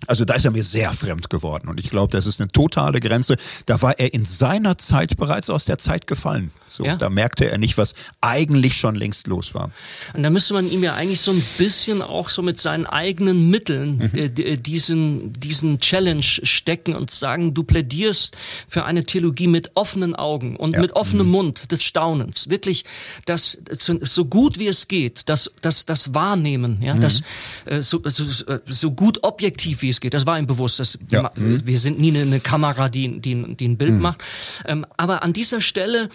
also 0.07 0.24
da 0.24 0.34
ist 0.34 0.44
er 0.44 0.51
mir 0.51 0.62
sehr 0.62 0.92
fremd 0.92 1.30
geworden 1.30 1.68
und 1.68 1.80
ich 1.80 1.90
glaube, 1.90 2.12
das 2.12 2.26
ist 2.26 2.40
eine 2.40 2.49
totale 2.49 3.01
Grenze. 3.01 3.36
Da 3.64 3.80
war 3.80 3.99
er 3.99 4.12
in 4.12 4.24
seiner 4.24 4.78
Zeit 4.78 5.16
bereits 5.16 5.49
aus 5.49 5.64
der 5.64 5.78
Zeit 5.78 6.07
gefallen. 6.07 6.51
So, 6.68 6.84
ja. 6.84 6.97
Da 6.97 7.09
merkte 7.09 7.51
er 7.51 7.59
nicht, 7.59 7.78
was 7.78 7.94
eigentlich 8.20 8.76
schon 8.76 8.94
längst 8.94 9.26
los 9.26 9.55
war. 9.55 9.70
Und 10.14 10.22
da 10.22 10.30
müsste 10.30 10.55
man 10.55 10.70
ihm 10.70 10.82
ja 10.82 10.94
eigentlich 10.94 11.20
so 11.20 11.32
ein 11.32 11.42
bisschen 11.59 12.03
auch 12.03 12.28
so 12.28 12.42
mit 12.42 12.61
seinen 12.61 12.86
eigenen 12.86 13.49
Mitteln 13.49 14.11
mhm. 14.12 14.18
äh, 14.18 14.57
diesen, 14.57 15.32
diesen 15.32 15.80
Challenge 15.80 16.22
stecken 16.22 16.94
und 16.94 17.11
sagen, 17.11 17.55
du 17.55 17.62
plädierst 17.62 18.36
für 18.68 18.84
eine 18.84 19.07
Theologie 19.07 19.47
mit 19.47 19.70
offenen 19.74 20.14
Augen 20.14 20.57
und 20.57 20.74
ja. 20.74 20.80
mit 20.80 20.92
offenem 20.92 21.26
mhm. 21.26 21.32
Mund 21.32 21.72
des 21.72 21.82
Staunens. 21.82 22.51
Wirklich 22.51 22.84
das 23.24 23.57
so 24.01 24.24
gut 24.24 24.59
wie 24.59 24.68
es 24.68 24.88
geht, 24.88 25.28
das, 25.28 25.51
das, 25.62 25.86
das 25.86 26.14
Wahrnehmen, 26.14 26.82
ja, 26.82 26.94
mhm. 26.94 27.01
das 27.01 27.22
äh, 27.64 27.82
so, 27.82 28.03
so, 28.05 28.24
so 28.66 28.90
gut 28.90 29.22
objektiv 29.22 29.82
wie 29.82 29.86
es 29.91 30.01
geht. 30.01 30.14
Das 30.14 30.26
war 30.26 30.39
ihm 30.39 30.47
bewusst. 30.47 30.80
Das, 30.80 30.99
ja. 31.11 31.30
Wir 31.37 31.78
sind 31.78 31.99
nie 31.99 32.16
eine 32.16 32.41
Kamera, 32.41 32.89
die, 32.89 33.20
die, 33.20 33.55
die 33.57 33.68
ein 33.68 33.76
Bild 33.76 33.95
mhm. 33.95 34.01
macht. 34.01 34.22
Ähm, 34.64 34.87
aber 34.97 35.22
an 35.22 35.32
dieser 35.32 35.61
Stelle 35.61 36.09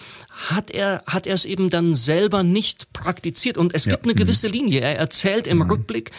hat 0.50 0.72
er, 0.72 1.04
hat 1.08 1.28
er 1.28 1.34
es 1.34 1.46
eben 1.46 1.70
dann 1.70 1.96
selber 1.96 2.44
nicht 2.44 2.94
praktiziert. 2.94 3.58
Und 3.58 3.74
es 3.74 3.86
ja. 3.86 3.92
gibt 3.92 4.06
eine 4.06 4.16
gewisse 4.16 4.48
mhm. 4.48 4.54
Linie. 4.54 4.82
Er 4.82 4.98
erzählt 4.98 5.48
im 5.48 5.58
mhm. 5.58 5.70
Rückblick, 5.70 6.12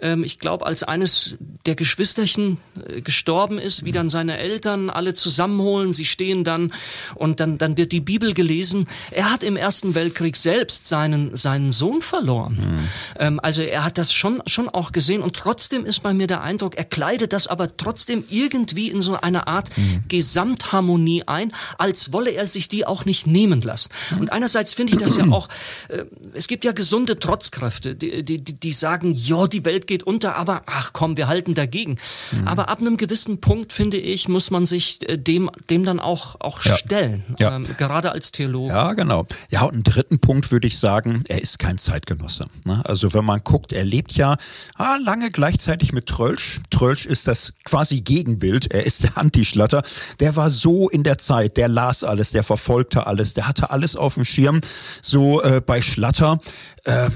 ähm, 0.00 0.24
ich 0.24 0.38
glaube, 0.38 0.66
als 0.66 0.82
eines 0.82 1.36
der 1.66 1.74
Geschwisterchen 1.74 2.58
äh, 2.88 3.00
gestorben 3.00 3.58
ist, 3.58 3.84
wie 3.84 3.92
dann 3.92 4.10
seine 4.10 4.38
Eltern 4.38 4.90
alle 4.90 5.14
zusammenholen, 5.14 5.92
sie 5.92 6.04
stehen 6.04 6.44
dann 6.44 6.72
und 7.14 7.40
dann, 7.40 7.58
dann 7.58 7.76
wird 7.76 7.92
die 7.92 8.00
Bibel 8.00 8.34
gelesen. 8.34 8.88
Er 9.10 9.32
hat 9.32 9.42
im 9.42 9.56
Ersten 9.56 9.94
Weltkrieg 9.94 10.36
selbst 10.36 10.86
seinen, 10.86 11.36
seinen 11.36 11.72
Sohn 11.72 12.02
verloren. 12.02 12.54
Mhm. 12.54 12.88
Ähm, 13.18 13.40
also 13.42 13.62
er 13.62 13.84
hat 13.84 13.98
das 13.98 14.12
schon, 14.12 14.42
schon 14.46 14.68
auch 14.68 14.92
gesehen 14.92 15.22
und 15.22 15.36
trotzdem 15.36 15.84
ist 15.84 16.02
bei 16.02 16.14
mir 16.14 16.26
der 16.26 16.42
Eindruck, 16.42 16.76
er 16.76 16.84
kleidet 16.98 17.32
das 17.32 17.46
aber 17.46 17.76
trotzdem 17.76 18.24
irgendwie 18.28 18.90
in 18.90 19.00
so 19.00 19.14
eine 19.14 19.46
Art 19.46 19.70
mhm. 19.78 20.02
Gesamtharmonie 20.08 21.22
ein, 21.28 21.52
als 21.78 22.12
wolle 22.12 22.32
er 22.32 22.48
sich 22.48 22.66
die 22.66 22.84
auch 22.86 23.04
nicht 23.04 23.24
nehmen 23.24 23.60
lassen. 23.60 23.90
Und 24.18 24.32
einerseits 24.32 24.74
finde 24.74 24.94
ich 24.94 24.98
das 24.98 25.16
ja 25.16 25.28
auch, 25.28 25.48
äh, 25.90 26.06
es 26.34 26.48
gibt 26.48 26.64
ja 26.64 26.72
gesunde 26.72 27.20
Trotzkräfte, 27.20 27.94
die, 27.94 28.24
die, 28.24 28.42
die 28.42 28.72
sagen, 28.72 29.12
ja, 29.12 29.46
die 29.46 29.64
Welt 29.64 29.86
geht 29.86 30.02
unter, 30.02 30.34
aber 30.34 30.62
ach 30.66 30.92
komm, 30.92 31.16
wir 31.16 31.28
halten 31.28 31.54
dagegen. 31.54 31.98
Mhm. 32.32 32.48
Aber 32.48 32.68
ab 32.68 32.80
einem 32.80 32.96
gewissen 32.96 33.40
Punkt, 33.40 33.72
finde 33.72 33.98
ich, 33.98 34.26
muss 34.26 34.50
man 34.50 34.66
sich 34.66 35.08
äh, 35.08 35.16
dem, 35.16 35.50
dem 35.70 35.84
dann 35.84 36.00
auch, 36.00 36.40
auch 36.40 36.64
ja. 36.64 36.76
stellen, 36.78 37.22
ja. 37.38 37.54
Ähm, 37.54 37.64
gerade 37.78 38.10
als 38.10 38.32
Theologe. 38.32 38.72
Ja, 38.72 38.94
genau. 38.94 39.28
Ja, 39.50 39.62
und 39.62 39.74
einen 39.74 39.82
dritten 39.84 40.18
Punkt 40.18 40.50
würde 40.50 40.66
ich 40.66 40.80
sagen, 40.80 41.22
er 41.28 41.40
ist 41.40 41.60
kein 41.60 41.78
Zeitgenosse. 41.78 42.46
Ne? 42.64 42.82
Also 42.84 43.14
wenn 43.14 43.24
man 43.24 43.42
guckt, 43.44 43.72
er 43.72 43.84
lebt 43.84 44.14
ja 44.14 44.36
ah, 44.74 44.96
lange 44.96 45.30
gleichzeitig 45.30 45.92
mit 45.92 46.06
Trölsch. 46.06 46.60
Trölsch 46.70 46.87
ist 46.92 47.26
das 47.26 47.52
quasi 47.64 48.00
Gegenbild, 48.00 48.70
er 48.70 48.84
ist 48.84 49.02
der 49.02 49.18
Antischlatter. 49.18 49.82
Der 50.20 50.36
war 50.36 50.50
so 50.50 50.88
in 50.88 51.02
der 51.02 51.18
Zeit, 51.18 51.56
der 51.56 51.68
las 51.68 52.04
alles, 52.04 52.30
der 52.30 52.44
verfolgte 52.44 53.06
alles, 53.06 53.34
der 53.34 53.48
hatte 53.48 53.70
alles 53.70 53.96
auf 53.96 54.14
dem 54.14 54.24
Schirm. 54.24 54.60
So 55.02 55.42
äh, 55.42 55.60
bei 55.64 55.82
Schlatter, 55.82 56.40
äh, 56.84 57.10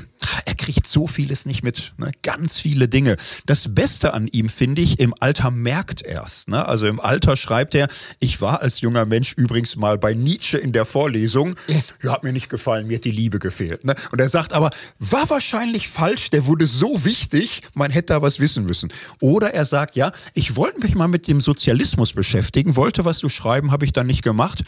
er 0.45 0.55
kriegt 0.55 0.87
so 0.87 1.07
vieles 1.07 1.47
nicht 1.47 1.63
mit, 1.63 1.95
ne? 1.99 2.13
ganz 2.23 2.59
viele 2.59 2.89
Dinge. 2.89 3.17
Das 3.47 3.75
Beste 3.75 4.15
an 4.15 4.29
ihm 4.29 4.49
finde 4.49 4.83
ich, 4.83 4.99
im 5.01 5.15
Alter 5.21 5.51
merkt 5.51 6.03
erst. 6.03 6.49
Ne? 6.49 6.67
Also 6.67 6.87
im 6.87 7.01
Alter 7.01 7.37
schreibt 7.37 7.75
er, 7.75 7.89
ich 8.19 8.41
war 8.41 8.61
als 8.61 8.81
junger 8.81 9.05
Mensch 9.07 9.33
übrigens 9.35 9.77
mal 9.77 9.99
bei 9.99 10.15
Nietzsche 10.15 10.59
in 10.59 10.73
der 10.73 10.85
Vorlesung. 10.85 11.57
Ja, 12.03 12.13
hat 12.13 12.25
mir 12.25 12.33
nicht 12.33 12.49
gefallen, 12.49 12.87
mir 12.87 12.97
hat 12.97 13.05
die 13.05 13.11
Liebe 13.11 13.39
gefehlt. 13.39 13.85
Ne? 13.85 13.95
Und 14.11 14.21
er 14.21 14.29
sagt 14.29 14.53
aber, 14.53 14.71
war 14.99 15.29
wahrscheinlich 15.31 15.89
falsch, 15.89 16.31
der 16.31 16.47
wurde 16.47 16.67
so 16.67 17.05
wichtig, 17.05 17.63
man 17.75 17.91
hätte 17.91 18.13
da 18.13 18.23
was 18.23 18.41
wissen 18.41 18.65
müssen. 18.65 18.93
Oder 19.21 19.55
er 19.55 19.65
sagt, 19.65 19.97
ja, 19.97 20.13
ich 20.35 20.57
wollte 20.57 20.81
mich 20.81 20.95
mal 20.95 21.09
mit 21.09 21.29
dem 21.29 21.41
Sozialismus 21.41 22.13
beschäftigen, 22.13 22.77
wollte 22.77 23.05
was 23.05 23.19
zu 23.19 23.29
schreiben, 23.29 23.71
habe 23.71 23.85
ich 23.85 23.93
dann 23.93 24.07
nicht 24.07 24.23
gemacht. 24.23 24.65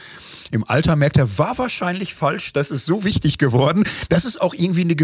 Im 0.50 0.64
Alter 0.68 0.96
merkt 0.96 1.16
er, 1.16 1.38
war 1.38 1.58
wahrscheinlich 1.58 2.14
falsch, 2.14 2.52
das 2.52 2.70
ist 2.70 2.86
so 2.86 3.04
wichtig 3.04 3.38
geworden. 3.38 3.84
Das 4.08 4.24
ist 4.24 4.40
auch 4.40 4.54
irgendwie 4.54 4.82
eine 4.82 4.94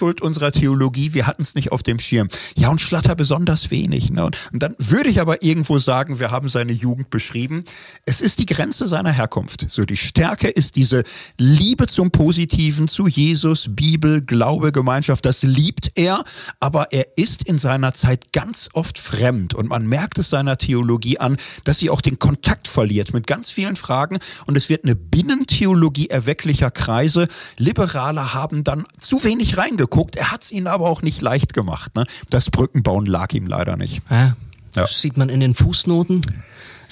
Gesamtschuld 0.00 0.22
unserer 0.22 0.50
Theologie. 0.50 1.12
Wir 1.12 1.26
hatten 1.26 1.42
es 1.42 1.54
nicht 1.54 1.72
auf 1.72 1.82
dem 1.82 1.98
Schirm. 1.98 2.28
Ja, 2.56 2.70
und 2.70 2.80
Schlatter 2.80 3.14
besonders 3.14 3.70
wenig. 3.70 4.10
Ne? 4.10 4.24
Und, 4.24 4.38
und 4.52 4.62
dann 4.62 4.74
würde 4.78 5.10
ich 5.10 5.20
aber 5.20 5.42
irgendwo 5.42 5.78
sagen, 5.78 6.18
wir 6.18 6.30
haben 6.30 6.48
seine 6.48 6.72
Jugend 6.72 7.10
beschrieben. 7.10 7.64
Es 8.06 8.22
ist 8.22 8.38
die 8.38 8.46
Grenze 8.46 8.88
seiner 8.88 9.12
Herkunft. 9.12 9.66
So 9.68 9.84
die 9.84 9.98
Stärke 9.98 10.48
ist 10.48 10.76
diese 10.76 11.04
Liebe 11.36 11.86
zum 11.86 12.10
Positiven, 12.10 12.88
zu 12.88 13.08
Jesus, 13.08 13.68
Bibel, 13.70 14.22
Glaube, 14.22 14.72
Gemeinschaft. 14.72 15.26
Das 15.26 15.42
liebt 15.42 15.92
er, 15.96 16.24
aber 16.60 16.92
er 16.92 17.18
ist 17.18 17.42
in 17.42 17.58
seiner 17.58 17.92
Zeit 17.92 18.32
ganz 18.32 18.70
oft 18.72 18.98
fremd. 18.98 19.52
Und 19.52 19.68
man 19.68 19.86
merkt 19.86 20.18
es 20.18 20.30
seiner 20.30 20.56
Theologie 20.56 21.18
an, 21.18 21.36
dass 21.64 21.78
sie 21.78 21.90
auch 21.90 22.00
den 22.00 22.18
Kontakt 22.18 22.68
verliert 22.68 23.12
mit 23.12 23.26
ganz 23.26 23.50
vielen 23.50 23.76
Fragen. 23.76 24.18
Und 24.46 24.56
es 24.56 24.70
wird 24.70 24.84
eine 24.84 24.94
Binnentheologie 24.94 26.08
erwecklicher 26.08 26.70
Kreise. 26.70 27.28
Liberale 27.58 28.32
haben 28.32 28.64
dann 28.64 28.86
zu 28.98 29.22
wenig 29.24 29.58
reingeguckt. 29.58 29.89
Er 30.16 30.30
hat 30.30 30.42
es 30.42 30.52
ihnen 30.52 30.66
aber 30.66 30.88
auch 30.88 31.02
nicht 31.02 31.20
leicht 31.20 31.52
gemacht. 31.52 31.94
Ne? 31.94 32.06
Das 32.30 32.50
Brückenbauen 32.50 33.06
lag 33.06 33.32
ihm 33.32 33.46
leider 33.46 33.76
nicht. 33.76 34.02
Ja. 34.08 34.36
Ja. 34.74 34.86
Sieht 34.86 35.16
man 35.16 35.28
in 35.28 35.40
den 35.40 35.54
Fußnoten 35.54 36.22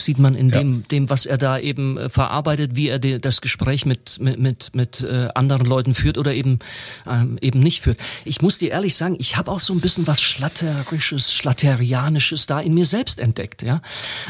sieht 0.01 0.18
man 0.18 0.34
in 0.34 0.51
ja. 0.51 0.59
dem, 0.59 0.86
dem, 0.88 1.11
was 1.11 1.26
er 1.26 1.38
da 1.38 1.59
eben 1.59 1.99
äh, 1.99 2.09
verarbeitet, 2.09 2.76
wie 2.76 2.88
er 2.88 2.99
de, 2.99 3.18
das 3.18 3.40
Gespräch 3.40 3.84
mit, 3.84 4.18
mit, 4.20 4.38
mit, 4.38 4.74
mit 4.74 5.01
äh, 5.01 5.28
anderen 5.34 5.66
Leuten 5.66 5.94
führt 5.94 6.18
oder 6.18 6.32
eben, 6.32 6.59
ähm, 7.07 7.38
eben 7.40 7.61
nicht 7.61 7.82
führt. 7.82 7.99
Ich 8.24 8.42
muss 8.42 8.59
dir 8.59 8.70
ehrlich 8.70 8.96
sagen, 8.96 9.16
ich 9.18 9.36
habe 9.36 9.51
auch 9.51 9.61
so 9.61 9.72
ein 9.72 9.80
bisschen 9.80 10.07
was 10.07 10.20
Schlatterisches, 10.20 11.32
Schlatterianisches 11.32 12.46
da 12.46 12.61
in 12.61 12.74
mir 12.74 12.86
selbst 12.86 13.18
entdeckt. 13.18 13.62
Ja? 13.62 13.82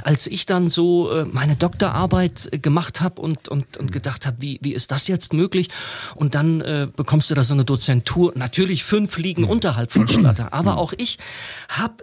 Als 0.02 0.26
ich 0.26 0.46
dann 0.46 0.68
so 0.68 1.10
äh, 1.10 1.24
meine 1.24 1.56
Doktorarbeit 1.56 2.48
äh, 2.52 2.58
gemacht 2.58 3.00
habe 3.00 3.20
und, 3.20 3.48
und, 3.48 3.76
und 3.76 3.92
gedacht 3.92 4.26
habe, 4.26 4.38
wie, 4.40 4.58
wie 4.62 4.72
ist 4.72 4.90
das 4.90 5.08
jetzt 5.08 5.32
möglich? 5.32 5.68
Und 6.14 6.34
dann 6.34 6.60
äh, 6.60 6.88
bekommst 6.94 7.30
du 7.30 7.34
da 7.34 7.42
so 7.42 7.54
eine 7.54 7.64
Dozentur. 7.64 8.32
Natürlich 8.34 8.84
fünf 8.84 9.16
liegen 9.18 9.42
mhm. 9.42 9.50
unterhalb 9.50 9.92
von 9.92 10.08
Schlatter. 10.08 10.52
Aber 10.52 10.72
mhm. 10.72 10.78
auch 10.78 10.92
ich 10.96 11.18
habe 11.68 12.02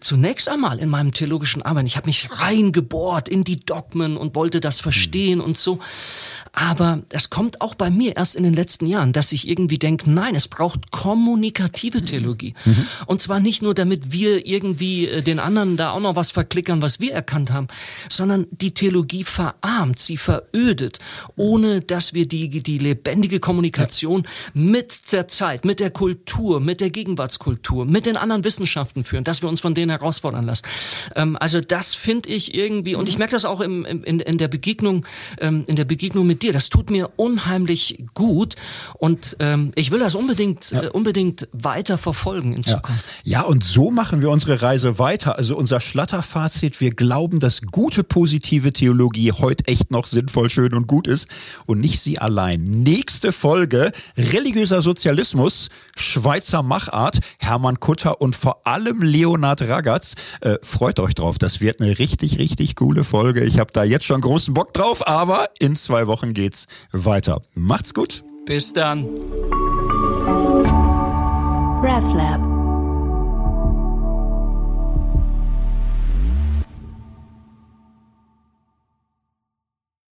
zunächst 0.00 0.48
einmal 0.48 0.78
in 0.78 0.88
meinem 0.88 1.12
theologischen 1.12 1.62
Arbeit, 1.62 1.86
ich 1.86 1.96
habe 1.96 2.06
mich 2.06 2.28
reingeboren 2.30 3.01
Wort, 3.02 3.28
in 3.28 3.42
die 3.42 3.66
Dogmen 3.66 4.16
und 4.16 4.36
wollte 4.36 4.60
das 4.60 4.78
verstehen 4.80 5.40
mhm. 5.40 5.44
und 5.44 5.58
so. 5.58 5.80
Aber 6.54 7.02
es 7.08 7.30
kommt 7.30 7.62
auch 7.62 7.74
bei 7.74 7.88
mir 7.88 8.14
erst 8.16 8.36
in 8.36 8.42
den 8.42 8.52
letzten 8.52 8.84
Jahren, 8.84 9.14
dass 9.14 9.32
ich 9.32 9.48
irgendwie 9.48 9.78
denke, 9.78 10.10
nein, 10.10 10.34
es 10.34 10.48
braucht 10.48 10.90
kommunikative 10.90 12.04
Theologie. 12.04 12.52
Mhm. 12.66 12.86
Und 13.06 13.22
zwar 13.22 13.40
nicht 13.40 13.62
nur, 13.62 13.74
damit 13.74 14.12
wir 14.12 14.46
irgendwie 14.46 15.08
äh, 15.08 15.22
den 15.22 15.38
anderen 15.38 15.78
da 15.78 15.92
auch 15.92 16.00
noch 16.00 16.14
was 16.14 16.30
verklickern, 16.30 16.82
was 16.82 17.00
wir 17.00 17.14
erkannt 17.14 17.50
haben, 17.50 17.68
sondern 18.10 18.46
die 18.50 18.74
Theologie 18.74 19.24
verarmt, 19.24 19.98
sie 19.98 20.18
verödet, 20.18 20.98
ohne 21.36 21.80
dass 21.80 22.12
wir 22.12 22.28
die, 22.28 22.48
die 22.62 22.78
lebendige 22.78 23.40
Kommunikation 23.40 24.28
mit 24.52 25.12
der 25.12 25.28
Zeit, 25.28 25.64
mit 25.64 25.80
der 25.80 25.90
Kultur, 25.90 26.60
mit 26.60 26.82
der 26.82 26.90
Gegenwartskultur, 26.90 27.86
mit 27.86 28.04
den 28.04 28.18
anderen 28.18 28.44
Wissenschaften 28.44 29.04
führen, 29.04 29.24
dass 29.24 29.40
wir 29.40 29.48
uns 29.48 29.62
von 29.62 29.74
denen 29.74 29.90
herausfordern 29.90 30.44
lassen. 30.44 30.64
Ähm, 31.16 31.38
also 31.40 31.62
das 31.62 31.94
finde 31.94 32.28
ich 32.28 32.54
irgendwie, 32.54 32.94
und 32.94 33.08
ich 33.08 33.16
merke 33.16 33.32
das 33.32 33.46
auch 33.46 33.62
im, 33.62 33.86
in, 33.86 34.20
in 34.20 34.36
der 34.36 34.48
Begegnung, 34.48 35.06
ähm, 35.40 35.64
in 35.66 35.76
der 35.76 35.86
Begegnung 35.86 36.26
mit 36.26 36.41
dir. 36.42 36.52
Das 36.52 36.68
tut 36.68 36.90
mir 36.90 37.10
unheimlich 37.16 38.04
gut 38.14 38.56
und 38.98 39.36
ähm, 39.40 39.72
ich 39.74 39.90
will 39.90 40.00
das 40.00 40.14
unbedingt, 40.14 40.70
ja. 40.70 40.84
äh, 40.84 40.88
unbedingt 40.88 41.48
weiter 41.52 41.98
verfolgen 41.98 42.52
in 42.54 42.62
Zukunft. 42.62 43.04
Ja. 43.24 43.40
ja, 43.40 43.46
und 43.46 43.64
so 43.64 43.90
machen 43.90 44.20
wir 44.20 44.30
unsere 44.30 44.62
Reise 44.62 44.98
weiter. 44.98 45.38
Also 45.38 45.56
unser 45.56 45.80
Schlatterfazit, 45.80 46.80
wir 46.80 46.90
glauben, 46.90 47.40
dass 47.40 47.62
gute 47.62 48.04
positive 48.04 48.72
Theologie 48.72 49.32
heute 49.32 49.66
echt 49.66 49.90
noch 49.90 50.06
sinnvoll, 50.06 50.50
schön 50.50 50.74
und 50.74 50.86
gut 50.86 51.06
ist 51.06 51.28
und 51.66 51.80
nicht 51.80 52.00
sie 52.00 52.18
allein. 52.18 52.64
Nächste 52.82 53.32
Folge, 53.32 53.92
religiöser 54.16 54.82
Sozialismus, 54.82 55.68
Schweizer 55.96 56.62
Machart, 56.62 57.20
Hermann 57.38 57.80
Kutter 57.80 58.20
und 58.20 58.36
vor 58.36 58.66
allem 58.66 59.02
Leonhard 59.02 59.62
Ragatz. 59.62 60.14
Äh, 60.40 60.58
freut 60.62 61.00
euch 61.00 61.14
drauf, 61.14 61.38
das 61.38 61.60
wird 61.60 61.80
eine 61.80 61.98
richtig, 61.98 62.38
richtig 62.38 62.76
coole 62.76 63.04
Folge. 63.04 63.44
Ich 63.44 63.58
habe 63.58 63.72
da 63.72 63.84
jetzt 63.84 64.04
schon 64.04 64.20
großen 64.20 64.54
Bock 64.54 64.72
drauf, 64.74 65.06
aber 65.06 65.50
in 65.58 65.76
zwei 65.76 66.06
Wochen 66.06 66.31
geht's 66.32 66.66
weiter. 66.92 67.40
Macht's 67.54 67.94
gut. 67.94 68.24
Bis 68.46 68.72
dann. 68.72 69.06
RefLab 71.82 72.51